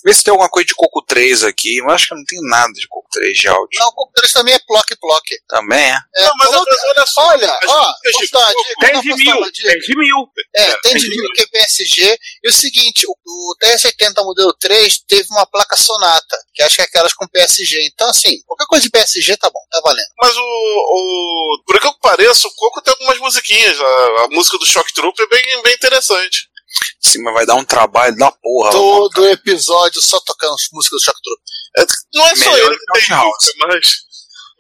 Vê 0.06 0.14
se 0.14 0.24
tem 0.24 0.32
alguma 0.32 0.50
coisa 0.50 0.68
de 0.68 0.76
Coco 0.76 1.02
3 1.06 1.44
aqui. 1.44 1.78
Eu 1.78 1.90
acho 1.90 2.08
que 2.08 2.14
eu 2.14 2.18
não 2.18 2.26
tenho 2.26 2.42
nada 2.44 2.72
de 2.74 2.88
Coco 2.88 3.08
3 3.12 3.38
de 3.38 3.48
áudio. 3.48 3.80
Não, 3.80 3.88
o 3.88 3.94
Coco 3.94 4.12
3 4.14 4.32
também 4.32 4.54
é 4.54 4.60
plock 4.60 4.96
plock. 4.98 5.24
Também 5.48 5.80
é. 5.92 5.98
É, 6.16 6.26
Não, 6.26 6.34
mas 6.38 6.48
coloca- 6.50 6.76
olha 6.90 7.06
só. 7.06 7.22
olha, 7.28 7.60
ó, 7.68 7.94
dica? 8.20 8.54
Tem 8.80 9.02
de 9.02 9.16
mil, 9.16 9.52
tem 9.52 9.80
de 9.80 9.98
mil. 9.98 10.32
É, 10.56 10.62
É, 10.62 10.78
tem 10.82 10.96
de 10.96 11.10
mil 11.10 11.32
que 11.34 11.42
é 11.42 11.48
PSG. 11.48 12.18
E 12.44 12.50
o 12.50 12.54
seguinte, 12.54 13.06
o, 13.08 13.12
o 13.12 13.56
TS-80 13.62 14.24
modelo 14.24 14.54
3 14.60 15.00
teve 15.08 15.28
uma 15.32 15.46
placa 15.46 15.76
Sonata, 15.76 16.38
que 16.54 16.62
acho 16.64 16.76
que 16.76 16.82
é 16.82 16.86
aquelas 16.86 17.14
com 17.14 17.28
PSG. 17.28 17.86
Então, 17.94 18.10
assim, 18.10 18.42
qualquer 18.46 18.66
coisa 18.68 18.84
de 18.84 18.90
PSG 18.90 19.38
tá 19.38 19.50
bom, 19.50 19.60
tá 19.72 19.80
valendo. 19.84 20.08
Mas 20.22 20.36
o, 20.36 20.42
o. 20.42 21.64
Por 21.66 21.80
que 21.80 21.88
eu 21.88 21.94
pareço, 22.02 22.48
o 22.48 22.56
Coco 22.60 22.82
tem 22.82 22.92
algumas 22.94 23.18
musiquinhas. 23.20 23.80
A, 23.80 24.24
a 24.24 24.28
música 24.30 24.58
do 24.58 24.66
Shock 24.66 24.94
Troop 24.94 25.20
é 25.22 25.28
bem, 25.28 25.64
bem 25.64 25.74
interessante. 25.74 26.50
Sim, 27.00 27.24
mas 27.24 27.34
vai 27.34 27.46
dar 27.46 27.56
um 27.56 27.66
trabalho 27.66 28.16
da 28.18 28.32
porra. 28.32 28.72
Todo 28.72 29.28
episódio 29.30 30.02
só 30.02 30.20
tocando 30.20 30.54
as 30.54 30.68
músicas 30.72 31.00
do 31.00 31.06
Shock 31.06 31.20
Troop. 31.22 31.42
É, 31.78 31.86
não 32.14 32.28
é 32.28 32.36
só 32.36 32.52
Melhor 32.52 32.72
ele 32.72 32.78
que 32.78 33.08
tem 33.08 33.18
música, 33.18 33.54
mas. 33.68 34.10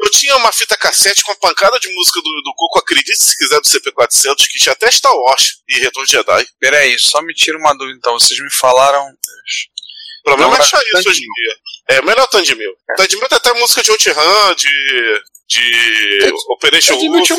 Eu 0.01 0.09
tinha 0.12 0.38
uma 0.38 0.51
fita 0.53 0.77
cassete 0.77 1.21
com 1.23 1.33
uma 1.33 1.39
pancada 1.39 1.77
de 1.77 1.93
música 1.93 2.21
do, 2.21 2.41
do 2.41 2.53
Coco, 2.55 2.79
acredite 2.79 3.17
se 3.17 3.38
quiser, 3.38 3.59
do 3.59 3.67
CP400, 3.67 4.47
que 4.49 4.57
tinha 4.57 4.71
até 4.71 4.89
Star 4.89 5.13
Wars 5.13 5.55
e 5.67 5.77
Retorno 5.77 6.07
de 6.07 6.13
Jedi. 6.13 6.47
Peraí, 6.57 6.97
só 6.97 7.21
me 7.21 7.33
tira 7.33 7.57
uma 7.57 7.73
dúvida 7.73 7.97
então. 7.97 8.13
Vocês 8.13 8.39
me 8.39 8.49
falaram. 8.49 9.05
O 9.09 10.23
problema 10.23 10.51
Não, 10.51 10.57
é 10.57 10.62
achar 10.62 10.81
isso 10.81 11.09
hoje 11.09 11.19
em 11.19 11.33
dia. 11.33 11.57
É, 11.89 12.01
melhor 12.01 12.27
Tandemil. 12.27 12.71
Tandemil 12.95 13.27
tem 13.27 13.38
até 13.38 13.53
música 13.53 13.83
de 13.83 13.91
OutRun, 13.91 14.55
de. 14.55 15.21
de. 15.49 16.33
Operation 16.49 16.95
Wolf. 16.95 17.29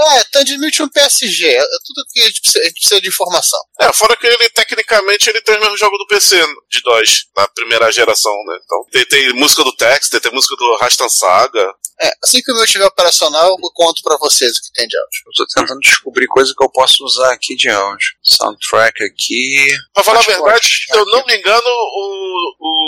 É, 0.00 0.24
Tandemil 0.32 0.70
tinha 0.70 0.86
um 0.86 0.90
PSG. 0.90 1.46
É 1.46 1.60
tudo 1.84 2.04
que 2.12 2.20
a 2.20 2.26
gente 2.26 2.40
precisa, 2.40 2.62
a 2.62 2.66
gente 2.66 2.80
precisa 2.80 3.00
de 3.00 3.08
informação. 3.08 3.60
É, 3.80 3.92
fora 3.92 4.16
que 4.16 4.26
ele, 4.26 4.48
tecnicamente, 4.50 5.28
ele 5.28 5.40
tem 5.40 5.56
o 5.56 5.60
mesmo 5.60 5.76
jogo 5.76 5.96
do 5.98 6.06
PC 6.06 6.36
de 6.70 6.82
DOS, 6.82 7.26
da 7.34 7.46
primeira 7.48 7.90
geração, 7.90 8.32
né? 8.46 8.58
Então, 8.64 8.84
tem, 8.90 9.04
tem 9.06 9.32
música 9.34 9.64
do 9.64 9.74
Text, 9.76 10.10
tem, 10.10 10.20
tem 10.20 10.32
música 10.32 10.56
do 10.56 10.76
Rastan 10.76 11.08
Saga. 11.08 11.74
É, 12.02 12.10
assim 12.24 12.40
que 12.40 12.50
o 12.50 12.54
meu 12.54 12.64
estiver 12.64 12.86
operacional, 12.86 13.50
eu 13.50 13.56
conto 13.74 14.00
pra 14.02 14.16
vocês 14.16 14.52
o 14.52 14.62
que 14.62 14.72
tem 14.72 14.88
de 14.88 14.96
áudio. 14.96 15.20
Eu 15.26 15.32
tô 15.34 15.46
tentando 15.46 15.80
descobrir 15.80 16.26
coisa 16.28 16.54
que 16.56 16.64
eu 16.64 16.70
posso 16.70 17.04
usar 17.04 17.30
aqui 17.30 17.54
de 17.54 17.68
áudio. 17.68 18.08
Soundtrack 18.22 19.04
aqui. 19.04 19.68
Pra 19.92 20.02
falar 20.02 20.20
a 20.20 20.22
verdade, 20.22 20.66
se 20.66 20.96
eu 20.96 21.04
não 21.04 21.24
me 21.26 21.36
engano, 21.36 21.68
o, 21.68 22.56
o, 22.58 22.79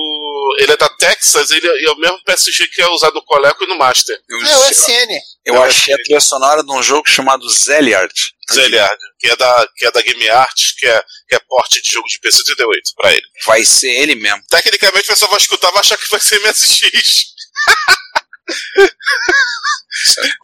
ele 0.58 0.72
é 0.72 0.76
da 0.76 0.88
Texas, 0.88 1.50
ele 1.50 1.66
é, 1.66 1.84
é 1.84 1.90
o 1.90 1.98
mesmo 1.98 2.22
PSG 2.24 2.68
que 2.68 2.82
é 2.82 2.88
usado 2.90 3.14
no 3.14 3.24
Coleco 3.24 3.64
e 3.64 3.66
no 3.66 3.76
Master. 3.76 4.18
Eu, 4.28 4.38
É, 4.46 4.56
o 4.58 4.64
SN. 4.70 5.08
eu 5.46 5.62
achei 5.62 5.94
a 5.94 5.98
trilha 5.98 6.20
sonora 6.20 6.62
de 6.62 6.72
um 6.72 6.82
jogo 6.82 7.08
chamado 7.08 7.48
Zeliard. 7.48 8.12
Zeliard, 8.52 8.98
que 9.18 9.28
é 9.28 9.36
da, 9.36 9.68
que 9.76 9.86
é 9.86 9.90
da 9.90 10.02
Game 10.02 10.28
Art, 10.30 10.60
que 10.78 10.86
é, 10.86 11.02
que 11.28 11.34
é 11.34 11.40
porte 11.48 11.80
de 11.82 11.92
jogo 11.92 12.08
de 12.08 12.18
PC 12.20 12.44
38 12.44 12.90
pra 12.96 13.12
ele. 13.12 13.26
Vai 13.46 13.64
ser 13.64 13.90
ele 13.90 14.14
mesmo. 14.14 14.42
Tecnicamente, 14.50 15.10
a 15.10 15.14
pessoa 15.14 15.30
vai 15.30 15.40
escutar 15.40 15.70
vai 15.70 15.80
achar 15.80 15.96
que 15.96 16.10
vai 16.10 16.20
ser 16.20 16.38
MSX. 16.40 17.32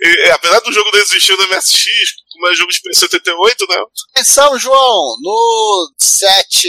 E, 0.01 0.31
apesar 0.31 0.61
do 0.61 0.73
jogo 0.73 0.91
não 0.93 1.01
existir 1.01 1.37
no 1.37 1.49
MSX, 1.49 2.15
como 2.39 2.53
é 2.53 2.55
jogo 2.55 2.71
de 2.73 2.81
PC 2.81 3.01
78, 3.01 3.67
né? 3.69 3.77
Atenção, 4.15 4.59
João, 4.59 5.17
no 5.21 5.93
7, 5.99 6.69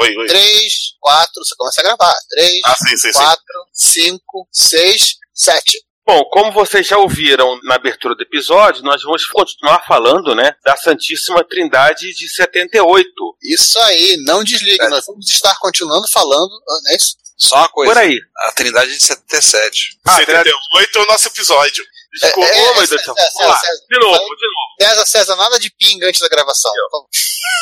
Oi, 0.00 0.16
oi. 0.16 0.26
3, 0.26 0.72
4, 0.98 1.32
você 1.36 1.54
começa 1.56 1.80
a 1.80 1.84
gravar. 1.84 2.14
3, 2.30 2.60
Ah, 2.64 2.74
sim, 2.76 2.96
sim, 2.96 3.12
sim. 3.12 3.18
4, 3.18 3.42
5, 3.72 4.48
6, 4.50 5.14
7. 5.34 5.78
Bom, 6.06 6.24
como 6.32 6.50
vocês 6.50 6.86
já 6.86 6.98
ouviram 6.98 7.60
na 7.62 7.76
abertura 7.76 8.16
do 8.16 8.22
episódio, 8.22 8.82
nós 8.82 9.02
vamos 9.02 9.26
continuar 9.26 9.84
falando, 9.86 10.34
né, 10.34 10.56
da 10.64 10.76
Santíssima 10.76 11.44
Trindade 11.44 12.12
de 12.14 12.28
78. 12.28 13.06
Isso 13.42 13.78
aí, 13.80 14.16
não 14.24 14.42
desligue, 14.42 14.88
nós 14.88 15.04
vamos 15.06 15.28
estar 15.30 15.56
continuando 15.60 16.08
falando, 16.10 16.50
não 16.66 16.90
é 16.92 16.96
isso? 16.96 17.20
Só 17.36 17.56
uma 17.56 17.68
coisa. 17.68 17.92
Por 17.92 17.98
aí. 17.98 18.18
A 18.48 18.52
Trindade 18.52 18.92
de 18.92 19.00
77. 19.02 19.98
Ah, 20.06 20.16
78 20.16 20.98
é 20.98 21.02
o 21.02 21.06
nosso 21.06 21.28
episódio. 21.28 21.84
Desculpa, 22.12 22.48
É, 22.48 22.52
é, 22.52 22.58
é, 22.58 22.62
é, 22.62 22.64
é, 22.64 23.46
lá. 23.46 23.60
é, 23.64 23.72
é, 23.72 23.76
De 23.88 23.98
novo, 24.00 24.16
é, 24.16 24.18
de 24.18 24.46
novo. 24.46 24.80
César, 24.80 25.06
César, 25.06 25.36
nada 25.36 25.58
de 25.58 25.70
pinga 25.78 26.08
antes 26.08 26.20
da 26.20 26.28
gravação. 26.28 26.72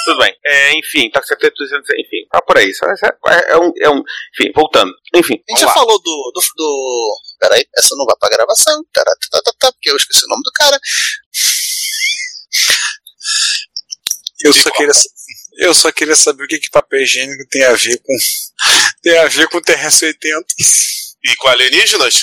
Tudo 0.06 0.18
bem. 0.20 0.34
É, 0.44 0.72
enfim, 0.78 1.10
tá 1.10 1.20
com 1.20 1.26
70, 1.26 1.54
200, 1.58 1.90
enfim, 1.90 2.26
tá 2.30 2.40
por 2.40 2.56
aí. 2.56 2.70
Isso 2.70 2.84
É, 2.84 3.52
é 3.52 3.56
um, 3.58 3.72
é 3.82 3.90
um, 3.90 4.02
enfim, 4.34 4.50
voltando. 4.54 4.92
Enfim, 5.14 5.34
A 5.34 5.52
gente 5.52 5.60
já 5.60 5.66
lá. 5.66 5.74
falou 5.74 5.98
do, 6.00 6.32
do, 6.34 6.40
do. 6.56 7.20
Peraí, 7.40 7.66
essa 7.76 7.94
não 7.96 8.06
vai 8.06 8.16
pra 8.18 8.30
gravação. 8.30 8.82
Tará, 8.92 9.12
tá, 9.30 9.42
tá, 9.42 9.52
tá, 9.58 9.72
porque 9.72 9.90
eu 9.90 9.96
esqueci 9.96 10.24
o 10.24 10.28
nome 10.28 10.42
do 10.42 10.52
cara. 10.52 10.78
Eu 14.44 14.52
só 14.52 14.70
queria 14.70 14.92
eu 15.58 15.74
só 15.74 15.90
queria 15.90 16.14
saber 16.14 16.44
o 16.44 16.46
que, 16.46 16.58
que 16.58 16.70
papel 16.70 17.02
higiênico 17.02 17.44
tem 17.50 17.64
a 17.64 17.72
ver 17.72 17.98
com 17.98 18.14
tem 19.02 19.18
a 19.18 19.26
ver 19.26 19.48
com 19.48 19.60
TRS-80. 19.60 20.44
E 21.24 21.34
com 21.36 21.48
alienígenas? 21.48 22.14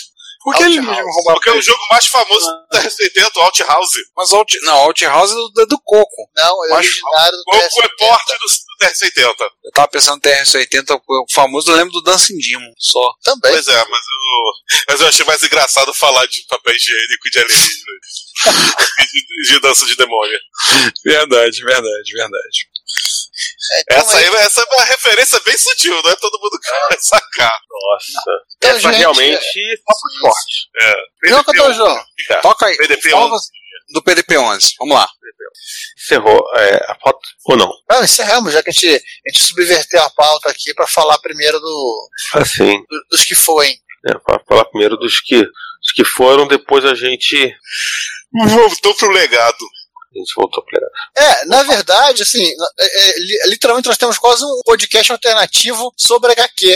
Por 0.45 0.55
que 0.55 0.61
ele 0.61 0.77
Outhouse. 0.77 0.95
mesmo 0.95 1.11
roubava 1.11 1.35
Porque 1.37 1.49
é 1.49 1.53
o 1.53 1.61
jogo 1.61 1.81
mais 1.89 2.05
famoso 2.05 2.45
da 2.71 2.83
R80, 2.83 3.35
o 3.35 3.41
Outhouse. 3.41 3.99
Mas 4.15 4.31
Alt, 4.31 4.53
não, 4.61 4.75
Outhouse 4.75 5.33
é 5.33 5.35
do, 5.35 5.61
é 5.61 5.65
do 5.65 5.79
Coco. 5.81 6.29
Não, 6.35 6.65
é 6.65 6.69
Mas 6.69 6.85
originário 6.85 7.35
do 7.35 7.43
Coco 7.45 7.63
é 7.63 7.87
TS-80. 7.87 7.97
porte 7.97 8.31
do, 8.33 8.45
do 8.45 8.85
TR-70. 8.85 9.35
Eu 9.63 9.71
tava 9.73 9.87
pensando 9.87 10.15
no 10.17 10.21
TRS-80, 10.21 11.01
o 11.03 11.25
famoso, 11.33 11.71
eu 11.71 11.75
lembro 11.75 11.93
do 11.93 12.03
Dancing 12.03 12.37
Demon, 12.37 12.71
só. 12.77 13.09
Também. 13.23 13.53
Pois 13.53 13.67
é, 13.67 13.85
mas 13.89 14.01
eu, 14.05 14.83
mas 14.87 15.01
eu 15.01 15.07
achei 15.07 15.25
mais 15.25 15.41
engraçado 15.41 15.91
falar 15.95 16.27
de 16.27 16.45
papel 16.47 16.75
higiênico 16.75 17.27
e 17.27 17.31
de 17.31 17.39
alienígenas. 17.39 18.05
e 19.15 19.25
de, 19.25 19.53
de 19.53 19.59
dança 19.61 19.83
de 19.87 19.95
demônio. 19.95 20.39
Verdade, 21.03 21.63
verdade, 21.63 22.13
verdade. 22.13 22.75
Então, 23.81 23.97
Essa 23.97 24.17
aí 24.17 24.25
essa 24.25 24.61
é 24.61 24.75
uma 24.75 24.85
referência 24.85 25.39
bem 25.39 25.57
sutil, 25.57 26.01
não 26.03 26.11
é 26.11 26.15
todo 26.15 26.39
mundo 26.39 26.57
que 26.61 26.69
vai 26.69 26.97
sacar. 27.35 27.59
Nossa. 27.69 28.31
Então, 28.57 28.69
Essa 28.71 28.79
gente, 28.91 28.97
realmente 28.97 29.77
só 29.77 29.99
foi 30.01 30.19
forte. 30.19 30.69
É. 30.81 31.29
João, 31.29 31.43
cadê 31.43 31.61
o 31.61 31.73
João? 31.73 32.03
Tá. 32.27 32.41
Toca 32.41 32.65
aí. 32.67 32.77
PDP 32.77 33.13
11. 33.13 33.45
do 33.93 34.01
PDP-11. 34.01 34.71
Vamos 34.79 34.95
lá. 34.95 35.07
Encerrou 35.97 36.43
é, 36.55 36.91
a 36.91 36.95
foto 37.01 37.19
ou 37.45 37.55
não? 37.57 37.71
Não, 37.89 38.03
encerramos, 38.03 38.51
já 38.53 38.61
que 38.63 38.69
a 38.69 38.73
gente, 38.73 38.87
a 38.87 39.29
gente 39.31 39.43
subverteu 39.47 40.01
a 40.01 40.09
pauta 40.09 40.49
aqui 40.49 40.73
pra 40.73 40.87
falar 40.87 41.17
primeiro 41.19 41.59
do, 41.59 42.09
Assim, 42.33 42.79
do- 42.89 43.05
dos 43.11 43.23
que 43.25 43.35
foi. 43.35 43.69
é, 44.07 44.13
pra 44.25 44.39
falar 44.47 44.65
primeiro 44.65 44.97
dos 44.97 45.21
que, 45.21 45.37
dos 45.43 45.91
que 45.95 46.03
foram, 46.03 46.47
depois 46.47 46.83
a 46.85 46.93
gente, 46.95 47.55
Voltou 48.47 48.93
pro 48.95 49.09
legado. 49.11 49.65
A 50.15 50.19
gente 50.19 50.33
voltou 50.35 50.63
pra 50.63 50.79
É, 51.17 51.45
na 51.45 51.63
verdade, 51.63 52.23
assim, 52.23 52.43
é, 52.79 53.09
é, 53.09 53.13
li- 53.19 53.39
literalmente 53.51 53.87
nós 53.87 53.97
temos 53.97 54.17
quase 54.17 54.43
um 54.43 54.59
podcast 54.65 55.11
alternativo 55.11 55.93
sobre 55.97 56.31
HQ. 56.31 56.75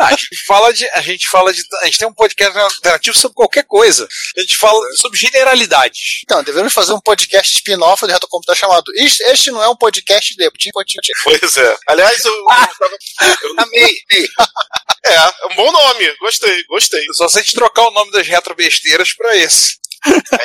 Ah, 0.00 0.06
a 0.06 0.10
gente 0.10 0.44
fala 0.46 0.72
de. 0.72 0.88
A 0.90 1.00
gente 1.00 1.28
fala 1.28 1.52
de. 1.52 1.62
A 1.80 1.84
gente 1.86 1.98
tem 1.98 2.08
um 2.08 2.14
podcast 2.14 2.56
alternativo 2.58 3.16
sobre 3.18 3.34
qualquer 3.34 3.64
coisa. 3.64 4.08
A 4.36 4.40
gente 4.40 4.56
fala 4.56 4.80
sobre 4.96 5.18
generalidades. 5.18 6.20
Então, 6.24 6.42
devemos 6.42 6.72
fazer 6.72 6.92
um 6.92 7.00
podcast 7.00 7.54
spin-off 7.56 8.06
do 8.06 8.12
Reto 8.12 8.28
Computador 8.28 8.56
chamado 8.58 8.84
Este, 8.96 9.22
este 9.24 9.50
não 9.50 9.62
é 9.62 9.68
um 9.68 9.76
podcast 9.76 10.34
de. 10.34 10.50
Pois 11.24 11.56
é. 11.56 11.76
Aliás, 11.88 12.24
eu, 12.24 12.32
eu 12.32 12.44
Amei, 13.58 13.82
amei. 14.10 14.28
é, 15.06 15.14
é 15.14 15.46
um 15.50 15.54
bom 15.56 15.70
nome. 15.72 16.16
Gostei, 16.20 16.64
gostei. 16.64 17.04
Só 17.14 17.28
se 17.28 17.38
a 17.38 17.42
gente 17.42 17.54
trocar 17.54 17.82
o 17.88 17.90
nome 17.92 18.10
das 18.12 18.26
retrobesteiras 18.26 19.12
pra 19.12 19.36
esse. 19.36 19.76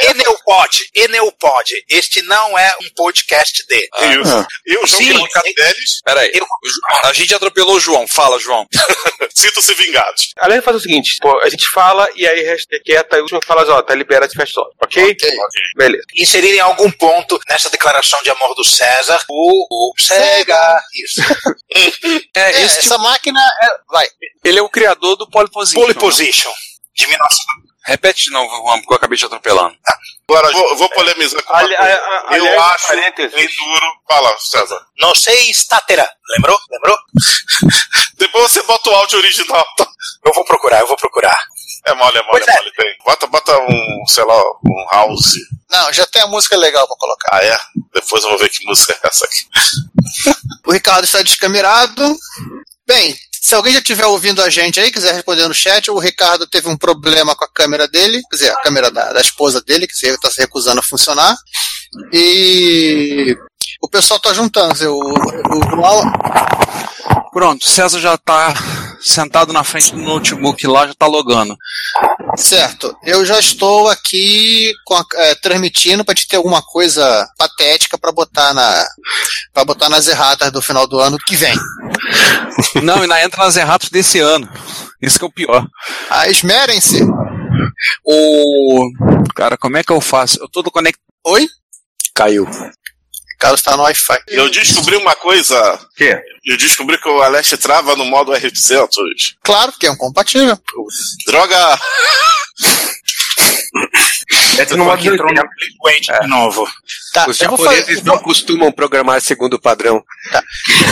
Eneupod, 0.09 0.77
Eneupod. 0.95 1.73
Este 1.89 2.21
não 2.23 2.57
é 2.57 2.73
um 2.81 2.89
podcast 2.95 3.65
de. 3.67 3.75
Isso. 4.21 4.47
E 4.65 4.77
o 4.77 4.85
João 4.87 5.27
deles, 5.55 6.01
Peraí. 6.03 6.31
Eu- 6.33 6.45
A 7.03 7.13
gente 7.13 7.33
atropelou 7.33 7.75
o 7.75 7.79
João. 7.79 8.07
Fala, 8.07 8.39
João. 8.39 8.67
sintam-se 9.35 9.73
vingados. 9.73 10.33
Além 10.37 10.59
de 10.59 10.65
fazer 10.65 10.77
o 10.77 10.81
seguinte, 10.81 11.17
pô, 11.21 11.37
a 11.39 11.49
gente 11.49 11.67
fala 11.69 12.07
e 12.15 12.27
aí 12.27 12.41
hashtag 12.43 12.83
quieta 12.83 13.17
e 13.17 13.19
o 13.19 13.23
último 13.23 13.39
fala, 13.45 13.63
ó, 13.73 13.81
tá 13.81 13.93
liberado 13.95 14.31
de 14.31 14.37
festa 14.37 14.59
ok? 14.81 15.03
Ok. 15.11 15.29
Beleza. 15.75 16.03
Inserir 16.15 16.55
em 16.55 16.59
algum 16.59 16.91
ponto 16.91 17.39
nessa 17.49 17.69
declaração 17.69 18.21
de 18.23 18.29
amor 18.29 18.53
do 18.55 18.63
César 18.63 19.23
o, 19.29 19.67
o 19.91 19.93
Sega. 20.01 20.81
Isso. 20.95 21.21
É, 22.35 22.41
É, 22.41 22.61
essa 22.63 22.97
máquina. 22.97 23.39
é- 23.61 23.77
vai. 23.91 24.07
Ele 24.43 24.59
é 24.59 24.61
o 24.61 24.69
criador 24.69 25.15
do 25.15 25.29
Pole 25.29 25.49
Position. 25.49 25.79
Pole 25.81 25.93
né? 25.93 25.99
De 26.95 27.05
19... 27.05 27.27
Repete 27.85 28.25
de 28.25 28.31
novo, 28.31 28.55
Juan, 28.63 28.79
porque 28.79 28.93
eu 28.93 28.97
acabei 28.97 29.17
te 29.17 29.25
atropelando. 29.25 29.75
Agora, 30.29 30.51
vou, 30.51 30.75
vou 30.77 30.89
polemizar 30.89 31.41
com 31.43 31.55
Ali- 31.55 31.75
coisa. 31.75 31.91
a- 31.91 31.95
a- 31.95 32.37
Eu 32.37 32.45
aliás, 32.45 32.61
acho 32.75 32.87
parênteses. 32.87 33.33
bem 33.33 33.47
duro. 33.47 33.85
Fala, 34.07 34.37
César. 34.39 34.85
Não 34.99 35.15
sei, 35.15 35.51
Statera. 35.53 36.07
Lembrou? 36.35 36.59
Lembrou? 36.69 36.97
Depois 38.17 38.51
você 38.51 38.61
bota 38.63 38.89
o 38.89 38.93
áudio 38.95 39.17
original. 39.17 39.65
Eu 40.25 40.33
vou 40.33 40.45
procurar, 40.45 40.81
eu 40.81 40.87
vou 40.87 40.97
procurar. 40.97 41.35
É 41.87 41.93
mole, 41.93 42.17
é 42.17 42.21
mole, 42.23 42.31
Pois 42.31 42.47
é 42.47 42.51
é. 42.51 42.55
mole. 42.57 42.71
Tem. 42.73 42.95
Bota, 43.05 43.27
bota 43.27 43.57
um, 43.61 44.03
sei 44.07 44.23
lá, 44.25 44.37
um 44.65 44.85
house. 44.91 45.33
Não, 45.69 45.91
já 45.93 46.05
tem 46.05 46.21
a 46.21 46.27
música 46.27 46.57
legal 46.57 46.85
pra 46.87 46.97
colocar. 46.97 47.29
Ah, 47.31 47.43
é? 47.43 47.57
Depois 47.93 48.21
eu 48.23 48.29
vou 48.29 48.37
ver 48.37 48.49
que 48.49 48.65
música 48.65 48.93
é 49.03 49.07
essa 49.07 49.25
aqui. 49.25 49.45
O 50.67 50.71
Ricardo 50.71 51.03
está 51.05 51.23
descamerado. 51.23 52.15
Bem, 52.85 53.17
se 53.41 53.55
alguém 53.55 53.73
já 53.73 53.79
estiver 53.79 54.05
ouvindo 54.05 54.41
a 54.41 54.49
gente 54.49 54.79
aí, 54.79 54.91
quiser 54.91 55.13
responder 55.13 55.47
no 55.47 55.53
chat, 55.53 55.89
o 55.89 55.97
Ricardo 55.99 56.45
teve 56.47 56.67
um 56.67 56.77
problema 56.77 57.35
com 57.35 57.45
a 57.45 57.49
câmera 57.49 57.87
dele, 57.87 58.21
quer 58.29 58.35
dizer, 58.35 58.51
a 58.51 58.61
câmera 58.61 58.91
da, 58.91 59.13
da 59.13 59.21
esposa 59.21 59.61
dele, 59.61 59.87
que 59.87 59.93
está 59.93 60.29
se 60.29 60.39
recusando 60.41 60.79
a 60.79 60.83
funcionar. 60.83 61.35
E 62.13 63.35
o 63.81 63.89
pessoal 63.89 64.19
tá 64.19 64.33
juntando. 64.33 64.75
o 64.93 65.85
Alan- 65.85 66.11
Pronto, 67.31 67.69
César 67.69 67.99
já 67.99 68.17
tá 68.17 68.53
sentado 69.01 69.53
na 69.53 69.63
frente 69.63 69.91
do 69.93 70.01
notebook 70.01 70.65
lá, 70.67 70.87
já 70.87 70.93
tá 70.93 71.05
logando. 71.07 71.55
Certo. 72.39 72.95
Eu 73.03 73.25
já 73.25 73.37
estou 73.39 73.89
aqui 73.89 74.71
a- 74.91 75.05
é, 75.23 75.35
transmitindo 75.35 76.05
para 76.05 76.15
te 76.15 76.27
ter 76.27 76.37
alguma 76.37 76.61
coisa 76.61 77.27
patética 77.37 77.97
para 77.97 78.11
botar 78.11 78.53
na 78.53 78.85
para 79.53 79.65
botar 79.65 79.89
nas 79.89 80.07
erratas 80.07 80.51
do 80.51 80.61
final 80.61 80.87
do 80.87 80.99
ano 80.99 81.17
que 81.17 81.35
vem. 81.35 81.53
Não, 82.81 83.01
ainda 83.01 83.23
entra 83.23 83.43
nas 83.43 83.57
erratas 83.57 83.89
desse 83.89 84.19
ano. 84.19 84.47
Isso 85.01 85.17
que 85.19 85.25
é 85.25 85.27
o 85.27 85.31
pior. 85.31 85.65
Ah, 86.09 86.27
esmerem-se. 86.29 87.01
O. 88.05 88.89
Cara, 89.35 89.57
como 89.57 89.77
é 89.77 89.83
que 89.83 89.91
eu 89.91 90.01
faço? 90.01 90.39
Eu 90.41 90.49
tô 90.49 90.61
do 90.61 90.71
conect. 90.71 90.99
Oi? 91.27 91.47
Caiu. 92.15 92.47
Carlos 93.39 93.61
está 93.61 93.77
no 93.77 93.83
Wi-Fi. 93.83 94.19
Eu 94.27 94.49
descobri 94.49 94.97
uma 94.97 95.15
coisa. 95.15 95.79
Quê? 95.95 96.21
Eu 96.45 96.57
descobri 96.57 96.97
que 96.99 97.07
o 97.07 97.21
Aleste 97.21 97.55
trava 97.57 97.95
no 97.95 98.03
modo 98.03 98.33
R800. 98.33 98.89
Claro 99.41 99.71
que 99.79 99.87
é 99.87 99.91
um 99.91 99.95
compatível. 99.95 100.59
Droga! 101.25 101.79
Entra 104.59 104.75
no 104.75 104.83
modo 104.83 105.01
entrou 105.01 105.33
no 105.33 106.21
de 106.21 106.27
novo. 106.27 106.67
Tá, 107.13 107.27
Os 107.29 107.39
vou 107.39 107.57
japoneses 107.57 108.03
não 108.03 108.19
costumam 108.19 108.71
programar 108.71 109.21
segundo 109.21 109.53
o 109.53 109.61
padrão. 109.61 110.03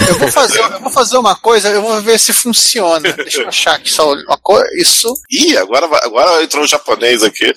Eu 0.08 0.18
vou 0.18 0.32
fazer, 0.32 0.60
eu 0.60 0.80
vou 0.80 0.92
fazer 0.92 1.18
uma 1.18 1.36
coisa, 1.36 1.70
eu 1.70 1.82
vou 1.82 2.02
ver 2.02 2.18
se 2.18 2.32
funciona. 2.32 3.12
Deixa 3.12 3.42
eu 3.42 3.48
achar 3.50 3.76
aqui 3.76 3.92
só 3.92 4.14
uma 4.14 4.38
coisa. 4.38 4.68
Isso. 4.76 5.14
Ih, 5.30 5.58
agora, 5.58 5.86
agora 6.04 6.44
entrou 6.44 6.64
um 6.64 6.68
japonês 6.68 7.22
aqui. 7.24 7.54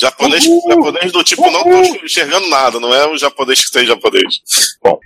Japonês, 0.00 0.44
japonês 0.44 1.12
do 1.12 1.22
tipo, 1.22 1.50
não 1.50 1.62
tô 1.62 2.04
enxergando 2.04 2.48
nada, 2.48 2.80
não 2.80 2.94
é 2.94 3.06
o 3.06 3.18
japonês 3.18 3.64
que 3.64 3.70
tem 3.70 3.86
japonês. 3.86 4.40
Bom, 4.82 4.98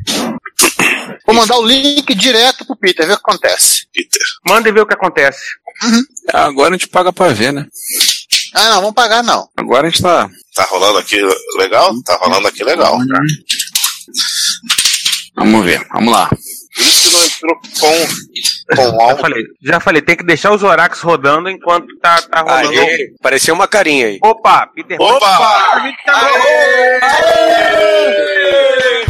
Vou 1.26 1.34
mandar 1.34 1.56
o 1.56 1.66
link 1.66 2.14
direto 2.14 2.64
pro 2.64 2.76
Peter, 2.76 3.06
ver 3.06 3.14
o 3.14 3.16
que 3.16 3.22
acontece. 3.22 3.86
Peter. 3.92 4.20
Manda 4.46 4.68
e 4.68 4.72
vê 4.72 4.80
o 4.80 4.86
que 4.86 4.94
acontece. 4.94 5.40
Agora 6.32 6.74
a 6.74 6.78
gente 6.78 6.88
paga 6.88 7.12
pra 7.12 7.28
ver, 7.28 7.52
né? 7.52 7.66
Ah, 8.54 8.70
não, 8.70 8.80
vamos 8.80 8.94
pagar 8.94 9.22
não. 9.22 9.48
Agora 9.56 9.86
a 9.86 9.90
gente 9.90 10.02
tá. 10.02 10.30
Tá 10.54 10.64
rolando 10.64 10.98
aqui 10.98 11.16
legal? 11.56 11.92
Tá 12.02 12.16
rolando 12.16 12.46
aqui 12.46 12.62
legal. 12.62 12.98
Vamos 15.36 15.64
ver, 15.64 15.84
vamos 15.92 16.12
lá. 16.12 16.28
Por 16.28 16.86
isso 16.86 17.00
que 17.00 17.10
não 17.10 17.22
com, 17.80 18.76
com 18.76 19.08
Já 19.08 19.16
falei, 19.16 19.44
já 19.62 19.80
falei, 19.80 20.02
tem 20.02 20.16
que 20.16 20.24
deixar 20.24 20.52
os 20.52 20.62
Orax 20.62 21.00
rodando 21.00 21.48
enquanto 21.48 21.86
tá, 22.00 22.20
tá 22.22 22.40
rolando. 22.40 22.80
Aí, 22.80 23.12
pareceu 23.22 23.54
uma 23.54 23.68
carinha 23.68 24.06
aí. 24.06 24.18
Opa, 24.22 24.66
Peter. 24.74 25.00
Opa! 25.00 25.26
A 25.72 25.80
gente 25.80 26.04
tá 26.04 26.20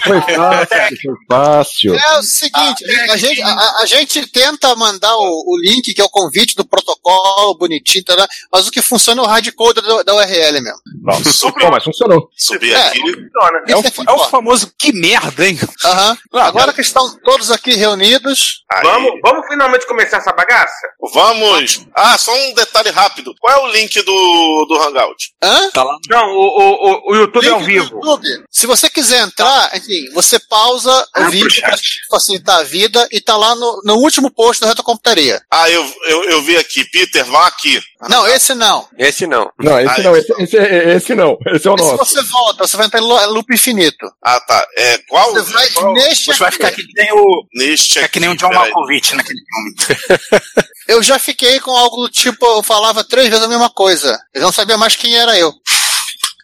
Foi 0.05 0.21
fácil, 0.21 0.97
foi 1.03 1.15
fácil. 1.29 1.95
É 1.95 2.19
o 2.19 2.23
seguinte, 2.23 2.85
a, 3.11 3.17
gente, 3.17 3.43
a, 3.43 3.77
a 3.81 3.87
gente 3.87 4.27
tenta 4.27 4.75
mandar 4.77 5.15
o, 5.17 5.45
o 5.47 5.59
link, 5.61 5.95
que 5.95 6.01
é 6.01 6.05
o 6.05 6.11
convite 6.11 6.55
do 6.57 6.65
protocolo, 6.65 7.57
bonitinho, 7.57 8.05
tá, 8.05 8.27
mas 8.53 8.67
o 8.67 8.71
que 8.71 8.83
funciona 8.83 9.23
é 9.23 9.25
o 9.25 9.29
hardcode 9.29 9.81
da, 9.81 10.03
da 10.03 10.15
URL 10.15 10.61
mesmo. 10.61 10.79
Pô, 11.61 11.71
mas 11.71 11.85
funcionou. 11.85 12.29
Subir 12.37 12.73
É. 12.73 12.89
aqui. 12.89 13.01
É 13.69 13.77
o, 13.77 13.79
Isso 13.81 13.89
é 13.89 13.91
que 13.91 14.11
é 14.11 14.13
o 14.13 14.19
famoso 14.27 14.73
que 14.79 14.93
merda, 14.93 15.47
hein? 15.47 15.59
Aham. 15.85 16.19
Agora 16.35 16.73
que 16.73 16.81
estão 16.81 17.17
todos 17.21 17.51
aqui 17.51 17.75
reunidos, 17.75 18.24
Aí. 18.73 18.83
Vamos, 18.83 19.13
vamos 19.23 19.47
finalmente 19.49 19.87
começar 19.87 20.19
essa 20.19 20.33
bagaça? 20.33 20.87
Vamos! 21.13 21.87
Ah, 21.95 22.17
só 22.19 22.35
um 22.35 22.55
detalhe 22.55 22.91
rápido. 22.91 23.35
Qual 23.41 23.57
é 23.57 23.61
o 23.63 23.73
link 23.73 24.01
do, 24.03 24.67
do 24.69 24.83
Hangout? 24.83 25.33
hã? 25.43 25.71
Tá 25.71 25.83
lá. 25.83 25.99
Não, 26.09 26.29
o, 26.29 26.43
o, 26.43 27.13
o, 27.13 27.17
YouTube 27.17 27.47
é 27.47 27.51
ao 27.51 27.59
Link 27.61 27.67
vivo. 27.67 27.95
YouTube. 27.97 28.45
Se 28.51 28.67
você 28.67 28.89
quiser 28.89 29.23
entrar, 29.23 29.77
enfim, 29.77 30.11
você 30.13 30.39
pausa 30.39 31.07
o 31.17 31.31
vídeo 31.31 31.61
para 31.61 31.77
facilitar 32.11 32.61
a 32.61 32.63
vida 32.63 33.07
e 33.13 33.21
tá 33.21 33.37
lá 33.37 33.55
no, 33.55 33.81
no 33.85 33.95
último 33.97 34.31
post 34.31 34.61
do 34.61 34.67
Retrocomputaria. 34.67 35.43
Ah, 35.51 35.71
eu, 35.71 35.85
eu, 36.07 36.25
eu 36.25 36.43
vi 36.43 36.57
aqui. 36.57 36.85
Peter, 36.85 37.25
vá 37.25 37.47
aqui. 37.47 37.81
Não, 38.09 38.27
esse 38.27 38.55
não. 38.55 38.89
Esse 38.99 39.27
não. 39.27 39.51
Não, 39.59 39.81
esse 39.81 40.03
não, 40.03 40.17
esse, 40.17 40.33
esse, 40.43 40.57
esse 40.57 41.15
não. 41.15 41.37
Esse 41.47 41.67
é 41.69 41.71
o 41.71 41.75
Esse 41.75 41.85
nosso. 41.85 41.97
você 41.97 42.23
volta, 42.23 42.67
você 42.67 42.77
vai 42.77 42.87
entrar 42.87 43.01
em 43.01 43.03
lo- 43.05 43.27
loop 43.33 43.53
infinito. 43.55 44.07
Ah, 44.23 44.41
tá. 44.41 44.67
É, 44.77 44.99
qual? 45.09 45.33
Você 45.33 45.53
vai 45.53 45.69
qual? 45.71 45.93
neste 45.93 46.27
Você 46.27 46.39
vai 46.39 46.49
aqui. 46.49 46.57
ficar 46.57 46.69
aqui 46.69 46.83
que 46.87 46.93
nem 47.03 47.13
o. 47.13 47.47
Neste 47.55 47.99
É 47.99 48.09
que 48.09 48.21
nem 48.21 48.31
o 48.31 48.37
John. 48.37 48.53
Malkovich 48.53 49.15
naquele 49.15 49.39
filme. 49.41 50.25
Eu 50.89 51.03
já 51.03 51.19
fiquei 51.19 51.59
com 51.61 51.71
algo 51.71 51.97
do 52.03 52.11
tipo, 52.11 52.45
eu 52.45 52.63
falava 52.63 53.03
três 53.03 53.29
vezes 53.31 53.43
a 53.43 53.49
mesma 53.49 53.71
coisa. 53.71 54.21
Eu 54.35 54.43
não 54.43 54.53
sabia 54.53 54.77
mais 54.77 54.95
quem 54.95 55.17
era 55.17 55.39
eu. 55.39 55.51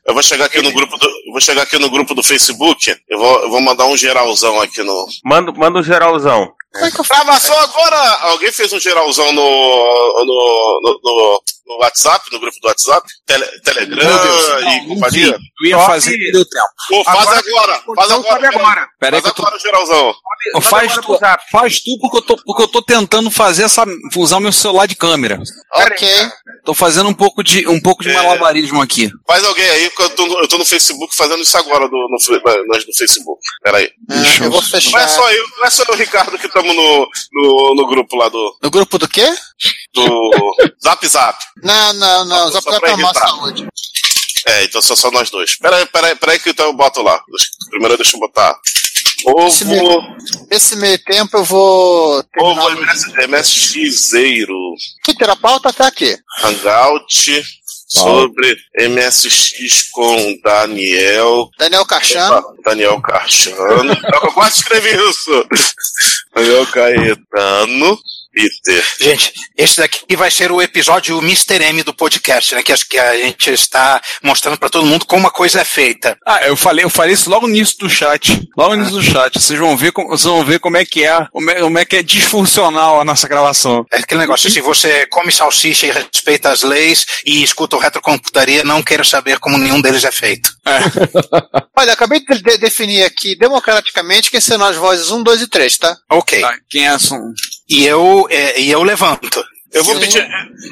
Eu 0.07 0.15
vou 0.15 0.23
chegar 0.23 0.47
aqui 0.47 0.63
no 0.63 0.73
grupo 0.73 0.97
do, 0.97 1.07
eu 1.07 1.33
vou 1.33 1.41
chegar 1.43 1.63
aqui 1.63 1.79
no 1.79 1.91
grupo 1.91 2.15
do 2.15 2.23
Facebook. 2.23 2.97
Eu 3.07 3.19
vou, 3.19 3.43
eu 3.43 3.51
vou 3.51 3.61
mandar 3.61 3.85
um 3.85 3.97
geralzão 3.97 4.59
aqui 4.63 4.83
no. 4.83 5.07
Manda, 5.25 5.53
manda 5.53 5.79
um 5.79 5.83
geralzão. 5.83 6.51
Como 6.73 6.85
é 6.87 6.91
que 6.91 7.01
eu 7.01 7.05
Gravação 7.05 7.59
agora! 7.59 7.97
Alguém 8.31 8.53
fez 8.53 8.73
um 8.73 8.79
geralzão 8.81 9.33
no, 9.33 9.43
no, 9.43 10.81
no, 10.83 11.01
no- 11.03 11.43
no 11.67 11.77
WhatsApp, 11.79 12.25
no 12.33 12.41
grupo 12.41 12.57
do 12.61 12.67
WhatsApp? 12.69 13.07
Tele, 13.27 13.45
Telegram 13.61 14.71
e 14.73 14.87
companhia? 14.89 15.37
Eu 15.63 15.69
ia 15.69 15.79
fazer 15.81 16.15
e 16.17 16.33
deu 16.33 16.45
tempo. 16.45 16.67
Pô, 16.89 17.05
faz 17.05 17.19
Agora- 17.19 17.39
agora! 17.41 17.83
Faz 17.97 18.11
agora! 18.13 18.49
agora. 18.49 18.89
Peraí 18.99 19.21
Faz 19.21 19.23
que 19.23 19.29
eu 19.31 19.35
tô. 19.35 19.43
agora 19.43 19.57
o 19.57 19.61
geralzão. 19.61 20.15
Ô, 20.55 20.61
Faz 20.61 20.95
tu, 20.97 21.19
faz 21.53 21.81
tu 21.83 21.99
porque 22.01 22.17
eu, 22.19 22.23
tô, 22.23 22.37
porque 22.45 22.63
eu 22.63 22.69
tô 22.69 22.83
tentando 22.83 23.31
fazer 23.31 23.65
essa. 23.65 23.85
usar 24.17 24.39
o 24.39 24.41
meu 24.41 24.53
celular 24.53 24.87
de 24.87 24.95
câmera. 24.97 25.39
Ok. 25.75 26.09
Tô 26.65 26.75
fazendo 26.75 27.09
um 27.09 27.15
pouco 27.15 27.43
de, 27.43 27.67
um 27.69 27.81
pouco 27.81 28.03
de 28.03 28.11
É. 28.11 28.13
malabarismo 28.13 28.81
aqui. 28.83 29.11
Faz 29.27 29.43
alguém 29.45 29.69
aí, 29.71 29.91
que 29.91 30.03
eu 30.03 30.11
tô, 30.11 30.27
no- 30.27 30.39
eu 30.41 30.49
tô 30.49 30.59
no 30.59 30.65
Facebook 30.65 31.15
fazendo 31.17 31.43
isso 31.43 31.57
agora 31.57 31.89
do, 31.89 31.97
no, 31.97 32.67
nós 32.69 32.87
no 32.87 32.95
Facebook. 32.97 33.41
Pera 33.63 33.79
aí. 33.79 33.91
Ah, 34.11 34.45
eu 34.45 34.51
vou 34.51 34.61
Não 34.61 34.69
é 34.69 34.71
fechar. 34.71 35.09
só 35.09 35.31
eu, 35.31 35.45
não 35.59 35.65
é 35.67 35.71
só 35.71 35.83
eu 35.85 35.89
e 35.91 35.95
o 35.95 35.99
Ricardo 35.99 36.39
que 36.39 36.47
estamos 36.47 36.75
no, 36.75 37.09
no, 37.33 37.75
no 37.77 37.87
grupo 37.87 38.17
lá 38.17 38.29
do, 38.29 38.57
No 38.63 38.71
grupo 38.71 38.99
do 38.99 39.09
quê? 39.09 39.33
do 39.95 40.31
Zap 40.83 41.07
Zap. 41.09 41.39
Não, 41.63 41.93
não, 41.95 42.25
não. 42.25 42.53
Só 42.53 42.61
pra 42.61 42.81
tomar 42.81 42.93
irritar. 42.93 43.29
saúde. 43.29 43.67
É, 44.47 44.65
então 44.65 44.81
são 44.81 44.97
só 44.97 45.11
nós 45.11 45.29
dois. 45.31 45.57
Pera 45.59 45.77
aí, 45.77 45.87
pera 45.87 46.07
aí, 46.09 46.17
pera 46.17 46.33
aí 46.33 46.39
que 46.39 46.51
então 46.51 46.67
eu 46.67 46.73
boto 46.73 47.03
lá. 47.03 47.21
Primeiro 47.71 47.97
deixa 47.97 48.17
eu 48.17 48.21
botar. 48.21 48.55
Esse 49.47 49.65
meio, 49.65 50.17
esse 50.51 50.77
meio 50.77 50.99
tempo 51.05 51.37
eu 51.37 51.45
vou 51.45 52.25
ovo 52.39 52.71
MS, 52.71 53.13
MSXeiro, 53.29 54.75
que 55.05 55.25
a 55.25 55.37
pauta 55.37 55.73
tá 55.73 55.87
aqui. 55.87 56.17
Hangout, 56.43 57.43
sobre 57.91 58.57
MSX 58.89 59.91
com 59.91 60.39
Daniel. 60.45 61.51
Daniel 61.59 61.85
Cachano. 61.85 62.57
Daniel 62.65 63.01
Cachano. 63.03 63.93
eu 63.93 64.33
gosto 64.33 64.53
de 64.53 64.59
escrever 64.61 65.11
isso. 65.11 65.45
Daniel 66.35 66.67
Caetano. 66.67 67.99
Peter. 68.33 68.85
Gente, 69.01 69.33
esse 69.57 69.77
daqui 69.79 70.17
vai 70.17 70.31
ser 70.31 70.51
o 70.53 70.63
episódio 70.63 71.19
Mr. 71.19 71.63
M 71.65 71.83
do 71.83 71.95
podcast, 71.95 72.55
né? 72.55 72.63
Que, 72.63 72.73
acho 72.73 72.89
que 72.89 72.99
a 72.99 73.17
gente 73.17 73.51
está 73.51 74.01
mostrando 74.23 74.59
para 74.59 74.69
todo 74.71 74.87
mundo 74.87 75.05
como 75.07 75.27
a 75.27 75.31
coisa 75.31 75.61
é 75.61 75.65
feita. 75.65 76.17
Ah, 76.27 76.47
eu 76.47 76.57
falei, 76.57 76.85
eu 76.85 76.91
falei 76.91 77.15
isso 77.15 77.29
logo 77.31 77.47
no 77.47 77.55
início 77.55 77.79
do 77.79 77.89
chat. 77.91 78.49
Logo 78.57 78.75
no 78.77 78.83
início 78.83 78.99
do 78.99 79.03
chat. 79.03 79.39
Vocês 79.39 79.59
vão 79.59 79.77
ver 79.77 79.93
como, 79.93 80.09
vocês 80.09 80.25
vão 80.25 80.45
ver 80.45 80.59
como 80.61 80.77
é 80.77 80.85
que 80.85 81.05
é, 81.05 81.27
como 81.33 81.51
é, 81.51 81.61
como 81.61 81.79
é 81.79 81.85
que 81.85 81.97
é 81.97 82.03
disfuncional 82.03 83.01
a 83.01 83.05
nossa 83.05 83.27
gravação. 83.29 83.85
É 83.93 83.99
aquele 83.99 84.21
negócio, 84.21 84.51
se 84.51 84.61
você 84.61 85.07
come 85.07 85.33
salsicha 85.33 85.87
e 85.87 85.91
respeita 85.91 86.51
as 86.51 86.63
leis 86.63 87.05
e 87.27 87.43
escuta 87.43 87.77
o 87.77 87.81
retrocomputaria, 87.81 88.65
não 88.65 88.83
queira 88.83 89.05
saber 89.05 89.39
como 89.39 89.59
nenhum 89.59 89.81
deles 89.81 90.05
é 90.05 90.13
feito. 90.13 90.51
Olha, 91.77 91.93
acabei 91.93 92.21
de, 92.21 92.43
de- 92.43 92.59
definir 92.59 93.05
aqui 93.05 93.37
democraticamente 93.37 94.31
quem 94.31 94.41
serão 94.41 94.67
as 94.67 94.77
vozes 94.77 95.11
1, 95.11 95.23
2 95.23 95.43
e 95.43 95.47
3, 95.49 95.79
tá? 95.79 95.97
Ok. 96.11 96.41
Tá, 96.41 96.55
quem 96.69 96.87
é 96.87 96.93
essa? 96.93 97.17
E 97.71 97.87
eu, 97.87 98.27
é, 98.29 98.61
e 98.61 98.71
eu 98.71 98.83
levanto. 98.83 99.45
Eu 99.73 99.85
vou 99.85 99.99
pedir, 100.01 100.29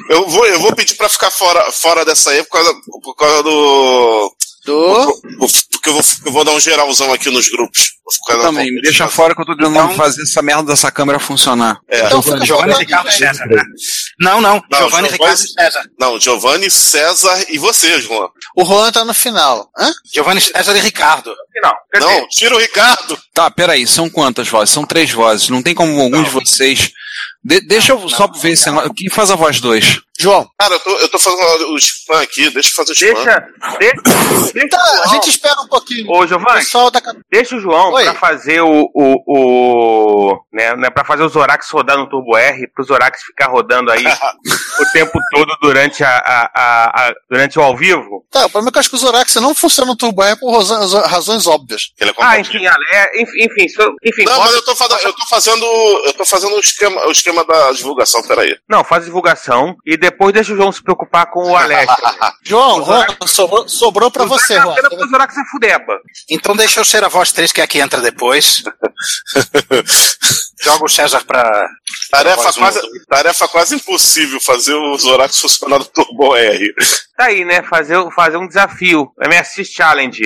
eu 0.09 0.27
vou, 0.27 0.45
eu 0.45 0.59
vou 0.59 0.75
pedir 0.75 0.95
pra 0.95 1.07
ficar 1.07 1.31
fora, 1.31 1.71
fora 1.71 2.03
dessa 2.03 2.31
aí 2.31 2.43
por 2.43 2.51
causa, 2.51 2.73
por 3.01 3.15
causa 3.15 3.43
do. 3.43 4.35
Do. 4.69 5.21
Porque 5.71 5.89
eu 5.89 5.93
vou, 5.93 6.03
eu 6.25 6.31
vou 6.31 6.43
dar 6.43 6.51
um 6.51 6.59
geralzão 6.59 7.11
aqui 7.13 7.29
nos 7.29 7.49
grupos. 7.49 7.93
Vou 8.03 8.13
ficar 8.13 8.33
Eu 8.33 8.37
na 8.39 8.43
também, 8.59 8.73
me 8.73 8.81
deixa 8.81 9.07
fora 9.07 9.33
que 9.33 9.41
eu 9.41 9.45
tô 9.45 9.55
tentando 9.55 9.93
fazer 9.95 10.21
essa 10.23 10.41
merda 10.41 10.63
dessa 10.63 10.91
câmera 10.91 11.19
funcionar. 11.19 11.79
É. 11.89 12.05
Então 12.05 12.21
fica 12.21 12.45
Giovanni 12.45 12.71
faltando 12.73 12.79
Ricardo. 12.79 13.11
César, 13.11 13.45
né? 13.47 13.63
Não, 14.19 14.41
não, 14.41 14.55
Não, 14.55 14.61
Giovanni 14.79 14.89
Giovanni- 14.89 15.09
Ricardo 15.09 15.37
César. 15.37 15.89
Não, 15.99 16.19
Giovanni, 16.19 16.69
César 16.69 17.45
e 17.49 17.57
você, 17.57 17.99
João. 18.01 18.29
O 18.57 18.65
Juan 18.65 18.91
tá 18.91 19.05
no 19.05 19.13
final. 19.13 19.69
Hã? 19.77 19.91
Giovanni 20.13 20.41
César 20.41 20.75
e 20.75 20.79
Ricardo. 20.81 21.33
Não, 21.63 21.73
Não, 22.01 22.27
tira 22.29 22.55
o 22.55 22.59
Ricardo. 22.59 23.17
Tá, 23.33 23.49
peraí, 23.51 23.85
são 23.87 24.09
quantas 24.09 24.47
vozes? 24.47 24.73
São 24.73 24.85
três 24.85 25.11
vozes. 25.11 25.49
Não 25.49 25.61
tem 25.63 25.73
como 25.75 25.99
algum 25.99 26.21
de 26.23 26.29
vocês. 26.29 26.91
De- 27.43 27.61
deixa 27.61 27.93
eu 27.93 28.09
só 28.09 28.27
ver 28.27 28.55
se. 28.55 28.65
Quem 28.95 29.09
faz 29.09 29.31
a 29.31 29.35
voz 29.35 29.59
2? 29.59 30.01
João. 30.19 30.49
Cara, 30.59 30.73
eu 30.75 30.79
tô, 30.79 30.89
eu 30.97 31.07
tô 31.09 31.17
fazendo 31.19 31.73
os 31.73 31.83
spam 31.83 32.21
aqui, 32.21 32.49
deixa 32.49 32.69
eu 32.69 32.75
fazer 32.75 32.91
os 32.91 33.01
spam. 33.01 33.23
Deixa, 33.23 33.47
deixa, 33.79 34.53
deixa 34.53 34.67
Tá, 34.69 34.77
o 34.77 35.03
a 35.03 35.07
gente 35.13 35.29
espera 35.29 35.61
um 35.61 35.67
pouquinho. 35.67 36.11
Ô, 36.11 36.27
Giovanni, 36.27 36.59
Pessoal 36.59 36.91
da... 36.91 37.01
deixa 37.31 37.55
o 37.55 37.59
João 37.59 37.91
Oi. 37.93 38.03
pra 38.03 38.13
fazer 38.15 38.61
o. 38.61 38.89
o, 38.93 39.23
o 39.27 40.39
né, 40.51 40.75
né, 40.75 40.89
pra 40.89 41.05
fazer 41.05 41.23
o 41.23 41.29
Zorax 41.29 41.69
rodar 41.71 41.97
no 41.97 42.09
Turbo 42.09 42.35
R, 42.37 42.67
pro 42.67 42.83
Zorax 42.83 43.21
ficar 43.23 43.47
rodando 43.47 43.91
aí 43.91 44.03
o 44.79 44.85
tempo 44.91 45.17
todo 45.33 45.55
durante, 45.61 46.03
a, 46.03 46.09
a, 46.17 46.51
a- 46.53 47.07
a- 47.07 47.13
durante 47.29 47.57
o 47.57 47.61
ao 47.61 47.75
vivo. 47.77 48.25
Tá, 48.31 48.45
o 48.45 48.49
problema 48.49 48.69
é 48.69 48.71
que 48.71 48.77
eu 48.77 48.79
acho 48.81 48.89
que 48.89 48.95
o 48.95 48.99
Zorax 48.99 49.35
não 49.35 49.55
funciona 49.55 49.89
no 49.91 49.97
Turbo 49.97 50.21
R 50.23 50.35
por 50.39 50.51
razões, 50.53 50.93
razões 51.09 51.47
óbvias. 51.47 51.91
Ele 51.99 52.11
é 52.11 52.13
Ah, 52.19 52.39
enfim, 52.39 52.65
é, 52.65 53.21
enfim, 53.21 53.43
enfim, 53.45 53.69
so- 53.69 53.95
enfim 54.03 54.23
Não, 54.25 54.39
mas 54.39 54.53
eu 54.53 54.63
tô, 54.63 54.75
fazendo, 54.75 54.99
eu 55.01 55.13
tô 55.13 55.25
fazendo. 55.27 55.65
Eu 56.05 56.13
tô 56.13 56.25
fazendo 56.25 56.55
o 56.55 56.59
esquema, 56.59 57.05
o 57.07 57.11
esquema 57.11 57.43
da 57.45 57.71
divulgação, 57.71 58.21
peraí. 58.23 58.55
Não, 58.67 58.83
faz 58.83 59.05
divulgação 59.05 59.75
e 59.85 59.95
depois 59.97 60.08
deixa 60.31 60.53
o 60.53 60.55
João 60.55 60.71
se 60.71 60.83
preocupar 60.83 61.27
com 61.27 61.51
o 61.51 61.55
Alex. 61.55 61.93
João, 62.43 62.83
Juan, 62.83 63.05
sobrou, 63.25 63.67
sobrou 63.67 64.11
pra 64.11 64.25
você, 64.25 64.55
Juan. 64.55 64.75
O 64.91 65.07
Zorax 65.07 65.37
é 65.37 65.43
fudeba. 65.51 65.99
Então 66.29 66.55
deixa 66.55 66.79
eu 66.79 66.85
ser 66.85 67.03
a 67.03 67.07
voz 67.07 67.31
3 67.31 67.51
que 67.51 67.61
é 67.61 67.63
a 67.63 67.67
que 67.67 67.79
entra 67.79 68.01
depois. 68.01 68.63
Joga 70.61 70.85
o 70.85 70.89
César 70.89 71.23
pra. 71.25 71.67
Tarefa 72.11 72.49
um. 72.49 72.53
quase, 72.53 72.81
tarefa 73.07 73.47
quase 73.47 73.75
impossível 73.75 74.41
fazer 74.41 74.73
o 74.73 74.97
Zorax 74.97 75.39
funcionar 75.39 75.79
no 75.79 75.85
Turbo 75.85 76.35
R. 76.35 76.73
Tá 77.17 77.25
aí, 77.25 77.45
né? 77.45 77.63
Fazer, 77.63 77.97
fazer 78.11 78.37
um 78.37 78.47
desafio. 78.47 79.09
MSX 79.19 79.69
Challenge. 79.69 80.19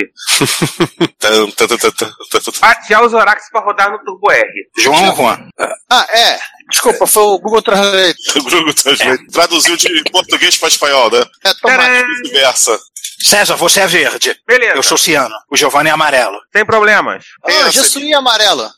Fatiar 2.54 3.04
o 3.04 3.08
Zorax 3.08 3.48
pra 3.50 3.60
rodar 3.60 3.92
no 3.92 3.98
Turbo 4.04 4.30
R. 4.30 4.48
João 4.78 5.10
ou 5.10 5.16
Juan? 5.16 5.48
Ah, 5.90 6.06
é. 6.10 6.38
Desculpa, 6.70 7.06
foi 7.06 7.22
o 7.22 7.38
Google 7.38 7.62
Translate. 7.62 8.18
O 8.38 8.42
Google 8.42 8.74
Translate 8.74 9.26
traduziu 9.26 9.76
de 9.76 10.04
português 10.10 10.56
para 10.56 10.68
espanhol, 10.68 11.10
né? 11.10 11.22
É 11.44 11.48
automático. 11.48 12.08
Vice-versa. 12.22 12.78
César, 13.22 13.56
você 13.56 13.80
é 13.80 13.86
verde. 13.86 14.36
Beleza. 14.46 14.74
Eu 14.76 14.82
sou 14.82 14.96
ciano. 14.98 15.34
O 15.50 15.56
Giovanni 15.56 15.88
é 15.88 15.92
amarelo. 15.92 16.38
Sem 16.54 16.64
problemas. 16.64 17.24
Ah, 17.44 17.70
je 17.70 17.82
suis 17.84 18.12
amarelo. 18.14 18.70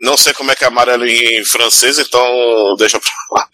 Não 0.00 0.16
sei 0.16 0.32
como 0.34 0.50
é 0.50 0.54
que 0.54 0.64
é 0.64 0.66
amarelo 0.66 1.06
em 1.06 1.44
francês, 1.44 1.98
então 1.98 2.22
deixa 2.78 2.98
pra 3.00 3.10
lá. 3.32 3.48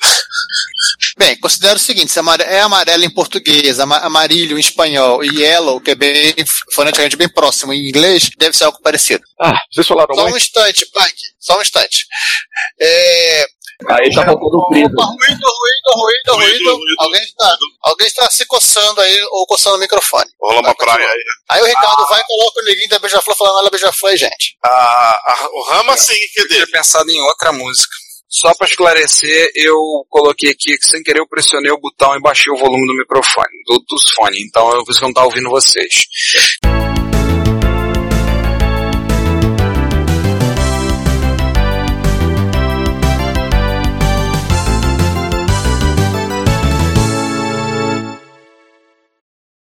Bem, 1.17 1.39
considera 1.39 1.77
o 1.77 1.79
seguinte: 1.79 2.11
se 2.11 2.19
é 2.19 2.61
amarelo 2.61 3.05
em 3.05 3.11
português, 3.15 3.79
ama- 3.79 3.99
amarilho 3.99 4.57
em 4.57 4.61
espanhol 4.61 5.23
e 5.25 5.41
yellow, 5.41 5.81
que 5.81 5.93
é 5.93 5.95
bem 5.95 6.35
foneticamente 6.75 7.17
bem 7.17 7.29
próximo 7.29 7.73
em 7.73 7.89
inglês, 7.89 8.29
deve 8.37 8.57
ser 8.57 8.65
algo 8.65 8.81
parecido. 8.83 9.23
Ah, 9.41 9.57
vocês 9.73 9.87
falaram 9.87 10.15
Só 10.15 10.27
um 10.27 10.37
instante, 10.37 10.85
Pike. 10.87 11.23
Só 11.39 11.59
um 11.59 11.63
instante. 11.63 12.07
É... 12.81 13.47
Aí 13.91 14.09
tá 14.14 14.25
faltando 14.25 14.57
o 14.59 14.68
freezer. 14.68 14.91
Opa, 14.93 15.05
ruído, 15.05 15.47
ruído, 15.47 16.35
ruído, 16.35 16.35
ruído. 16.70 16.79
Alguém 17.01 17.22
está, 17.22 17.57
alguém 17.83 18.07
está 18.07 18.31
se 18.31 18.47
coçando 18.47 19.01
aí 19.01 19.22
ou 19.33 19.47
coçando 19.47 19.77
o 19.77 19.81
microfone. 19.81 20.31
Rola 20.41 20.61
uma 20.61 20.75
praia 20.75 21.07
aí. 21.09 21.25
Aí 21.51 21.62
o 21.62 21.66
Ricardo 21.66 22.07
vai 22.09 22.20
e 22.20 22.25
coloca 22.25 22.61
o 22.61 22.64
neguinho 22.64 22.89
da 22.89 22.99
Beija-Flor 22.99 23.37
falando 23.37 23.57
olha 23.59 23.70
Beija-Flor 23.70 24.11
aí, 24.12 24.16
gente. 24.16 24.57
A, 24.64 24.68
a- 24.70 25.49
o 25.53 25.62
Rama 25.70 25.97
sim, 25.97 26.14
que 26.33 26.41
Eu 26.43 26.49
tinha 26.49 26.66
pensado 26.68 27.11
em 27.11 27.20
outra 27.22 27.53
música. 27.53 27.95
Só 28.29 28.53
pra 28.55 28.66
esclarecer, 28.66 29.49
eu 29.55 29.77
coloquei 30.09 30.51
aqui 30.51 30.77
que 30.77 30.87
sem 30.89 31.03
querer 31.05 31.20
eu 31.20 31.29
pressionei 31.29 31.70
o 31.70 31.79
botão 31.81 32.16
e 32.16 32.20
baixei 32.20 32.53
o 32.53 32.57
volume 32.57 32.85
do 32.87 32.95
microfone, 32.99 33.49
do, 33.66 33.79
dos 33.89 34.11
fones. 34.12 34.41
Então 34.41 34.72
eu, 34.72 34.83
isso 34.89 34.99
que 34.99 35.05
não 35.07 35.12
tava 35.12 35.27
ouvindo 35.27 35.49
vocês. 35.51 36.07